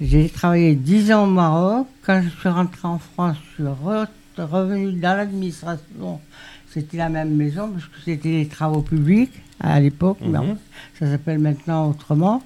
J'ai 0.00 0.28
travaillé 0.30 0.74
10 0.76 1.12
ans 1.12 1.24
au 1.24 1.30
Maroc. 1.30 1.86
Quand 2.06 2.22
je 2.22 2.28
suis 2.40 2.48
rentré 2.48 2.86
en 2.88 2.98
France, 2.98 3.36
je 3.50 3.54
suis 3.64 3.64
re- 3.64 4.06
revenu 4.38 4.92
dans 4.92 5.16
l'administration. 5.16 6.20
C'était 6.72 6.96
la 6.98 7.08
même 7.08 7.34
maison, 7.34 7.70
parce 7.72 7.86
que 7.86 7.96
c'était 8.04 8.28
les 8.30 8.46
travaux 8.46 8.82
publics 8.82 9.32
à 9.58 9.80
l'époque. 9.80 10.18
mais 10.22 10.38
Mhm. 10.38 10.56
ça 10.98 11.06
s'appelle 11.10 11.38
maintenant 11.38 11.90
autrement. 11.90 12.42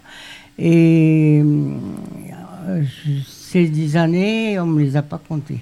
Et 0.59 1.43
euh, 1.43 2.83
ces 3.27 3.69
10 3.69 3.97
années, 3.97 4.59
on 4.59 4.67
ne 4.67 4.73
me 4.75 4.83
les 4.83 4.97
a 4.97 5.03
pas 5.03 5.19
comptées. 5.19 5.61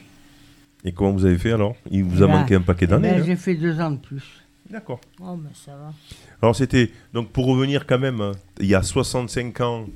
Et 0.85 0.92
comment 0.92 1.12
vous 1.12 1.25
avez 1.25 1.38
fait 1.38 1.53
alors? 1.53 1.75
Il 1.90 2.05
vous 2.05 2.22
a 2.22 2.27
Là, 2.27 2.38
manqué 2.38 2.55
un 2.57 2.61
paquet 2.61 2.87
ben, 2.87 3.01
d'années. 3.01 3.20
hein? 3.20 3.22
J'ai 3.25 3.37
fait 3.37 3.55
deux 3.55 3.81
ans 3.81 3.90
de 3.92 3.96
plus. 3.98 4.22
D'accord. 4.70 5.01
Oh, 5.20 5.37
mais 5.37 5.51
ça 5.55 5.72
va. 5.72 5.92
Alors 6.40 6.57
c'était 6.57 6.90
donc 7.12 7.29
pour 7.29 7.46
revenir 7.46 7.87
quand 7.87 7.98
même, 7.98 8.20
euh, 8.20 8.33
il 8.59 8.66
y 8.66 8.75
a 8.75 8.83
65 8.83 9.61
ans 9.61 9.87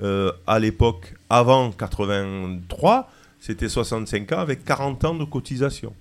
euh, 0.00 0.32
à 0.46 0.58
l'époque, 0.58 1.14
avant 1.28 1.70
83, 1.70 3.10
c'était 3.40 3.68
65 3.68 4.32
ans 4.32 4.38
avec 4.38 4.64
40 4.64 5.04
ans 5.04 5.14
de 5.14 5.24
cotisation. 5.24 5.92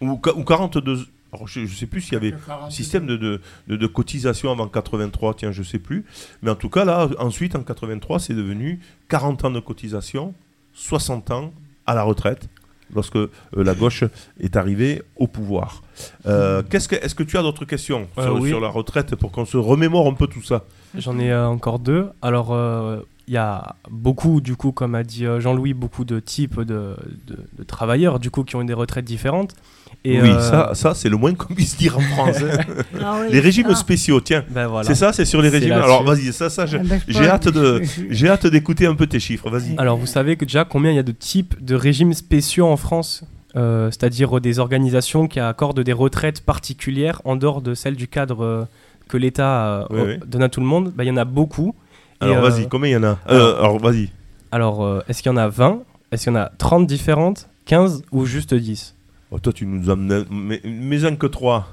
Ou, 0.00 0.18
ou 0.36 0.44
42. 0.44 1.06
Alors 1.32 1.46
je 1.48 1.60
ne 1.60 1.66
sais 1.66 1.86
plus 1.86 2.00
s'il 2.00 2.14
y 2.14 2.16
avait 2.16 2.34
un 2.66 2.70
système 2.70 3.06
de, 3.06 3.16
de, 3.16 3.40
de- 3.68 3.76
de 3.76 3.86
cotisation 3.86 4.50
avant 4.50 4.66
83, 4.68 5.34
tiens, 5.34 5.52
je 5.52 5.62
sais 5.62 5.78
plus. 5.78 6.04
Mais 6.42 6.50
en 6.50 6.56
tout 6.56 6.68
cas, 6.70 6.84
là, 6.84 7.08
ensuite, 7.18 7.54
en 7.54 7.62
83, 7.62 8.18
c'est 8.18 8.34
devenu 8.34 8.80
40 9.08 9.44
ans 9.44 9.50
de 9.50 9.60
cotisation, 9.60 10.34
60 10.74 11.30
ans 11.30 11.52
à 11.86 11.94
la 11.94 12.02
retraite, 12.02 12.48
lorsque 12.94 13.16
euh, 13.16 13.28
la 13.54 13.74
gauche 13.74 14.04
est 14.40 14.56
arrivée 14.56 15.02
au 15.16 15.26
pouvoir. 15.28 15.82
Euh, 16.26 16.62
qu'est-ce 16.68 16.88
que, 16.88 16.96
est-ce 16.96 17.14
que 17.14 17.22
tu 17.22 17.36
as 17.38 17.42
d'autres 17.42 17.64
questions 17.64 18.08
Euh, 18.18 18.24
sur, 18.24 18.34
oui. 18.40 18.48
sur 18.48 18.60
la 18.60 18.68
retraite 18.68 19.14
pour 19.14 19.30
qu'on 19.30 19.44
se 19.44 19.56
remémore 19.56 20.08
un 20.08 20.14
peu 20.14 20.26
tout 20.26 20.42
ça? 20.42 20.64
J'en 20.96 21.18
ai 21.18 21.30
euh, 21.30 21.46
encore 21.46 21.78
deux. 21.78 22.08
Alors, 22.22 22.52
euh, 22.52 23.00
il 23.28 23.34
y 23.34 23.36
a 23.36 23.76
beaucoup, 23.90 24.40
du 24.40 24.56
coup, 24.56 24.72
comme 24.72 24.96
a 24.96 25.04
dit 25.04 25.24
Jean-Louis, 25.38 25.72
beaucoup 25.74 26.04
de 26.04 26.18
types 26.18 26.58
de, 26.60 26.96
de- 27.28 27.38
de 27.58 27.62
travailleurs, 27.62 28.18
du 28.18 28.30
coup, 28.32 28.42
qui 28.42 28.56
ont 28.56 28.62
eu 28.62 28.66
des 28.66 28.72
retraites 28.74 29.04
différentes. 29.04 29.54
Et, 30.02 30.20
Oui, 30.22 30.30
euh, 30.30 30.40
ça, 30.40 30.70
ça 30.72 30.94
c'est 30.94 31.10
le 31.10 31.16
moins 31.18 31.34
qu'on 31.34 31.52
puisse 31.54 31.76
dire 31.76 31.98
en 31.98 32.00
France. 32.00 32.36
hein. 32.42 32.58
Ah 33.02 33.18
oui, 33.20 33.26
les 33.32 33.40
régimes 33.40 33.68
ça. 33.68 33.74
spéciaux, 33.74 34.20
tiens. 34.20 34.44
ben 34.48 34.66
voilà. 34.66 34.86
C'est 34.88 34.94
ça, 34.94 35.12
c'est 35.12 35.26
sur 35.26 35.42
les 35.42 35.50
régimes. 35.50 35.72
Alors 35.72 36.02
vas-y, 36.04 36.32
ça, 36.32 36.48
ça, 36.48 36.64
Ah 36.72 36.78
ben, 36.82 37.00
j'ai 37.06 37.28
hâte 37.28 37.48
de, 37.48 37.82
j'ai 38.10 38.28
hâte 38.28 38.46
d'écouter 38.46 38.86
un 38.86 38.94
peu 38.94 39.06
tes 39.06 39.20
chiffres. 39.20 39.50
Vas-y. 39.50 39.74
Alors, 39.76 39.98
vous 39.98 40.06
savez 40.06 40.36
que 40.36 40.44
déjà 40.46 40.64
combien 40.64 40.90
il 40.90 40.96
y 40.96 40.98
a 41.00 41.02
de 41.02 41.12
types 41.12 41.62
de 41.62 41.74
régimes 41.74 42.14
spéciaux 42.14 42.66
en 42.66 42.76
France 42.78 43.24
Euh, 43.56 43.90
C'est-à-dire 43.90 44.36
euh, 44.36 44.40
des 44.40 44.58
organisations 44.60 45.26
qui 45.28 45.38
accordent 45.40 45.80
des 45.80 45.92
retraites 45.92 46.40
particulières 46.46 47.20
en 47.24 47.34
dehors 47.36 47.60
de 47.60 47.74
celles 47.74 47.96
du 47.96 48.06
cadre 48.08 48.44
euh, 48.44 48.64
que 49.08 49.16
l'État 49.18 49.66
euh, 49.66 49.84
Oui, 49.90 50.00
o- 50.00 50.04
oui. 50.06 50.18
donne 50.26 50.42
à 50.44 50.48
tout 50.48 50.60
le 50.60 50.66
monde, 50.66 50.92
bah, 50.96 51.02
il 51.04 51.08
y 51.08 51.10
en 51.10 51.16
a 51.16 51.24
beaucoup. 51.26 51.74
Alors 52.20 52.38
euh, 52.44 52.48
vas-y, 52.48 52.68
combien 52.68 52.90
il 52.90 52.92
y 52.92 52.96
en 52.96 53.02
a? 53.02 53.06
Euh, 53.06 53.16
alors- 53.28 53.58
Alors 53.64 53.78
vas-y. 53.80 54.08
Alors, 54.52 54.84
euh, 54.84 55.00
est-ce 55.08 55.22
qu'il 55.22 55.30
y 55.32 55.34
en 55.34 55.36
a 55.36 55.48
20 55.48 55.80
Est-ce 56.12 56.24
qu'il 56.24 56.32
y 56.32 56.36
en 56.36 56.40
a 56.40 56.50
30 56.58 56.86
différentes? 56.86 57.48
15 57.66 58.02
ou 58.12 58.24
juste 58.24 58.54
10 58.54 58.94
Oh, 59.30 59.38
toi, 59.38 59.52
tu 59.52 59.66
nous 59.66 59.88
amènes. 59.90 60.24
Mais, 60.30 60.60
mais 60.64 61.04
un 61.04 61.16
que 61.16 61.26
3. 61.26 61.68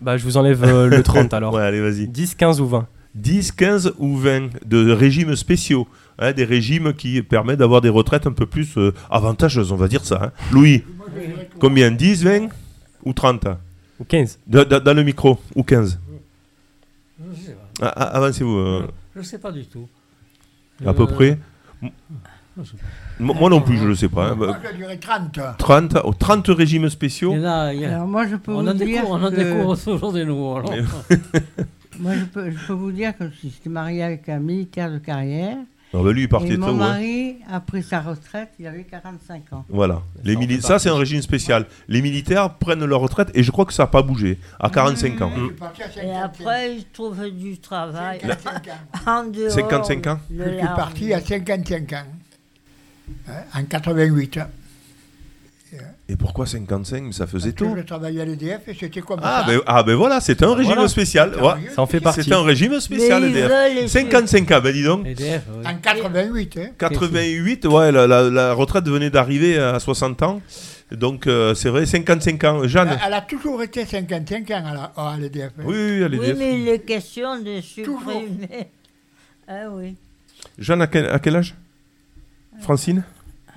Bah, 0.00 0.16
je 0.16 0.24
vous 0.24 0.36
enlève 0.36 0.62
euh, 0.64 0.86
le 0.88 1.02
30 1.04 1.32
alors. 1.34 1.54
Ouais, 1.54 1.62
allez, 1.62 1.80
vas-y. 1.80 2.06
10, 2.08 2.34
15 2.34 2.60
ou 2.60 2.66
20 2.68 2.86
10, 3.14 3.52
15 3.52 3.94
ou 3.98 4.16
20 4.16 4.50
de 4.66 4.90
régimes 4.92 5.34
spéciaux. 5.34 5.88
hein, 6.18 6.32
des 6.32 6.44
régimes 6.44 6.92
qui 6.92 7.22
permettent 7.22 7.58
d'avoir 7.58 7.80
des 7.80 7.88
retraites 7.88 8.26
un 8.26 8.32
peu 8.32 8.46
plus 8.46 8.76
euh, 8.76 8.92
avantageuses, 9.10 9.72
on 9.72 9.76
va 9.76 9.88
dire 9.88 10.04
ça. 10.04 10.20
hein. 10.26 10.32
Louis, 10.52 10.84
combien? 11.58 11.90
10, 11.90 12.24
20 12.24 12.48
ou 13.04 13.12
30 13.12 13.46
Ou 13.98 14.04
15 14.04 14.38
Da- 14.46 14.64
da- 14.64 14.78
Dans 14.80 14.94
le 14.94 15.02
micro 15.02 15.38
Ou 15.56 15.62
15 15.64 15.98
Je 17.18 17.40
sais 17.46 17.52
pas. 17.52 17.86
Ah, 17.86 17.92
ah, 17.96 18.04
Avancez-vous. 18.18 18.56
euh, 18.56 18.86
Je 19.16 19.22
sais 19.22 19.38
pas 19.38 19.50
du 19.50 19.64
tout. 19.66 19.88
à 20.84 20.92
peu 20.92 21.04
Euh, 21.04 21.06
près 21.06 21.38
je 21.82 22.64
sais 22.64 22.76
pas. 22.76 22.84
Mo- 23.20 23.34
Moi 23.34 23.50
non 23.50 23.60
plus, 23.60 23.76
je 23.76 23.82
ne 23.84 23.88
le 23.88 23.94
sais 23.94 24.08
pas. 24.08 24.28
hein. 24.30 24.34
Moi, 24.36 24.56
je 24.72 24.76
dirais 24.76 24.96
30. 24.96 25.38
30, 25.58 25.96
oh, 26.04 26.12
30 26.14 26.46
régimes 26.48 26.88
spéciaux 26.88 27.32
Il 27.34 27.44
en 27.46 27.50
a, 27.50 27.74
il 27.74 27.80
y 27.80 27.84
a- 27.84 27.94
Alors 27.96 28.06
moi 28.06 28.26
je 28.26 28.36
peux 28.36 28.52
on 28.52 28.62
vous 28.62 28.68
en 28.68 28.74
dire 28.74 28.86
découvre, 28.86 29.10
on 29.12 29.24
en 29.24 29.30
que- 29.30 29.34
découvre 29.36 29.76
toujours 29.76 30.12
des 30.12 30.24
nouveaux. 30.24 30.56
alors. 30.56 30.72
moi 31.98 32.12
je 32.14 32.24
peux, 32.24 32.50
je 32.50 32.66
peux 32.66 32.72
vous 32.72 32.92
dire 32.92 33.16
que 33.16 33.24
je 33.30 33.48
suis 33.48 33.70
mariée 33.70 34.02
avec 34.02 34.28
un 34.28 34.38
militaire 34.38 34.90
de 34.92 34.98
carrière 34.98 35.56
Ah 35.92 35.98
bah 36.02 36.12
lui, 36.12 36.22
il 36.22 36.28
partait 36.28 36.52
et 36.54 36.56
mon 36.56 36.66
ça. 36.66 36.72
ouais. 36.72 36.78
mari 36.78 37.36
a 37.50 37.58
pris 37.60 37.82
sa 37.82 38.00
retraite, 38.00 38.50
il 38.60 38.66
avait 38.68 38.84
45 38.84 39.52
ans. 39.52 39.64
Voilà. 39.68 40.02
Les 40.22 40.34
Ça 40.34 40.38
mili- 40.40 40.56
fait 40.56 40.60
ça, 40.60 40.78
c'est 40.78 40.88
un 40.90 40.96
régime 40.96 41.22
spécial. 41.22 41.66
Les 41.88 42.02
militaires 42.02 42.54
prennent 42.54 42.84
leur 42.84 43.00
retraite 43.00 43.30
et 43.34 43.42
je 43.42 43.50
crois 43.50 43.64
que 43.64 43.72
ça 43.72 43.82
n'a 43.84 43.86
pas 43.88 44.02
bougé 44.02 44.38
à 44.60 44.70
45 44.70 45.20
ans. 45.22 45.32
Je 45.36 45.44
suis 45.46 45.54
parti 45.54 45.82
à 45.82 45.90
50 45.90 46.04
Et 46.04 46.14
après, 46.16 46.74
ils 46.76 46.84
trouvent 46.92 47.30
du 47.30 47.58
travail 47.58 48.20
55 48.20 48.68
ans. 48.68 49.10
en 49.10 49.24
dehors. 49.24 49.50
55 49.50 50.06
ans 50.06 50.20
de 50.30 50.36
Je 50.44 50.48
suis 50.50 50.56
l'armée. 50.58 50.76
parti 50.76 51.12
à 51.14 51.20
55 51.20 51.92
ans. 51.94 51.96
Hein, 53.28 53.32
En 53.60 53.64
88. 53.64 54.38
Et 56.10 56.16
pourquoi 56.16 56.46
55 56.46 57.02
Mais 57.02 57.12
ça 57.12 57.26
faisait 57.26 57.52
tôt. 57.52 57.74
je 57.76 57.82
travaillais 57.82 58.22
à 58.22 58.24
l'EDF 58.24 58.66
et 58.68 58.74
c'était 58.74 59.02
comme 59.02 59.20
Ah 59.22 59.44
ça. 59.46 59.52
ben, 59.52 59.60
ah 59.66 59.82
ben 59.82 59.94
voilà, 59.94 60.18
c'était 60.22 60.46
un 60.46 60.54
régime 60.54 60.72
Voilà. 60.72 60.88
spécial. 60.88 61.34
Ouais. 61.36 61.68
Ça 61.74 61.82
en 61.82 61.86
fait 61.86 62.00
partie. 62.00 62.22
C'était 62.22 62.34
un 62.34 62.42
régime 62.42 62.80
spécial, 62.80 63.22
EDF. 63.24 63.50
veulent 63.50 63.74
les 63.74 63.88
55 63.88 64.50
ans, 64.52 64.60
ben 64.62 64.72
dis 64.72 64.82
donc. 64.84 65.06
EDF, 65.06 65.42
oui. 65.58 65.66
En 65.66 65.76
88. 65.76 66.56
Hein. 66.58 66.68
88, 66.78 67.66
ouais, 67.66 67.92
la, 67.92 68.06
la- 68.06 68.30
la 68.30 68.54
retraite 68.54 68.88
venait 68.88 69.10
d'arriver 69.10 69.58
à 69.58 69.78
60 69.78 70.22
ans. 70.22 70.40
Donc 70.90 71.26
euh, 71.26 71.54
c'est 71.54 71.68
vrai, 71.68 71.84
55 71.84 72.44
ans. 72.44 72.66
Jeanne 72.66 72.98
Elle, 73.06 73.12
a 73.12 73.20
toujours 73.20 73.62
été 73.62 73.84
55 73.84 74.50
ans 74.52 74.64
à 74.64 74.72
la- 74.74 74.92
à 74.96 75.16
l'EDF. 75.18 75.50
hein. 75.58 75.62
Oui, 75.66 75.76
oui, 75.76 76.02
à 76.02 76.06
Oui, 76.06 76.12
l'EDF. 76.16 76.38
mais 76.38 76.60
il 76.62 76.68
est 76.68 76.78
question 76.78 77.38
de 77.42 77.60
supprimer. 77.60 78.68
Ah 79.46 79.64
oui. 79.70 79.96
Jeanne, 80.58 80.80
à 80.80 80.86
quel, 80.86 81.06
à 81.10 81.18
quel 81.18 81.36
âge? 81.36 81.54
Francine 82.60 83.02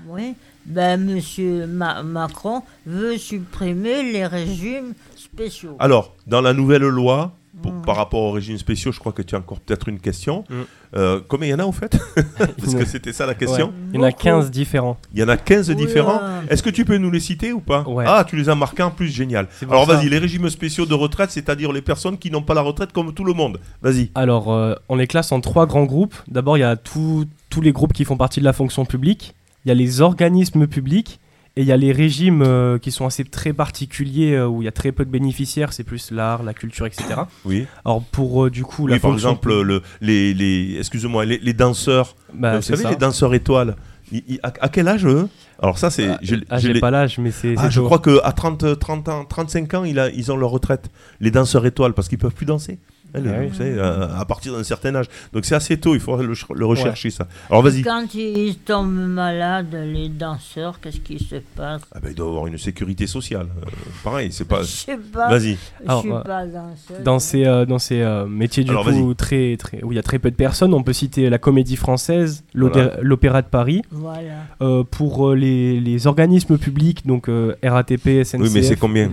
Oui. 0.08 0.36
Ben, 0.66 1.04
monsieur 1.04 1.66
Ma- 1.66 2.04
Macron 2.04 2.62
veut 2.86 3.18
supprimer 3.18 4.04
les 4.12 4.26
régimes 4.28 4.94
spéciaux. 5.16 5.76
Alors, 5.80 6.14
dans 6.28 6.42
la 6.42 6.54
nouvelle 6.54 6.84
loi, 6.84 7.34
pour- 7.62 7.82
par 7.82 7.96
rapport 7.96 8.22
aux 8.22 8.32
régimes 8.32 8.58
spéciaux, 8.58 8.92
je 8.92 9.00
crois 9.00 9.12
que 9.12 9.22
tu 9.22 9.36
as 9.36 9.38
encore 9.40 9.60
peut-être 9.60 9.88
une 9.90 10.00
question. 10.00 10.44
Mm. 10.50 10.54
Euh, 10.98 11.22
combien 11.28 11.48
il 11.48 11.52
y 11.52 11.54
en 11.54 11.60
a 11.60 11.66
au 11.66 11.72
fait? 11.72 11.98
Parce 12.60 12.76
que 12.76 12.86
c'était 12.86 13.14
ça 13.14 13.26
la 13.26 13.34
question? 13.34 13.68
Ouais. 13.68 13.74
Il 13.94 13.96
y 13.96 14.00
en 14.00 14.04
a 14.04 14.10
Beaucoup. 14.10 14.24
15 14.24 14.52
différents. 14.52 14.98
Il 15.14 15.20
y 15.20 15.24
en 15.24 15.28
a 15.30 15.38
15 15.38 15.70
Oula. 15.70 15.76
différents. 15.78 16.20
Est-ce 16.50 16.62
que 16.64 16.70
tu 16.70 16.86
peux 16.86 16.98
nous 16.98 17.12
les 17.12 17.20
citer 17.20 17.52
ou 17.54 17.60
pas? 17.60 17.82
Ouais. 17.88 18.06
Ah, 18.08 18.26
tu 18.28 18.36
les 18.36 18.50
as 18.50 18.56
marqués 18.56 18.84
en 18.84 18.92
plus, 18.92 19.08
génial. 19.08 19.48
Alors 19.70 19.86
vas-y, 19.86 20.10
les 20.10 20.18
régimes 20.18 20.50
spéciaux 20.50 20.86
de 20.86 20.94
retraite, 20.94 21.32
c'est-à-dire 21.32 21.72
les 21.72 21.82
personnes 21.82 22.18
qui 22.18 22.30
n'ont 22.32 22.42
pas 22.42 22.54
la 22.54 22.62
retraite 22.62 22.92
comme 22.92 23.14
tout 23.14 23.24
le 23.24 23.34
monde. 23.34 23.60
Vas-y. 23.82 24.12
Alors, 24.16 24.52
euh, 24.52 24.74
on 24.90 24.96
les 24.96 25.08
classe 25.08 25.32
en 25.32 25.40
trois 25.42 25.66
grands 25.66 25.86
groupes. 25.86 26.16
D'abord, 26.28 26.58
il 26.58 26.62
y 26.62 26.64
a 26.64 26.76
tout- 26.76 27.26
tous 27.50 27.62
les 27.62 27.72
groupes 27.72 27.94
qui 27.94 28.06
font 28.06 28.18
partie 28.18 28.40
de 28.40 28.46
la 28.46 28.54
fonction 28.54 28.86
publique. 28.86 29.36
Il 29.66 29.70
y 29.70 29.72
a 29.72 29.76
les 29.76 30.02
organismes 30.02 30.68
publics. 30.68 31.20
Et 31.58 31.62
il 31.64 31.68
y 31.68 31.72
a 31.74 31.78
les 31.78 31.92
régimes 31.92 32.44
euh, 32.44 32.78
qui 32.78 32.92
sont 32.92 33.06
assez 33.06 33.26
très 33.26 33.52
particuliers, 33.52 34.36
euh, 34.36 34.48
où 34.48 34.62
il 34.62 34.66
y 34.66 34.68
a 34.70 34.72
très 34.72 34.92
peu 34.94 35.04
de 35.04 35.10
bénéficiaires. 35.10 35.74
C'est 35.74 35.84
plus 35.84 36.12
l'art, 36.12 36.44
la 36.44 36.54
culture, 36.54 36.86
etc. 36.86 37.04
Oui. 37.46 37.68
Alors, 37.84 38.02
pour 38.04 38.46
euh, 38.46 38.50
du 38.50 38.64
coup, 38.64 38.88
Oui, 38.88 39.00
par 39.00 39.12
exemple, 39.14 39.62
le, 39.62 39.82
les, 40.00 40.34
les, 40.34 40.78
excuse-moi, 40.80 41.26
les, 41.26 41.40
les 41.40 41.54
danseurs. 41.54 42.16
Bah, 42.34 42.56
vous 42.56 42.62
savez, 42.62 42.84
ça. 42.84 42.90
les 42.92 42.96
danseurs 42.96 43.34
étoiles. 43.34 43.76
ils- 44.14 44.24
ils- 44.28 44.40
à, 44.44 44.54
à 44.62 44.70
quel 44.70 44.88
âge 44.88 45.06
eux? 45.06 45.28
Alors 45.62 45.78
ça, 45.78 45.90
c'est. 45.90 46.08
Ah, 46.08 46.20
je- 46.22 46.36
ah, 46.50 46.58
j'ai 46.58 46.80
pas 46.80 46.90
l'âge, 46.90 47.18
mais 47.20 47.32
c'est. 47.32 47.56
Ah, 47.58 47.70
je 47.70 47.82
crois 47.82 48.00
qu'à 48.00 48.32
30, 48.32 48.80
30 48.80 49.10
ans, 49.10 49.26
35 49.26 49.74
ans, 49.74 49.84
il 49.84 50.00
a, 50.00 50.10
ils 50.10 50.32
ont 50.32 50.38
leur 50.38 50.50
retraite. 50.52 50.90
Les 51.20 51.32
danseurs 51.32 51.66
étoiles, 51.66 51.94
parce 51.94 52.08
qu'ils 52.08 52.18
peuvent 52.18 52.34
plus 52.34 52.46
danser. 52.46 52.80
Ah 53.14 53.20
oui. 53.40 53.48
vous 53.50 53.56
savez, 53.56 53.74
euh, 53.78 54.08
à 54.18 54.26
partir 54.26 54.54
d'un 54.54 54.64
certain 54.64 54.96
âge. 54.96 55.08
Donc 55.34 55.46
c'est 55.46 55.56
assez 55.56 55.78
tôt, 55.80 55.94
il 55.96 56.02
faut 56.02 56.16
le, 56.18 56.34
le 56.54 56.66
rechercher 56.66 57.10
ça. 57.10 57.28
Alors 57.50 57.62
vas-y. 57.62 57.82
Quand 57.82 58.14
ils 58.14 58.56
tombent 58.66 58.92
malades, 58.94 59.74
les 59.74 60.10
danseurs, 60.10 60.80
qu'est-ce 60.80 61.00
qui 61.00 61.20
se 61.20 61.36
passe? 61.56 61.82
Ah 61.94 62.00
ben, 62.02 62.10
il 62.10 62.16
doit 62.16 62.28
avoir 62.28 62.48
une 62.48 62.58
sécurité 62.58 63.08
sociale. 63.08 63.48
Euh, 63.62 63.70
pareil, 64.04 64.32
c'est 64.32 64.46
pas. 64.48 64.62
Je 64.62 64.68
sais 64.68 64.98
pas. 64.98 65.30
Vas-y. 65.30 65.58
Je 65.88 65.98
suis 66.00 66.12
euh, 66.12 66.22
pas 66.22 66.46
danseuse. 66.46 67.04
Dans 67.04 67.20
ces, 67.20 67.46
euh, 67.46 67.66
dans 67.66 67.80
ces 67.80 68.02
euh, 68.02 68.26
métiers 68.28 68.64
du 68.64 68.72
Alors, 68.72 68.86
coup 68.86 68.92
vas-y. 68.92 69.16
très, 69.16 69.58
très, 69.58 69.84
où 69.84 69.92
il 69.92 69.96
y 69.96 70.00
a 70.00 70.04
très 70.04 70.20
peu 70.20 70.32
de 70.32 70.36
personnes, 70.36 70.74
on 70.74 70.84
peut 70.84 70.94
citer 70.94 71.30
la 71.30 71.38
comédie 71.38 71.76
française, 71.76 72.44
Voilà. 72.56 72.94
l'Opéra 73.02 73.42
de 73.42 73.48
Paris. 73.48 73.82
Voilà. 73.92 74.22
Euh, 74.62 74.84
pour 74.84 75.34
les, 75.34 75.80
les 75.80 76.08
organismes 76.08 76.58
publics, 76.58 77.06
donc 77.06 77.30
euh, 77.30 77.56
RATP, 77.64 78.24
SNCF. 78.24 78.40
Oui, 78.42 78.50
mais 78.54 78.64
c'est 78.64 78.76
combien. 78.78 79.10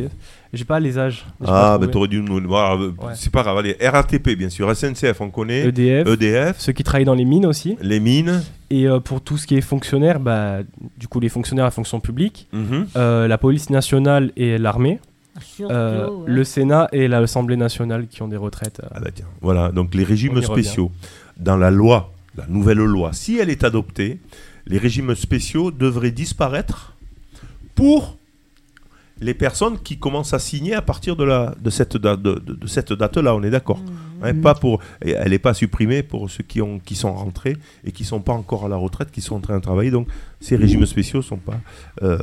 J'ai 0.52 0.64
pas 0.64 0.80
les 0.80 0.98
âges. 0.98 1.26
Ah, 1.44 1.72
ben 1.78 1.88
trouvé. 1.88 1.90
t'aurais 1.92 2.08
dû 2.08 2.22
nous. 2.22 2.40
voilà, 2.48 2.76
Ouais. 2.76 2.92
C'est 3.14 3.30
pas 3.30 3.42
grave. 3.42 3.58
Allez, 3.58 3.76
RATP, 3.80 4.30
bien 4.30 4.48
sûr. 4.48 4.74
SNCF, 4.74 5.20
on 5.20 5.28
connaît. 5.30 5.66
EDF, 5.66 6.06
EDF, 6.08 6.56
ceux 6.58 6.72
qui 6.72 6.82
travaillent 6.84 7.04
dans 7.04 7.14
les 7.14 7.26
mines 7.26 7.44
aussi. 7.46 7.76
les 7.82 8.00
mines. 8.00 8.42
Et 8.70 8.88
euh, 8.88 8.98
pour 9.00 9.20
tout 9.20 9.36
ce 9.36 9.46
qui 9.46 9.56
est 9.56 9.60
fonctionnaire, 9.62 10.20
bah, 10.20 10.58
du 10.98 11.06
coup 11.08 11.20
les 11.20 11.28
fonctionnaires 11.28 11.64
à 11.66 11.70
fonction 11.70 12.00
publique, 12.00 12.48
Mhm. 12.52 12.86
euh, 12.96 13.28
la 13.28 13.36
police 13.38 13.68
nationale 13.70 14.32
et 14.36 14.56
l'armée, 14.58 15.00
Surtout, 15.40 15.72
euh, 15.72 16.08
ouais. 16.10 16.24
le 16.32 16.44
Sénat 16.44 16.88
et 16.92 17.08
l'Assemblée 17.08 17.56
nationale 17.56 18.06
qui 18.08 18.22
ont 18.22 18.28
des 18.28 18.36
retraites. 18.36 18.80
euh. 18.82 18.88
Ah 18.94 19.00
bah 19.00 19.10
tiens, 19.14 19.26
voilà, 19.40 19.70
donc 19.70 19.94
les 19.94 20.04
régimes 20.04 20.32
revient. 20.34 20.46
spéciaux. 20.46 20.90
Dans 21.38 21.56
la 21.56 21.70
loi, 21.70 22.12
la 22.36 22.46
nouvelle 22.48 22.78
loi, 22.78 23.12
si 23.12 23.38
elle 23.38 23.48
est 23.50 23.64
adoptée, 23.64 24.18
les 24.66 24.78
régimes 24.78 25.14
spéciaux 25.14 25.70
devraient 25.70 26.10
disparaître 26.10 26.94
pour 27.74 28.16
les 29.20 29.34
personnes 29.34 29.78
qui 29.78 29.98
commencent 29.98 30.32
à 30.34 30.38
signer 30.38 30.74
à 30.74 30.82
partir 30.82 31.16
de, 31.16 31.24
la, 31.24 31.54
de 31.60 31.70
cette, 31.70 31.96
date, 31.96 32.22
de, 32.22 32.34
de- 32.34 32.54
de 32.54 32.66
cette 32.66 32.92
date-là, 32.92 33.34
on 33.34 33.42
est 33.42 33.50
d'accord 33.50 33.78
Mhm. 33.78 33.94
Hein, 34.20 34.34
pas 34.42 34.54
pour, 34.54 34.80
et 35.04 35.12
Elle 35.12 35.30
n'est 35.30 35.38
pas 35.38 35.54
supprimée 35.54 36.02
pour 36.02 36.28
ceux 36.28 36.42
qui, 36.42 36.60
ont, 36.60 36.80
qui 36.80 36.96
sont 36.96 37.12
rentrés 37.12 37.56
et 37.84 37.92
qui 37.92 38.02
ne 38.02 38.08
sont 38.08 38.20
pas 38.20 38.32
encore 38.32 38.64
à 38.64 38.68
la 38.68 38.74
retraite, 38.74 39.12
qui 39.12 39.20
sont 39.20 39.36
en 39.36 39.40
train 39.40 39.56
de 39.58 39.62
travailler. 39.62 39.92
Donc 39.92 40.08
ces 40.40 40.56
régimes 40.56 40.86
spéciaux 40.86 41.18
ne 41.20 41.24
sont 41.24 41.36
pas 41.36 41.60
euh, 42.02 42.18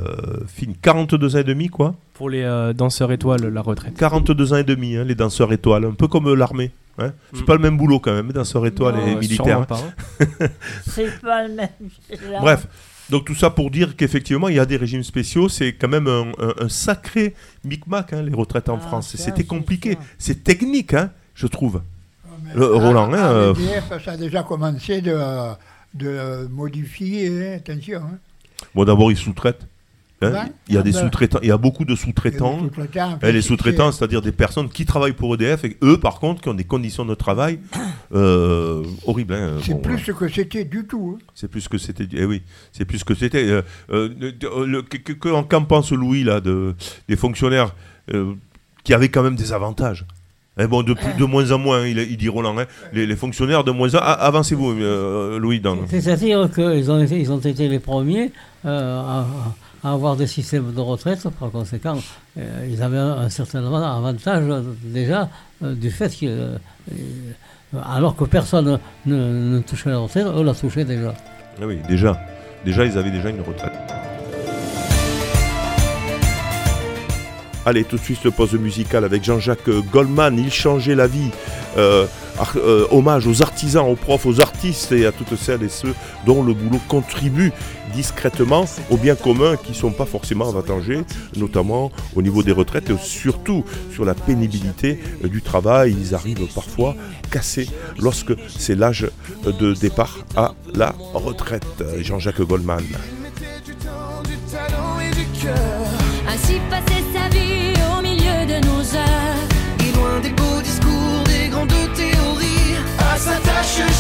finis. 0.45 0.75
42 0.81 1.37
ans 1.37 1.39
et 1.39 1.43
demi, 1.45 1.69
quoi 1.69 1.95
Pour 2.13 2.29
les 2.29 2.43
euh, 2.43 2.73
danseurs 2.73 3.13
étoiles, 3.13 3.45
la 3.47 3.61
retraite. 3.61 3.93
42 3.97 4.51
ans 4.51 4.57
et 4.57 4.63
demi, 4.65 4.97
hein, 4.97 5.05
les 5.05 5.15
danseurs 5.15 5.53
étoiles, 5.53 5.85
un 5.85 5.93
peu 5.93 6.09
comme 6.09 6.27
euh, 6.27 6.35
l'armée. 6.35 6.71
Hein. 6.97 7.11
C'est 7.33 7.45
pas 7.45 7.55
le 7.55 7.61
même 7.61 7.77
boulot 7.77 7.99
quand 7.99 8.13
même, 8.13 8.27
les 8.27 8.33
danseurs 8.33 8.65
étoiles 8.65 8.95
Non, 8.95 9.07
et 9.07 9.15
Euh, 9.15 9.19
militaires. 9.19 9.45
sûrement 9.45 9.63
pas, 9.65 9.79
hein. 9.79 10.47
C'est 10.85 11.21
pas 11.21 11.47
le 11.47 11.53
même. 11.53 11.69
Bref, 12.41 12.67
donc 13.09 13.25
tout 13.25 13.35
ça 13.35 13.49
pour 13.49 13.69
dire 13.71 13.95
qu'effectivement, 13.95 14.49
il 14.49 14.55
y 14.55 14.59
a 14.59 14.65
des 14.65 14.77
régimes 14.77 15.03
spéciaux. 15.03 15.49
C'est 15.49 15.73
quand 15.73 15.87
même 15.87 16.07
un, 16.07 16.31
un- 16.39 16.53
un 16.65 16.69
sacré 16.69 17.33
micmac, 17.63 18.13
hein, 18.13 18.21
les 18.23 18.33
retraites 18.33 18.69
en 18.69 18.77
Ah, 18.77 18.79
France. 18.87 19.15
C'était 19.15 19.43
compliqué. 19.43 19.97
C'est 20.17 20.43
technique, 20.43 20.93
hein, 20.93 21.11
je 21.35 21.47
trouve. 21.47 21.81
Mais 22.43 22.53
Le- 22.53 22.73
Roland, 22.75 23.11
à- 23.13 23.17
hein, 23.17 23.23
à 23.23 23.31
euh, 23.31 23.53
ça 24.03 24.11
a 24.11 24.17
déjà 24.17 24.43
commencé 24.43 25.01
de, 25.01 25.17
de 25.93 26.47
modifier, 26.51 27.27
hein, 27.27 27.57
attention. 27.57 27.99
hein. 28.03 28.17
Bon, 28.73 28.83
d'abord, 28.85 29.11
ils 29.11 29.17
sous-traitent. 29.17 29.65
Hein. 30.21 30.45
Il 30.67 30.73
y 30.73 30.77
a 30.77 30.79
Ah 30.79 30.83
des 30.83 30.91
ben. 30.91 30.99
sous-traitants. 31.01 31.39
Il 31.41 31.47
y 31.49 31.51
a 31.51 31.57
beaucoup 31.57 31.85
de 31.85 31.93
Et 31.93 31.95
sous-traitants. 31.95 32.57
les 32.57 32.63
sous-traitants, 32.69 33.13
en 33.13 33.19
fait, 33.19 33.31
les 33.31 33.41
c'est- 33.41 33.47
sous-traitants, 33.47 33.91
c'est-à-dire 33.91 34.21
des 34.21 34.31
personnes 34.31 34.69
qui 34.69 34.85
travaillent 34.85 35.13
pour 35.13 35.33
EDF 35.35 35.63
et 35.65 35.77
eux, 35.83 35.99
par 35.99 36.19
contre, 36.19 36.41
qui 36.41 36.49
ont 36.49 36.53
des 36.53 36.63
conditions 36.63 37.05
de 37.05 37.15
travail 37.15 37.59
euh, 38.13 38.83
horribles. 39.05 39.33
hein. 39.33 39.57
C'est 39.61 39.73
Bon, 39.73 39.79
plus 39.79 39.93
voilà. 39.93 40.05
ce 40.05 40.11
que 40.13 40.27
c'était 40.29 40.65
du 40.65 40.85
tout. 40.85 41.17
hein. 41.19 41.25
C'est 41.33 41.49
plus 41.49 41.67
que 41.67 41.77
c'était. 41.77 42.07
Eh 42.13 42.25
oui, 42.25 42.41
c'est 42.71 42.85
plus 42.85 43.03
que 43.03 43.13
c'était. 43.13 43.45
euh, 43.47 43.61
euh, 43.91 44.09
en- 45.33 45.43
qu'en 45.43 45.63
pense 45.65 45.91
Louis 45.91 46.23
là 46.23 46.39
de 46.39 46.75
des 47.07 47.15
fonctionnaires 47.15 47.75
euh, 48.13 48.33
qui 48.83 48.93
avaient 48.93 49.09
quand 49.09 49.23
même 49.23 49.35
des 49.35 49.53
avantages. 49.53 50.05
Eh 50.57 50.67
bon, 50.67 50.83
de, 50.83 50.93
plus- 50.93 51.13
de 51.19 51.25
moins 51.25 51.51
en 51.51 51.57
moins, 51.57 51.85
il, 51.85 51.97
il 51.97 52.15
dit 52.15 52.29
Roland. 52.29 52.57
hein. 52.57 52.65
les, 52.93 53.05
les 53.05 53.15
fonctionnaires 53.17 53.65
de 53.65 53.71
moins 53.71 53.93
en. 53.93 53.99
Ah, 54.01 54.13
avancez-vous, 54.13 54.71
euh, 54.79 55.37
Louis. 55.37 55.59
Dans... 55.59 55.75
C'est-à-dire 55.87 56.49
qu'ils 56.53 56.89
ont, 56.89 57.03
été- 57.03 57.19
ils 57.19 57.29
ont 57.31 57.39
été 57.39 57.67
les 57.67 57.79
premiers 57.79 58.31
euh, 58.63 58.99
à, 59.01 59.27
à 59.85 59.91
avoir 59.91 60.15
des 60.15 60.25
systèmes 60.27 60.73
de 60.73 60.81
retraite. 60.81 61.27
Par 61.39 61.51
conséquent, 61.51 61.97
euh, 62.37 62.67
ils 62.69 62.81
avaient 62.81 62.97
un, 62.97 63.17
un 63.25 63.29
certain 63.29 63.63
avantage 63.63 64.43
euh, 64.49 64.61
déjà 64.83 65.29
euh, 65.63 65.75
du 65.75 65.91
fait 65.91 66.11
que, 66.19 66.57
alors 67.85 68.15
que 68.15 68.25
personne 68.25 68.79
ne, 69.05 69.15
ne 69.15 69.59
touchait 69.59 69.91
la 69.91 69.99
retraite, 69.99 70.25
eux 70.25 70.43
la 70.43 70.55
touchaient 70.55 70.85
déjà. 70.85 71.13
Ah 71.61 71.67
oui, 71.67 71.77
déjà, 71.87 72.19
déjà, 72.65 72.83
ils 72.83 72.97
avaient 72.97 73.11
déjà 73.11 73.29
une 73.29 73.41
retraite. 73.41 74.04
Allez, 77.67 77.83
tout 77.83 77.97
de 77.97 78.01
suite, 78.01 78.23
le 78.23 78.29
pause 78.29 78.53
musicale 78.53 79.05
avec 79.05 79.23
Jean-Jacques 79.23 79.69
Goldman. 79.91 80.37
Il 80.37 80.51
changeait 80.51 80.93
la 80.93 81.07
vie. 81.07 81.31
Euh, 81.77 82.05
euh, 82.57 82.85
hommage 82.91 83.25
aux 83.27 83.41
artisans, 83.41 83.87
aux 83.87 83.95
profs, 83.95 84.25
aux 84.25 84.39
artistes 84.39 84.91
et 84.91 85.05
à 85.05 85.11
toutes 85.11 85.35
celles 85.35 85.63
et 85.63 85.69
ceux 85.69 85.95
dont 86.25 86.43
le 86.43 86.53
boulot 86.53 86.81
contribue 86.87 87.53
discrètement 87.93 88.65
au 88.89 88.97
bien 88.97 89.15
commun 89.15 89.55
qui 89.55 89.71
ne 89.71 89.75
sont 89.75 89.91
pas 89.91 90.05
forcément 90.05 90.47
avantagés, 90.49 90.99
notamment 91.37 91.91
au 92.13 92.21
niveau 92.21 92.43
des 92.43 92.51
retraites 92.51 92.89
et 92.89 92.97
surtout 92.97 93.63
sur 93.93 94.03
la 94.03 94.13
pénibilité 94.13 94.99
euh, 95.23 95.27
du 95.27 95.41
travail. 95.41 95.95
Ils 95.99 96.13
arrivent 96.13 96.45
parfois 96.53 96.95
cassés 97.31 97.69
lorsque 97.97 98.33
c'est 98.59 98.75
l'âge 98.75 99.07
de 99.45 99.73
départ 99.73 100.19
à 100.35 100.53
la 100.75 100.93
retraite. 101.13 101.83
Jean-Jacques 102.01 102.41
Goldman. 102.41 102.83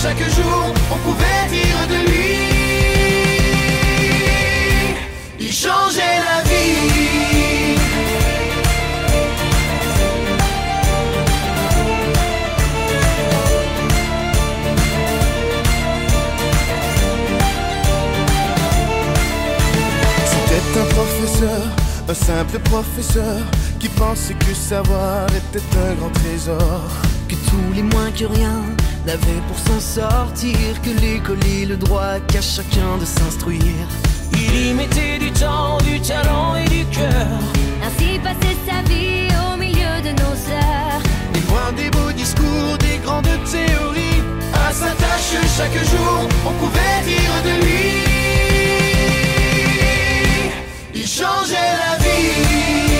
Chaque 0.01 0.29
jour, 0.35 0.73
on 0.91 0.97
pouvait 0.97 1.47
dire 1.49 1.87
de 1.89 1.99
lui. 2.09 2.35
Il 5.39 5.51
changeait 5.51 6.19
la 6.27 6.41
vie. 6.43 7.75
C'était 20.25 20.79
un 20.79 20.85
professeur, 20.85 21.61
un 22.07 22.13
simple 22.13 22.59
professeur 22.59 23.41
qui 23.79 23.89
pensait 23.89 24.35
que 24.35 24.53
savoir 24.53 25.27
était 25.27 25.65
un 25.77 25.95
grand 25.95 26.11
trésor. 26.11 26.81
Que 27.27 27.35
tous 27.35 27.73
les 27.75 27.83
moins 27.83 28.11
que 28.11 28.25
rien 28.25 28.61
n'avaient 29.05 29.41
pour 29.47 29.57
s'en 29.59 29.79
sortir, 29.79 30.81
que 30.83 30.89
l'école 31.01 31.43
et 31.45 31.65
le 31.65 31.77
droit 31.77 32.19
qu'à 32.27 32.41
chacun 32.41 32.97
de 32.99 33.05
s'instruire. 33.05 33.87
Il 34.33 34.67
y 34.67 34.73
mettait 34.73 35.19
du 35.19 35.31
temps, 35.31 35.77
du 35.79 35.99
talent 36.01 36.55
et 36.55 36.67
du 36.67 36.85
cœur. 36.85 37.39
Ainsi 37.85 38.19
passer 38.19 38.57
sa 38.67 38.81
vie 38.89 39.27
au 39.47 39.57
milieu 39.57 40.01
de 40.03 40.11
nos 40.21 40.35
heures. 40.51 41.01
Et 41.35 41.41
loin 41.49 41.71
des 41.75 41.89
beaux 41.91 42.11
discours, 42.11 42.77
des 42.79 42.97
grandes 43.03 43.37
théories, 43.51 44.21
à 44.53 44.71
sa 44.73 44.87
tâche 44.87 45.35
chaque 45.57 45.79
jour, 45.91 46.27
on 46.45 46.53
pouvait 46.61 47.01
dire 47.05 47.35
de 47.47 47.53
lui. 47.63 47.85
Il 50.95 51.07
changeait 51.07 51.73
la 51.83 51.97
vie. 52.03 52.94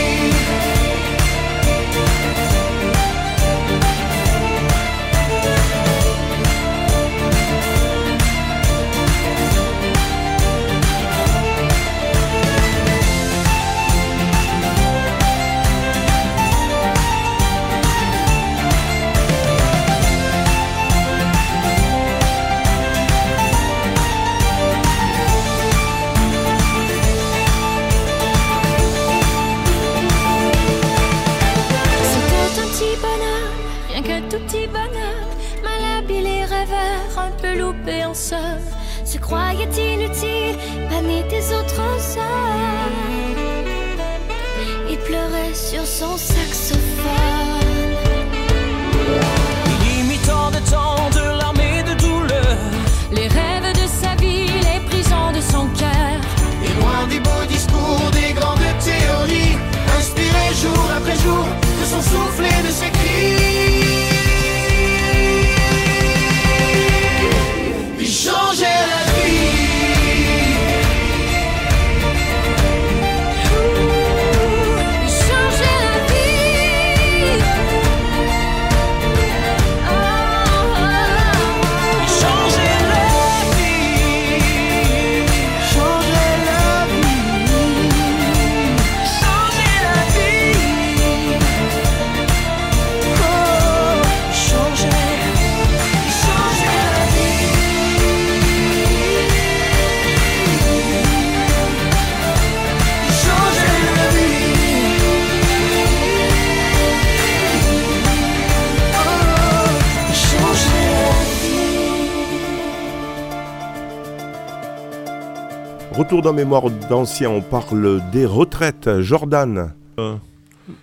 Retour 116.05 116.21
dans 116.21 116.33
mémoire 116.33 116.69
d'anciens, 116.87 117.31
on 117.31 117.41
parle 117.41 117.99
des 118.11 118.27
retraites. 118.27 118.87
Jordan, 119.01 119.73
euh, 119.99 120.13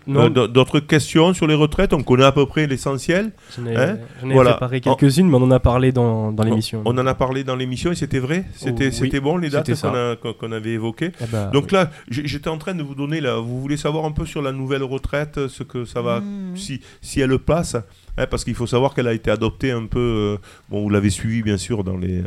Non, 0.08 0.28
euh, 0.36 0.48
d'autres 0.48 0.80
questions 0.80 1.32
sur 1.32 1.46
les 1.46 1.54
retraites? 1.54 1.92
On 1.92 2.02
connaît 2.02 2.24
à 2.24 2.32
peu 2.32 2.44
près 2.44 2.66
l'essentiel. 2.66 3.30
j'en 3.56 3.66
ai, 3.66 3.76
hein? 3.76 3.98
j'en 4.20 4.30
ai 4.30 4.32
Voilà. 4.34 4.54
préparé 4.54 4.80
quelques-unes, 4.80 5.28
mais 5.28 5.36
on 5.36 5.42
en 5.44 5.50
a 5.52 5.60
parlé 5.60 5.92
dans, 5.92 6.32
dans 6.32 6.42
l'émission. 6.42 6.82
On 6.86 6.98
en 6.98 7.06
a 7.06 7.14
parlé 7.14 7.44
dans 7.44 7.54
l'émission 7.54 7.92
et 7.92 7.94
c'était 7.94 8.18
vrai? 8.18 8.46
C'était 8.56 8.86
Oh, 8.86 8.90
oui, 8.90 8.92
c'était 8.92 9.20
bon 9.20 9.36
les 9.36 9.48
dates 9.48 9.72
qu'on 9.80 9.94
a- 9.94 10.16
qu'on 10.16 10.32
qu'on 10.32 10.50
avait 10.50 10.70
évoquées? 10.72 11.12
Ah 11.20 11.24
bah, 11.30 11.50
Donc 11.52 11.66
oui. 11.66 11.74
là, 11.74 11.90
j'étais 12.08 12.48
en 12.50 12.58
train 12.58 12.74
de 12.74 12.82
vous 12.82 12.96
donner, 12.96 13.20
là, 13.20 13.36
vous 13.36 13.60
voulez 13.60 13.76
savoir 13.76 14.04
un 14.06 14.12
peu 14.12 14.26
sur 14.26 14.42
la 14.42 14.50
nouvelle 14.50 14.82
retraite, 14.82 15.46
ce 15.46 15.62
que 15.62 15.84
ça 15.84 16.02
va, 16.02 16.18
Mmh. 16.18 16.56
si, 16.56 16.80
si 17.00 17.20
elle 17.20 17.38
passe, 17.38 17.76
hein, 18.18 18.26
parce 18.28 18.42
qu'il 18.42 18.56
faut 18.56 18.66
savoir 18.66 18.92
qu'elle 18.92 19.06
a 19.06 19.14
été 19.14 19.30
adoptée 19.30 19.70
un 19.70 19.86
peu, 19.86 20.00
euh, 20.00 20.36
bon, 20.68 20.82
vous 20.82 20.90
l'avez 20.90 21.10
suivi 21.10 21.42
bien 21.44 21.58
sûr 21.58 21.84
dans 21.84 21.96
les, 21.96 22.24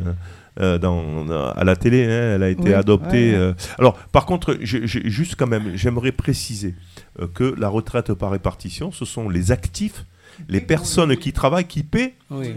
euh, 0.60 0.78
dans, 0.78 1.28
à 1.30 1.64
la 1.64 1.76
télé, 1.76 2.04
hein, 2.06 2.36
elle 2.36 2.44
a 2.44 2.50
été 2.50 2.64
Oui, 2.70 2.74
adoptée. 2.74 3.32
ouais. 3.32 3.38
euh. 3.38 3.54
Alors, 3.78 3.96
par 4.12 4.26
contre, 4.26 4.58
juste 4.62 5.36
quand 5.36 5.48
même, 5.48 5.76
j'aimerais 5.76 6.12
préciser 6.12 6.76
euh, 7.20 7.28
que 7.28 7.44
la 7.58 7.68
retraite 7.70 8.14
par 8.14 8.32
répartition, 8.32 8.92
ce 8.92 9.06
sont 9.06 9.30
les 9.30 9.52
actifs, 9.52 10.06
les 10.50 10.62
personnes 10.62 11.16
qui 11.18 11.34
travaillent, 11.34 11.66
qui 11.68 11.84
paient 11.84 12.14
Oui. 12.32 12.54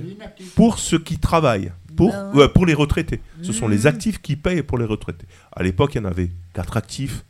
pour 0.56 0.78
ceux 0.78 0.98
qui 0.98 1.18
travaillent, 1.18 1.72
pour, 1.96 2.12
Ben 2.34 2.48
pour 2.48 2.66
les 2.66 2.74
retraités. 2.74 3.20
Ce 3.42 3.52
sont 3.52 3.66
les 3.68 3.78
Mhm. 3.80 3.86
actifs 3.86 4.20
qui 4.22 4.36
payent 4.36 4.62
pour 4.62 4.78
les 4.78 4.84
retraités. 4.84 5.26
À 5.52 5.62
l'époque, 5.62 5.94
il 5.94 5.98
y 5.98 6.00
en 6.00 6.04
avait 6.04 6.30
4 6.54 6.76
actifs 6.76 7.24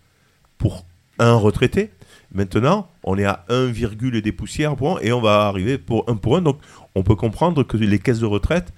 pour 0.59 0.85
un 1.19 1.35
retraité. 1.35 1.91
Maintenant, 2.35 2.91
on 3.05 3.17
est 3.17 3.25
à 3.25 3.45
1, 3.49 3.67
virgule 3.67 4.15
et 4.17 4.21
des 4.23 4.33
poussières 4.33 4.77
pour 4.77 4.99
un, 4.99 5.01
et 5.01 5.13
on 5.13 5.21
va 5.23 5.47
arriver 5.47 5.79
pour 5.79 6.05
un 6.09 6.17
pour 6.17 6.37
un. 6.37 6.43
Donc, 6.43 6.59
on 6.95 7.03
peut 7.03 7.15
comprendre 7.17 7.63
que 7.63 7.77
les 7.79 7.99
caisses 7.99 8.21
de 8.21 8.27
retraite 8.27 8.73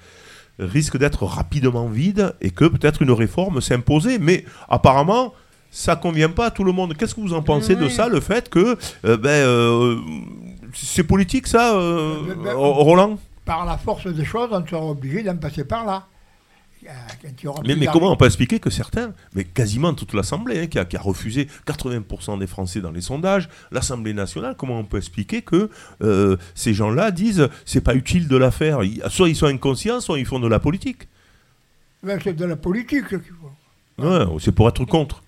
risquent 0.61 0.99
d'être 0.99 1.25
rapidement 1.25 1.87
vides 1.87 2.35
et 2.41 2.51
que 2.51 2.67
peut-être 2.67 3.03
une 3.03 3.11
réforme 3.11 3.61
imposée. 3.71 4.19
Mais 4.19 4.45
apparemment, 4.69 5.33
ça 5.71 5.97
convient 5.97 6.29
pas 6.29 6.47
à 6.47 6.51
tout 6.51 6.65
le 6.65 6.73
monde. 6.73 6.95
Qu'est-ce 6.97 7.15
que 7.15 7.21
vous 7.21 7.35
en 7.35 7.43
pensez 7.43 7.77
de 7.77 7.89
ça, 7.89 8.09
le 8.09 8.21
fait 8.21 8.49
que 8.49 8.77
euh, 9.05 9.17
ben, 9.17 9.29
euh, 9.29 9.97
c'est 10.75 11.05
politique 11.05 11.47
ça, 11.47 11.75
euh, 11.75 12.17
Euh, 12.29 12.35
ben, 12.35 12.55
Roland? 12.55 13.19
Par 13.45 13.65
la 13.65 13.79
force 13.79 14.07
des 14.07 14.25
choses, 14.25 14.49
on 14.53 14.67
sera 14.67 14.85
obligé 14.85 15.23
d'en 15.23 15.37
passer 15.37 15.65
par 15.65 15.85
là. 15.85 16.07
Mais, 17.63 17.75
plus 17.75 17.81
mais 17.81 17.87
comment 17.93 18.13
on 18.13 18.17
peut 18.17 18.27
expliquer 18.27 18.59
que 18.61 18.71
certains, 18.71 19.13
mais 19.35 19.45
quasiment 19.45 19.95
toute 19.95 20.13
l'Assemblée, 20.15 20.61
hein, 20.61 20.67
qui, 20.67 20.79
a, 20.79 20.85
qui 20.85 20.97
a 20.97 21.01
refusé 21.01 21.49
80% 21.67 22.39
des 22.39 22.47
Français 22.47 22.81
dans 22.81 22.91
les 22.91 23.01
sondages, 23.01 23.49
l'Assemblée 23.71 24.15
nationale, 24.15 24.55
comment 24.57 24.79
on 24.79 24.85
peut 24.85 24.99
expliquer 24.99 25.43
que 25.43 25.71
euh, 26.03 26.37
ces 26.55 26.75
gens-là 26.75 27.11
disent 27.11 27.49
c'est 27.65 27.81
pas 27.81 27.95
utile 27.95 28.29
de 28.29 28.37
la 28.37 28.51
faire? 28.51 28.81
Soit 29.09 29.29
ils 29.29 29.37
sont 29.37 29.47
inconscients, 29.47 30.01
soit 30.01 30.19
ils 30.19 30.27
font 30.27 30.41
de 30.41 30.49
la 30.49 30.59
politique. 30.59 31.09
Ben, 32.03 32.19
c'est 32.23 32.35
de 32.35 32.45
la 32.45 32.57
politique 32.57 33.09
qu'il 33.09 33.19
faut. 33.21 34.03
Ouais, 34.03 34.25
c'est 34.41 34.53
pour 34.53 34.69
être 34.69 34.85
contre. 34.85 35.23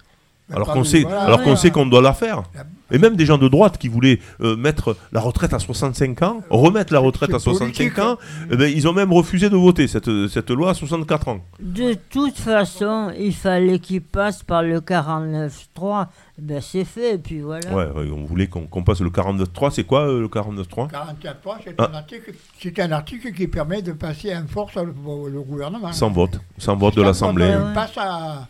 Ben, 0.48 0.56
Alors 0.56 0.72
qu'on 0.72 0.84
sait, 0.84 1.02
voilà, 1.02 1.22
alors 1.22 1.42
qu'on 1.42 1.56
sait 1.56 1.70
qu'on 1.70 1.86
doit 1.86 2.02
la 2.02 2.14
faire. 2.14 2.42
La- 2.54 2.64
Et 2.92 2.98
même 2.98 3.16
des 3.16 3.26
gens 3.26 3.38
de 3.38 3.48
droite 3.48 3.78
qui 3.78 3.88
voulaient 3.88 4.20
euh, 4.40 4.54
mettre 4.56 4.96
la 5.12 5.20
retraite 5.20 5.52
à 5.54 5.58
65 5.58 6.22
ans, 6.22 6.40
remettre 6.50 6.92
la 6.92 7.00
retraite 7.00 7.30
à 7.34 7.38
c'est 7.38 7.44
65 7.44 7.74
politique, 7.74 7.98
ans, 7.98 8.16
eh 8.50 8.56
ben, 8.56 8.70
ils 8.72 8.86
ont 8.86 8.92
même 8.92 9.12
refusé 9.12 9.50
de 9.50 9.56
voter 9.56 9.88
cette, 9.88 10.10
cette 10.28 10.50
loi 10.50 10.70
à 10.70 10.74
64 10.74 11.28
ans. 11.28 11.40
De 11.60 11.94
toute 12.10 12.36
façon, 12.38 13.10
il 13.18 13.34
fallait 13.34 13.78
qu'il 13.78 14.02
passe 14.02 14.42
par 14.42 14.62
le 14.62 14.80
49.3. 14.80 16.06
Ben, 16.38 16.60
c'est 16.60 16.84
fait, 16.84 17.14
et 17.14 17.18
puis 17.18 17.40
voilà. 17.40 17.68
Ouais, 17.74 17.86
ouais, 18.00 18.10
on 18.12 18.24
voulait 18.24 18.46
qu'on 18.46 18.82
passe 18.82 19.00
le 19.00 19.10
49.3. 19.10 19.70
C'est 19.70 19.84
quoi 19.84 20.08
euh, 20.08 20.20
le 20.20 20.28
49.3 20.28 20.90
44 20.90 21.38
c'est 21.64 21.74
Ah. 21.78 21.88
un, 21.92 21.94
article, 21.94 22.32
c'est 22.60 22.78
un 22.80 22.92
article 22.92 23.32
qui 23.32 23.46
permet 23.46 23.82
de 23.82 23.92
passer 23.92 24.34
en 24.34 24.46
force 24.46 24.74
le, 24.76 24.84
le 25.30 25.40
gouvernement. 25.42 25.92
Sans 25.92 26.10
vote. 26.10 26.40
Sans 26.58 26.76
vote 26.76 26.96
de 26.96 27.02
l'Assemblée. 27.02 27.46
ouais. 27.46 27.74
passe 27.74 27.96
à- 27.96 28.46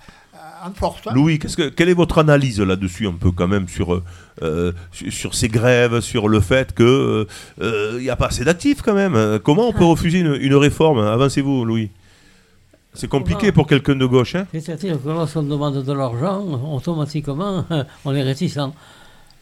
force. 0.75 1.01
hein. 1.07 1.13
Louis, 1.15 1.39
qu'est-ce 1.39 1.57
que, 1.57 1.69
quelle 1.69 1.89
est 1.89 1.95
votre 1.95 2.19
analyse 2.19 2.61
là-dessus, 2.61 3.07
un 3.07 3.13
peu 3.13 3.31
quand 3.33 3.49
même, 3.49 3.69
sur, 3.69 3.95
euh, 3.95 4.03
euh, 4.43 4.73
sur, 4.93 5.13
sur 5.13 5.35
ces 5.35 5.49
grèves, 5.49 6.01
sur 6.01 6.29
le 6.29 6.41
fait 6.41 6.75
qu'il 6.75 7.27
n'y 8.01 8.11
a 8.11 8.17
pas 8.17 8.27
assez 8.27 8.45
d'actifs 8.45 8.83
quand 8.83 8.95
même 8.95 9.15
Euh, 9.17 9.39
Comment 9.43 9.69
on 9.69 9.73
peut 9.73 9.85
refuser 9.85 10.21
une, 10.21 10.35
une 10.41 10.55
réforme 10.55 10.99
Avancez-vous, 11.01 11.65
Louis. 11.65 11.91
C'est 12.95 13.09
compliqué 13.09 13.53
pour 13.53 13.67
quelqu'un 13.67 13.95
de 13.97 14.05
gauche. 14.05 14.35
Hein? 14.35 14.47
C'est-à-dire 14.53 15.03
que 15.03 15.09
lorsqu'on 15.09 15.43
demande 15.45 15.83
de 15.83 15.93
l'argent, 15.93 16.45
automatiquement, 16.75 17.65
on 18.05 18.15
est 18.15 18.23
réticent. 18.23 18.59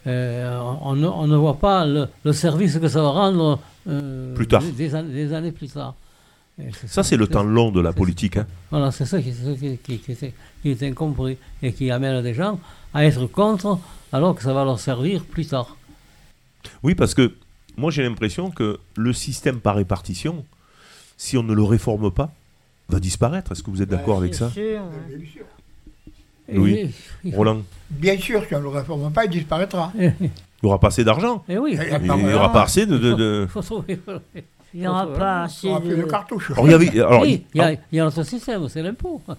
Euh, 0.06 0.58
on, 0.82 0.94
ne, 0.96 1.06
on 1.06 1.26
ne 1.26 1.36
voit 1.36 1.58
pas 1.58 1.84
le, 1.84 2.06
le 2.24 2.32
service 2.32 2.78
que 2.78 2.88
ça 2.88 3.02
va 3.02 3.08
rendre 3.08 3.58
euh, 3.88 4.34
Plus 4.34 4.46
tard. 4.46 4.62
Des, 4.62 4.70
des 4.72 4.94
an- 4.94 5.02
des 5.02 5.32
années 5.34 5.52
plus 5.52 5.68
tard. 5.68 5.94
Ça, 6.86 7.02
c'est 7.02 7.16
le 7.16 7.26
temps 7.26 7.42
long 7.42 7.70
de 7.70 7.80
la 7.80 7.92
politique. 7.92 8.36
hein. 8.36 8.46
Voilà, 8.70 8.90
c'est 8.90 9.04
ça 9.06 9.20
qui, 9.20 9.32
c'est 9.32 9.44
ça 9.44 9.58
qui, 9.58 9.76
qui- 9.78 9.98
qui 9.98 10.12
est, 10.12 10.32
qui 10.62 10.70
est 10.70 10.82
incompris 10.82 11.36
et 11.62 11.72
qui 11.72 11.90
amène 11.90 12.22
des 12.22 12.34
gens 12.34 12.58
à 12.94 13.04
être 13.04 13.26
contre 13.26 13.78
alors 14.12 14.34
que 14.34 14.42
ça 14.42 14.52
va 14.52 14.64
leur 14.64 14.78
servir 14.80 15.24
plus 15.24 15.46
tard. 15.46 15.76
Oui, 16.82 16.94
parce 16.94 17.14
que 17.14 17.34
moi, 17.76 17.90
j'ai 17.90 18.02
l'impression 18.02 18.50
que 18.50 18.78
le 18.96 19.12
système 19.12 19.60
par 19.60 19.76
répartition, 19.76 20.44
si 21.16 21.36
on 21.38 21.42
ne 21.42 21.54
le 21.54 21.62
réforme 21.62 22.10
pas, 22.10 22.32
va 22.88 22.98
disparaître. 23.00 23.52
Est-ce 23.52 23.62
que 23.62 23.70
vous 23.70 23.80
êtes 23.82 23.88
d'accord 23.88 24.18
avec 24.18 24.34
ça? 24.34 24.50
sûr, 24.50 24.80
hein. 24.80 24.90
Bien 25.08 25.26
sûr. 25.30 25.44
Oui. 26.52 26.90
Roland? 27.32 27.62
Bien 27.90 28.18
sûr, 28.18 28.42
si 28.46 28.54
on 28.54 28.58
ne 28.58 28.64
le 28.64 28.68
réforme 28.70 29.12
pas, 29.12 29.24
il 29.24 29.30
disparaîtra. 29.30 29.92
et- 29.98 30.10
Il 30.20 30.66
n'y 30.66 30.68
aura 30.68 30.80
pas 30.80 30.88
assez 30.88 31.04
d'argent. 31.04 31.42
et 31.48 31.56
oui. 31.56 31.78
Il 31.78 32.02
n'y 32.12 32.34
aura 32.34 32.52
pas 32.52 32.64
assez 32.64 32.84
de... 32.86 32.98
de- 32.98 33.14
de- 33.14 33.48
Il 34.74 34.80
n'y 34.80 34.86
aura 34.86 35.12
pas 35.12 35.42
assez 35.44 35.68
On 35.68 35.76
a 35.76 35.80
plus 35.80 35.90
de 35.90 35.96
de... 35.96 36.02
cartouches. 36.02 36.50
Alors, 36.52 36.66
il 36.66 36.70
y 36.70 36.74
avait- 36.74 37.00
alors, 37.00 37.22
oui, 37.22 37.44
il 37.54 37.58
y, 37.58 37.64
a, 37.64 37.72
il 37.72 37.78
y 37.92 38.00
a 38.00 38.04
notre 38.04 38.22
système, 38.22 38.68
c'est 38.68 38.82
l'impôt. 38.82 39.20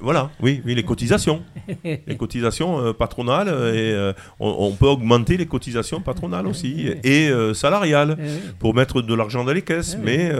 voilà, 0.00 0.30
oui, 0.42 0.60
oui, 0.64 0.74
les 0.74 0.82
cotisations. 0.82 1.42
les 1.84 2.16
cotisations 2.16 2.80
euh, 2.80 2.92
patronales 2.92 3.48
euh, 3.48 3.72
et 3.74 3.92
euh, 3.92 4.12
on, 4.40 4.54
on 4.58 4.72
peut 4.72 4.86
augmenter 4.88 5.36
les 5.36 5.46
cotisations 5.46 6.00
patronales 6.00 6.46
aussi 6.46 6.88
et 7.04 7.28
euh, 7.30 7.54
salariales 7.54 8.16
Eh 8.20 8.52
pour 8.58 8.74
mettre 8.74 9.00
de 9.02 9.14
l'argent 9.14 9.44
dans 9.44 9.52
les 9.52 9.62
caisses. 9.62 9.94
Oui. 9.98 10.02
Mais 10.04 10.32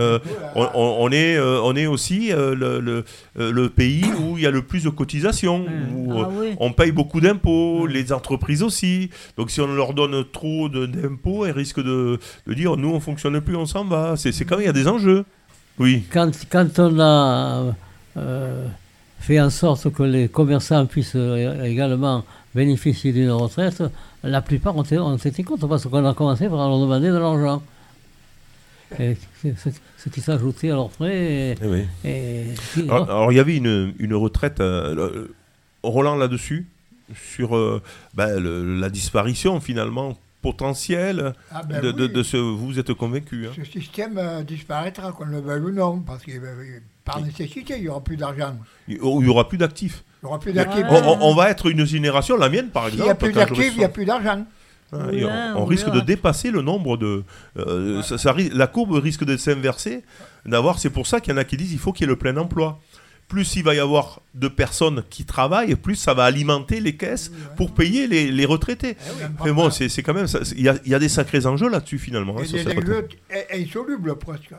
on, 0.56 1.10
est, 1.12 1.38
on 1.38 1.76
est 1.76 1.86
aussi 1.86 2.30
le, 2.32 2.80
le- 2.80 3.04
le 3.36 3.68
pays 3.68 4.04
où 4.20 4.36
il 4.36 4.42
y 4.42 4.46
a 4.46 4.50
le 4.50 4.62
plus 4.62 4.84
de 4.84 4.90
cotisations, 4.90 5.64
où 5.94 6.12
euh, 6.12 6.24
Ah 6.24 6.30
oui. 6.38 6.46
on 6.58 6.72
paye 6.72 6.90
beaucoup 6.92 7.20
d'impôts, 7.20 7.86
les 7.86 8.12
entreprises 8.12 8.62
aussi. 8.62 9.10
Donc 9.36 9.50
si 9.50 9.60
on 9.60 9.66
leur 9.72 9.94
donne 9.94 10.24
trop 10.32 10.68
d'impôts, 10.68 11.46
elles 11.46 11.52
risquent 11.52 11.82
de, 11.82 12.18
de 12.46 12.54
dire 12.54 12.76
nous 12.76 12.90
on 12.90 13.00
fonctionne 13.00 13.40
plus, 13.40 13.56
on 13.56 13.66
s'en 13.66 13.84
va. 13.84 14.16
C'est 14.16 14.32
c'est 14.32 14.44
quand 14.44 14.56
même 14.56 14.64
il 14.64 14.66
y 14.66 14.70
a 14.70 14.72
des 14.72 14.88
enjeux. 14.88 15.24
Oui. 15.78 16.02
Quand, 16.12 16.30
quand 16.50 16.78
on 16.78 16.98
a 17.00 17.74
fait 19.20 19.40
en 19.40 19.50
sorte 19.50 19.90
que 19.92 20.02
les 20.02 20.28
commerçants 20.28 20.86
puissent 20.86 21.12
euh, 21.16 21.62
également 21.64 22.24
bénéficier 22.54 23.12
d'une 23.12 23.30
retraite, 23.30 23.82
la 24.24 24.40
plupart 24.42 24.76
ont 24.76 24.82
été, 24.82 24.98
ont 24.98 25.16
été 25.16 25.42
contre 25.44 25.66
parce 25.68 25.86
qu'on 25.86 26.04
a 26.04 26.14
commencé 26.14 26.48
par 26.48 26.68
leur 26.68 26.80
demander 26.80 27.08
de 27.08 27.16
l'argent. 27.18 27.62
Et 28.98 29.16
Ce 29.98 30.08
qui 30.08 30.20
s'ajoutait 30.20 30.70
à 30.70 30.74
leurs 30.74 30.90
frais. 30.90 31.14
Et, 31.14 31.54
Eh 31.62 31.66
oui. 31.66 31.84
et- 32.04 32.44
Alors, 32.88 33.04
alors, 33.10 33.32
il 33.32 33.36
y 33.36 33.40
avait 33.40 33.56
une, 33.56 33.94
une 34.00 34.14
retraite, 34.14 34.60
euh, 34.60 34.94
le- 34.94 35.34
Roland 35.84 36.16
là-dessus, 36.16 36.66
sur 37.14 37.56
euh, 37.56 37.80
ben, 38.14 38.38
le- 38.40 38.78
la 38.80 38.90
disparition 38.90 39.60
finalement 39.60 40.18
potentielle 40.42 41.34
Ah 41.52 41.62
ben 41.62 41.80
de, 41.80 41.92
de- 41.92 42.06
oui. 42.06 42.12
de 42.12 42.22
ce. 42.22 42.36
Vous 42.36 42.78
êtes 42.78 42.92
convaincu 42.94 43.46
hein 43.46 43.52
Ce 43.54 43.64
système 43.64 44.18
euh, 44.18 44.42
disparaîtra, 44.42 45.12
qu'on 45.12 45.26
le 45.26 45.40
veuille 45.40 45.62
ou 45.62 45.70
non, 45.70 46.00
parce 46.00 46.22
que 46.24 46.32
euh, 46.32 46.80
par 47.12 47.22
nécessité, 47.22 47.74
il 47.76 47.82
n'y 47.82 47.88
aura 47.88 48.02
plus 48.02 48.16
d'argent. 48.16 48.56
Il 48.88 48.98
n'y 49.00 49.28
aura 49.28 49.48
plus 49.48 49.58
d'actifs. 49.58 50.04
Il 50.22 50.26
n'y 50.26 50.28
aura 50.30 50.38
plus 50.40 50.52
d'actifs. 50.52 50.84
On, 50.88 50.96
on- 50.96 51.18
on 51.30 51.34
va 51.34 51.50
être 51.50 51.66
une 51.70 51.84
génération, 51.84 52.36
la 52.36 52.48
mienne 52.48 52.68
par 52.68 52.84
S'il 52.84 52.94
exemple. 53.00 53.06
n'y 53.06 53.10
a 53.10 53.14
plus 53.14 53.32
d'actifs, 53.32 53.72
il 53.74 53.78
n'y 53.78 53.84
a 53.84 53.88
plus 53.88 54.04
d'argent. 54.04 54.44
Ah, 54.92 55.06
Oula, 55.06 55.52
on, 55.56 55.60
on 55.62 55.64
risque 55.66 55.88
de 55.90 56.00
dépasser 56.00 56.50
le 56.50 56.62
nombre 56.62 56.96
de. 56.96 57.22
euh, 57.58 58.02
ça- 58.02 58.18
ça 58.18 58.32
ri- 58.32 58.50
la 58.52 58.66
courbe 58.66 58.92
risque 58.94 59.24
de 59.24 59.36
s'inverser. 59.36 60.02
D'avoir, 60.46 60.78
c'est 60.80 60.90
pour 60.90 61.06
ça 61.06 61.20
qu'il 61.20 61.32
y 61.32 61.34
en 61.34 61.38
a 61.38 61.44
qui 61.44 61.56
disent 61.56 61.72
il 61.72 61.78
faut 61.78 61.92
qu'il 61.92 62.04
y 62.04 62.08
ait 62.08 62.08
le 62.08 62.16
plein 62.16 62.36
emploi. 62.36 62.80
Plus 63.28 63.54
il 63.54 63.62
va 63.62 63.76
y 63.76 63.78
avoir 63.78 64.20
de 64.34 64.48
personnes 64.48 65.04
qui 65.08 65.24
travaillent, 65.24 65.76
plus 65.76 65.94
ça 65.94 66.14
va 66.14 66.24
alimenter 66.24 66.80
les 66.80 66.96
caisses 66.96 67.30
pour 67.56 67.72
payer 67.72 68.08
les, 68.08 68.32
les 68.32 68.44
retraités. 68.44 68.96
Mais 69.44 69.52
bon, 69.52 69.70
c'est 69.70 70.02
quand 70.02 70.14
même. 70.14 70.26
Il 70.56 70.62
y, 70.62 70.68
a- 70.68 70.78
il 70.84 70.90
y 70.90 70.94
a 70.96 70.98
des 70.98 71.08
sacrés 71.08 71.46
enjeux 71.46 71.68
là-dessus 71.70 71.98
finalement. 71.98 72.34
hein, 72.36 72.42
Il 72.44 72.50
des 72.50 73.62
insolubles 73.62 74.16
presque. 74.16 74.50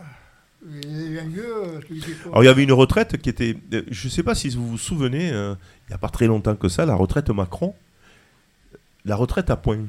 Euh, 0.63 1.79
Alors 2.25 2.43
il 2.43 2.45
y 2.45 2.49
avait 2.49 2.63
une 2.63 2.71
retraite 2.71 3.17
qui 3.21 3.29
était. 3.29 3.57
euh, 3.73 3.81
Je 3.89 4.07
ne 4.07 4.11
sais 4.11 4.23
pas 4.23 4.35
si 4.35 4.49
vous 4.49 4.67
vous 4.67 4.77
souvenez, 4.77 5.31
euh, 5.31 5.55
il 5.87 5.91
n'y 5.91 5.95
a 5.95 5.97
pas 5.97 6.09
très 6.09 6.27
longtemps 6.27 6.55
que 6.55 6.69
ça, 6.69 6.85
la 6.85 6.95
retraite 6.95 7.29
Macron. 7.29 7.73
La 9.05 9.15
retraite 9.15 9.49
à 9.49 9.55
points. 9.55 9.85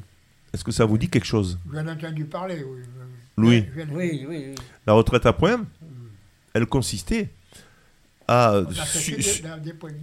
Est-ce 0.53 0.63
que 0.63 0.71
ça 0.71 0.85
vous 0.85 0.97
dit 0.97 1.09
quelque 1.09 1.25
chose? 1.25 1.59
J'en 1.71 1.85
ai 1.87 1.91
entendu 1.91 2.25
parler, 2.25 2.63
oui, 3.37 3.65
oui, 3.91 4.25
oui. 4.27 4.55
La 4.87 4.93
retraite 4.93 5.25
à 5.25 5.33
points, 5.33 5.63
elle 6.53 6.65
consistait 6.65 7.29
à 8.33 8.63
su- 8.83 9.21
su- 9.21 9.43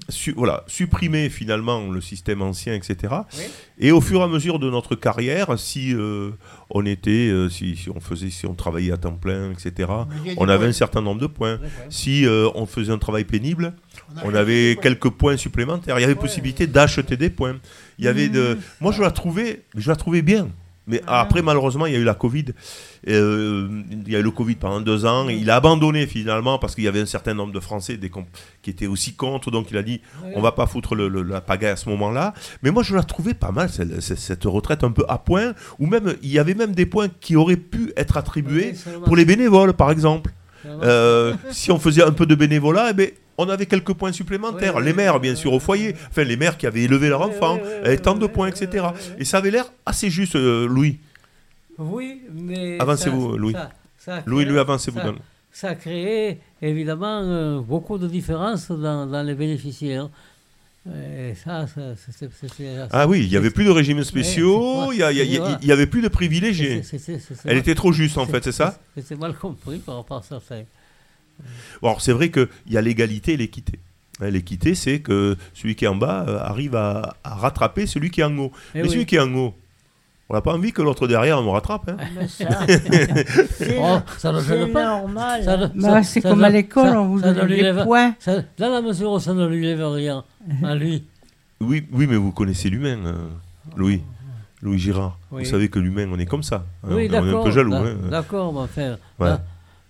su- 0.09 0.33
voilà, 0.37 0.65
supprimer 0.67 1.29
finalement 1.31 1.91
le 1.91 2.01
système 2.01 2.43
ancien, 2.43 2.75
etc. 2.75 2.97
Oui. 3.37 3.45
Et 3.79 3.93
au 3.93 4.01
fur 4.01 4.21
et 4.21 4.25
à 4.25 4.29
mesure 4.29 4.59
de 4.59 4.71
notre 4.71 4.95
carrière, 4.95 5.59
si 5.59 5.95
euh, 5.95 6.31
on 6.71 6.85
était, 6.87 7.29
euh, 7.31 7.49
si, 7.49 7.77
si 7.77 7.91
on 7.91 8.01
faisait, 8.01 8.31
si 8.31 8.47
on 8.47 8.55
travaillait 8.55 8.93
à 8.93 8.97
temps 8.99 9.13
plein, 9.15 9.51
etc., 9.53 9.89
on 10.37 10.49
avait 10.49 10.59
points. 10.59 10.69
un 10.69 10.73
certain 10.73 11.01
nombre 11.01 11.21
de 11.21 11.27
points. 11.27 11.59
Si 11.89 12.27
euh, 12.27 12.49
on 12.55 12.67
faisait 12.67 12.93
un 12.93 12.99
travail 12.99 13.25
pénible, 13.25 13.75
on 14.25 14.35
avait 14.35 14.75
points. 14.75 14.83
quelques 14.83 15.11
points 15.11 15.37
supplémentaires. 15.37 15.99
Il 15.99 16.03
y 16.03 16.05
avait 16.05 16.15
possibilité 16.15 16.67
d'acheter 16.67 17.17
des 17.17 17.31
points. 17.31 17.57
Il 17.99 18.05
y 18.05 18.09
avait 18.09 18.29
de. 18.29 18.59
Moi, 18.81 18.93
je 18.93 19.03
la 19.03 19.11
trouvais, 19.11 19.63
je 19.77 19.89
la 19.89 19.97
trouvais 19.97 20.23
bien. 20.23 20.49
Mais 20.87 21.03
après, 21.07 21.41
malheureusement, 21.43 21.87
il 21.87 21.93
y 21.93 21.97
a 21.97 21.99
eu 21.99 22.05
la 22.05 22.15
Covid. 22.15 22.47
Euh, 23.09 23.69
il 23.91 24.11
y 24.11 24.17
a 24.17 24.19
eu 24.19 24.23
le 24.23 24.31
Covid 24.31 24.57
pendant 24.57 24.81
deux 24.81 25.05
ans. 25.07 25.29
Et 25.29 25.35
il 25.37 25.49
a 25.51 25.57
abandonné 25.57 26.07
finalement 26.07 26.59
parce 26.59 26.75
qu'il 26.75 26.85
y 26.85 26.89
avait 26.89 27.01
un 27.01 27.07
certain 27.07 27.35
nombre 27.35 27.53
de 27.53 27.61
Français 27.61 27.97
des 27.97 28.11
qui 28.63 28.71
étaient 28.71 28.87
aussi 28.87 29.15
contre. 29.15 29.51
Donc 29.51 29.71
il 29.71 29.77
a 29.77 29.83
dit 29.83 30.01
on 30.35 30.41
va 30.41 30.53
pas 30.53 30.67
foutre 30.67 30.95
le- 30.95 31.09
le- 31.09 31.23
la 31.23 31.41
pagaille 31.41 31.71
à 31.71 31.77
ce 31.77 31.89
moment-là. 31.91 32.35
Mais 32.63 32.71
moi, 32.71 32.83
je 32.83 32.95
la 32.97 33.03
trouvais 33.05 33.35
pas 33.35 33.53
mal, 33.53 33.69
cette, 33.69 34.01
cette 34.01 34.45
retraite 34.45 34.83
un 34.83 34.91
peu 34.91 35.05
à 35.09 35.19
point. 35.19 35.55
Ou 35.79 35.87
même, 35.87 36.15
il 36.23 36.31
y 36.31 36.39
avait 36.39 36.55
même 36.55 36.75
des 36.75 36.87
points 36.87 37.09
qui 37.21 37.37
auraient 37.37 37.57
pu 37.57 37.93
être 37.97 38.17
attribués 38.17 38.75
Oui, 38.87 38.93
pour 39.05 39.17
les 39.17 39.25
bénévoles, 39.25 39.75
par 39.75 39.91
exemple. 39.91 40.33
Euh, 40.67 41.35
si 41.51 41.71
on 41.71 41.79
faisait 41.79 42.03
un 42.03 42.11
peu 42.13 42.27
de 42.27 42.35
bénévolat, 42.35 42.89
eh 42.91 42.95
ben, 42.95 43.11
on 43.41 43.49
avait 43.49 43.67
quelques 43.67 43.93
points 43.95 44.13
supplémentaires. 44.13 44.81
Les 44.81 44.93
mères, 44.93 45.21
bien 45.21 45.35
sûr, 45.35 45.53
au 45.53 45.61
foyer. 45.61 45.95
Enfin, 46.09 46.25
les 46.25 46.37
mères 46.37 46.57
qui 46.59 46.67
avaient 46.67 46.83
élevé 46.83 47.09
leur 47.09 47.23
enfant, 47.23 47.59
tant 48.03 48.15
de 48.15 48.27
points, 48.27 48.49
etc. 48.49 48.87
Et 49.19 49.25
ça 49.25 49.39
avait 49.39 49.51
l'air 49.51 49.73
assez 49.87 50.11
juste, 50.11 50.37
euh, 50.37 50.67
Louis. 50.67 50.99
Oui, 51.79 52.21
mais. 52.33 52.79
Avancez-vous, 52.81 53.37
Louis. 53.37 53.53
ça- 53.53 53.71
ça 53.99 54.15
a 54.17 54.23
Louis, 54.27 54.45
lui, 54.45 54.59
avancez-vous. 54.59 54.99
ça- 55.01 55.15
Ça 55.53 55.69
a 55.71 55.75
créé 55.75 56.39
évidemment 56.63 57.23
euh, 57.25 57.61
beaucoup 57.61 57.99
de 57.99 58.07
différences 58.07 58.71
dans, 58.71 59.07
dans 59.07 59.23
les 59.23 59.35
bénéficiaires. 59.35 60.09
Et 60.87 61.35
ça, 61.35 61.67
Ah 62.93 63.07
oui, 63.07 63.23
il 63.25 63.29
n'y 63.29 63.37
avait 63.37 63.51
plus 63.51 63.65
de 63.65 63.71
régimes 63.71 64.03
spéciaux, 64.03 64.93
il 64.93 64.99
y 64.99 65.03
a- 65.03 65.13
il 65.13 65.19
y 65.19 65.21
a- 65.21 65.25
il 65.25 65.33
y 65.33 65.37
a- 65.37 65.41
voilà. 65.41 65.59
il 65.61 65.69
y 65.69 65.73
avait 65.73 65.87
plus 65.87 66.01
de 66.03 66.09
privilégiés. 66.09 66.83
Elle 67.45 67.59
était 67.59 67.75
trop 67.75 67.93
juste, 67.93 68.17
en 68.17 68.27
fait, 68.27 68.43
c'est 68.45 68.53
ça 68.53 68.79
C'est 68.95 69.05
c'est 69.05 69.17
mal 69.19 69.35
compris 69.35 69.79
par 69.79 69.97
rapport 69.97 70.19
à 70.19 70.23
certains. 70.23 70.63
Bon, 71.83 71.89
alors, 71.89 72.01
c'est 72.01 72.13
vrai 72.13 72.31
qu'il 72.31 72.49
y 72.69 72.77
a 72.77 72.81
l'égalité 72.81 73.33
et 73.35 73.37
l'équité. 73.37 73.79
Hein, 74.21 74.31
L'équité, 74.31 74.75
c'est 74.75 75.01
que 75.01 75.37
celui 75.55 75.75
qui 75.77 75.85
est 75.85 75.89
en 75.89 75.97
bas 75.97 76.25
euh, 76.29 76.39
arrive 76.41 76.77
à, 76.77 77.17
à 77.25 77.35
rattraper 77.35 77.87
celui 77.87 78.11
qui 78.11 78.21
est 78.21 78.25
en 78.25 78.37
haut. 78.39 78.53
Eh 78.75 78.79
Mais 78.79 78.83
oui. 78.85 78.91
celui 78.91 79.07
qui 79.07 79.17
est 79.17 79.21
en 79.21 79.35
haut, 79.35 79.55
on 80.29 80.35
n'a 80.35 80.43
pas 80.43 80.53
envie 80.55 80.73
que 80.73 80.83
l'autre 80.83 81.09
derrière 81.09 81.43
me 81.43 81.49
rattrape. 81.49 81.89
hein. 81.89 81.97
Mais 82.17 82.29
ça, 82.29 82.49
c'est 83.51 83.79
Oh, 83.81 83.99
ça 84.19 84.33
ne 84.33 84.41
gêne 84.41 84.73
pas. 84.73 84.85
normal. 85.01 85.43
Bah, 85.75 85.81
ça- 85.81 86.03
c'est 86.03 86.21
ça 86.21 86.29
comme 86.31 86.45
à 86.45 86.51
l'école, 86.51 86.91
ça- 86.91 87.01
on 87.01 87.07
vous 87.09 87.21
donne 87.21 87.39
lève- 87.47 87.85
points. 87.85 88.15
ça- 88.21 88.43
Dans 88.59 88.71
la 88.71 88.83
mesure 88.83 89.13
où 89.13 89.19
ça 89.19 89.33
ne 89.35 89.47
lui 89.47 89.63
lève 89.63 89.83
rien 89.87 90.23
à 90.65 90.75
lui. 90.75 91.05
Oui, 91.61 91.87
oui, 91.93 92.07
mais 92.07 92.17
vous 92.17 92.33
connaissez 92.33 92.69
l'humain, 92.71 92.99
euh, 93.07 93.15
Louis. 93.77 94.03
Louis 94.63 94.79
Girard. 94.79 95.19
Oui. 95.33 95.45
Vous 95.45 95.49
savez 95.51 95.69
que 95.71 95.79
l'humain, 95.79 96.07
on 96.13 96.19
est 96.19 96.27
comme 96.27 96.43
ça. 96.43 96.65
hein, 96.85 96.89
Oui, 96.91 97.09
on 97.11 97.15
est 97.15 97.17
un 97.17 97.25
d'accord. 97.25 97.45
peu 97.45 97.51
jaloux. 97.51 97.71
d'a- 97.71 97.79
hein. 97.81 97.97
D'accord, 98.11 98.55
Ouais. 98.55 98.69
dans, 99.19 99.41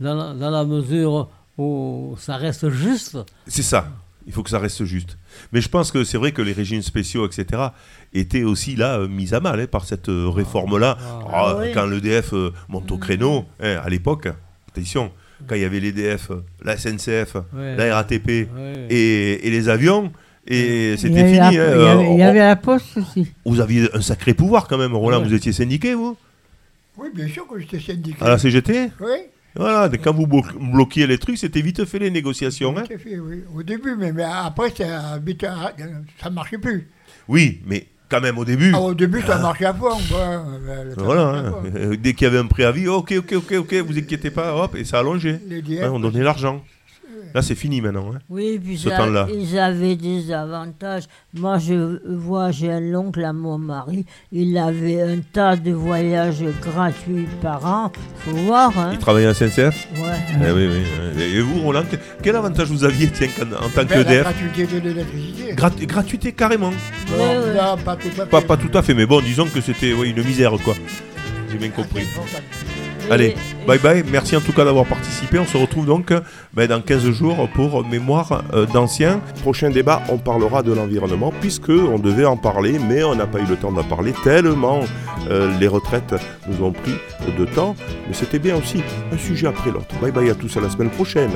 dans 0.00 0.14
la, 0.14 0.34
dans 0.34 0.50
la 0.50 0.64
mesure 0.64 1.28
où 1.58 2.14
ça 2.18 2.36
reste 2.36 2.70
juste, 2.70 3.18
C'est 3.46 3.62
ça. 3.62 3.88
Il 4.26 4.32
faut 4.34 4.42
que 4.42 4.50
ça 4.50 4.58
reste 4.58 4.84
juste. 4.84 5.16
Mais 5.50 5.60
je 5.60 5.68
pense 5.68 5.90
que 5.90 6.04
c'est 6.04 6.18
vrai 6.18 6.30
que 6.32 6.42
les 6.42 6.52
régimes 6.52 6.82
spéciaux, 6.82 7.26
etc., 7.26 7.62
étaient 8.12 8.42
aussi 8.44 8.76
là 8.76 8.98
euh, 8.98 9.08
mis 9.08 9.34
à 9.34 9.40
mal 9.40 9.58
hein, 9.60 9.66
par 9.66 9.84
cette 9.86 10.08
euh, 10.08 10.28
réforme-là. 10.28 10.98
Ah, 11.32 11.56
oui. 11.58 11.72
Quand 11.72 11.86
l'EDF 11.86 12.34
euh, 12.34 12.52
monte 12.68 12.92
au 12.92 12.98
créneau, 12.98 13.46
hein, 13.60 13.80
à 13.82 13.88
l'époque, 13.88 14.28
attention, 14.68 15.10
quand 15.48 15.54
il 15.54 15.62
y 15.62 15.64
avait 15.64 15.80
l'EDF, 15.80 16.30
la 16.62 16.76
SNCF, 16.76 17.36
Ouais. 17.54 17.76
la 17.76 17.94
RATP 17.96 18.26
Ouais. 18.54 18.86
et, 18.90 19.46
et 19.46 19.50
les 19.50 19.68
avions, 19.70 20.12
et 20.46 20.90
Il 20.90 20.94
y 20.94 20.98
c'était 20.98 21.24
fini. 21.26 21.36
la- 21.38 21.46
hein, 21.48 21.50
il 21.50 21.56
y 21.56 21.58
avait- 21.58 21.76
euh, 22.04 22.12
il 22.12 22.18
y 22.18 22.22
avait 22.22 22.38
la 22.40 22.56
poste 22.56 22.98
aussi. 22.98 23.26
Vous 23.46 23.58
aviez 23.60 23.88
un 23.94 24.02
sacré 24.02 24.34
pouvoir 24.34 24.68
quand 24.68 24.78
même, 24.78 24.94
Roland. 24.94 25.18
Ouais. 25.22 25.28
Vous 25.28 25.34
étiez 25.34 25.52
syndiqué, 25.52 25.94
vous? 25.94 26.16
Oui, 26.98 27.08
bien 27.14 27.26
sûr 27.28 27.46
que 27.48 27.58
j'étais 27.58 27.80
syndiqué. 27.80 28.18
À 28.22 28.28
la 28.28 28.38
CGT 28.38 28.90
Oui, 29.00 29.08
Voilà, 29.56 29.88
quand 30.02 30.14
vous 30.14 30.26
blo- 30.26 30.72
bloquiez 30.72 31.06
les 31.06 31.18
trucs, 31.18 31.36
c'était 31.38 31.60
vite 31.60 31.84
fait 31.84 31.98
les 31.98 32.10
négociations. 32.10 32.76
hein. 32.78 32.84
fait, 32.86 33.18
oui. 33.18 33.42
Au 33.54 33.62
début, 33.62 33.96
mais, 33.96 34.12
mais 34.12 34.22
après, 34.22 34.70
ça 34.70 35.18
vite, 35.24 35.44
ça 36.22 36.30
ne 36.30 36.34
marchait 36.34 36.58
plus. 36.58 36.88
Oui, 37.28 37.60
mais 37.66 37.86
quand 38.08 38.20
même 38.20 38.38
au 38.38 38.44
début. 38.44 38.72
Ah, 38.74 38.80
au 38.80 38.94
début, 38.94 39.22
ça 39.22 39.38
marchait 39.38 39.64
à 39.66 39.74
fond. 39.74 39.88
quoi. 40.08 40.20
Euh, 40.20 40.94
Voilà, 40.98 41.22
hein. 41.22 41.50
fond. 41.50 41.62
Euh, 41.74 41.96
dès 41.96 42.14
qu'il 42.14 42.24
y 42.24 42.28
avait 42.28 42.38
un 42.38 42.46
préavis, 42.46 42.88
ok, 42.88 43.14
ok, 43.18 43.32
ok, 43.36 43.52
ok, 43.58 43.74
vous 43.86 43.98
inquiétez 43.98 44.30
pas, 44.30 44.54
hop, 44.56 44.76
et 44.76 44.84
ça 44.84 45.00
allongeait. 45.00 45.40
Hein, 45.82 45.90
on 45.92 46.00
donnait 46.00 46.22
l'argent. 46.22 46.64
Là, 47.34 47.42
c'est 47.42 47.54
fini 47.54 47.80
maintenant. 47.80 48.12
hein. 48.14 48.18
Oui, 48.28 48.58
puis 48.62 48.76
Ce 48.78 48.88
temps-là. 48.88 49.28
ils 49.32 49.58
avaient 49.58 49.96
des 49.96 50.32
avantages. 50.32 51.04
Moi, 51.34 51.58
je 51.58 51.98
vois, 52.08 52.50
j'ai 52.50 52.72
un 52.72 52.94
oncle 52.94 53.22
à 53.24 53.32
mon 53.32 53.56
mari, 53.58 54.04
il 54.32 54.56
avait 54.58 55.00
un 55.02 55.18
tas 55.32 55.56
de 55.56 55.70
voyages 55.72 56.42
gratuits 56.60 57.28
par 57.40 57.64
an. 57.64 57.92
Faut 58.18 58.30
voir, 58.32 58.76
hein. 58.78 58.90
Il 58.92 58.98
travaillait 58.98 59.28
à 59.28 59.34
SNCF 59.34 59.88
Ouais. 59.94 60.18
Eh 60.46 60.50
oui, 60.52 60.68
oui. 60.72 61.22
Et 61.22 61.40
vous, 61.40 61.60
Roland, 61.62 61.84
que- 61.90 61.96
quel 62.22 62.34
avantage 62.36 62.68
vous 62.68 62.84
aviez 62.84 63.08
tiens, 63.10 63.28
en 63.40 63.68
tant 63.68 63.84
ben, 63.84 64.02
la 64.04 64.22
gratuité 64.22 64.66
de 64.66 64.78
l'électricité. 64.80 65.52
Grat- 65.54 65.70
Gratuité 65.86 66.32
carrément. 66.32 66.70
Non, 66.70 67.16
ouais. 67.18 67.54
non, 67.54 67.76
pas 67.84 67.96
tout 67.96 68.08
à 68.08 68.10
fait. 68.24 68.26
Pas, 68.26 68.40
pas 68.42 68.56
tout 68.56 68.70
à 68.76 68.82
fait, 68.82 68.94
mais 68.94 69.06
bon, 69.06 69.20
disons 69.20 69.46
que 69.46 69.60
c'était 69.60 69.92
ouais, 69.92 70.08
une 70.10 70.22
misère, 70.24 70.52
quoi. 70.64 70.74
J'ai 71.50 71.58
bien 71.58 71.70
compris. 71.70 72.02
Et- 72.02 72.69
Allez, 73.10 73.26
et- 73.26 73.66
bye 73.66 73.78
bye. 73.78 74.04
Merci 74.10 74.36
en 74.36 74.40
tout 74.40 74.52
cas 74.52 74.64
d'avoir 74.64 74.86
participé. 74.86 75.38
On 75.38 75.44
se 75.46 75.56
retrouve 75.56 75.86
donc 75.86 76.12
ben, 76.54 76.66
dans 76.68 76.80
15 76.80 77.10
jours 77.10 77.48
pour 77.54 77.84
Mémoire 77.86 78.42
euh, 78.54 78.66
d'anciens. 78.66 79.20
Prochain 79.42 79.70
débat, 79.70 80.02
on 80.08 80.18
parlera 80.18 80.62
de 80.62 80.72
l'environnement 80.72 81.32
puisque 81.40 81.70
on 81.70 81.98
devait 81.98 82.24
en 82.24 82.36
parler, 82.36 82.78
mais 82.78 83.02
on 83.02 83.14
n'a 83.14 83.26
pas 83.26 83.40
eu 83.40 83.46
le 83.46 83.56
temps 83.56 83.72
d'en 83.72 83.82
parler 83.84 84.12
tellement 84.24 84.80
euh, 85.28 85.50
les 85.58 85.68
retraites 85.68 86.14
nous 86.48 86.64
ont 86.64 86.72
pris 86.72 86.94
de 87.38 87.44
temps. 87.44 87.74
Mais 88.08 88.14
c'était 88.14 88.38
bien 88.38 88.56
aussi 88.56 88.82
un 89.12 89.18
sujet 89.18 89.48
après 89.48 89.70
l'autre. 89.70 89.94
Bye 90.00 90.12
bye 90.12 90.30
à 90.30 90.34
tous 90.34 90.56
à 90.56 90.60
la 90.60 90.70
semaine 90.70 90.90
prochaine. 90.90 91.30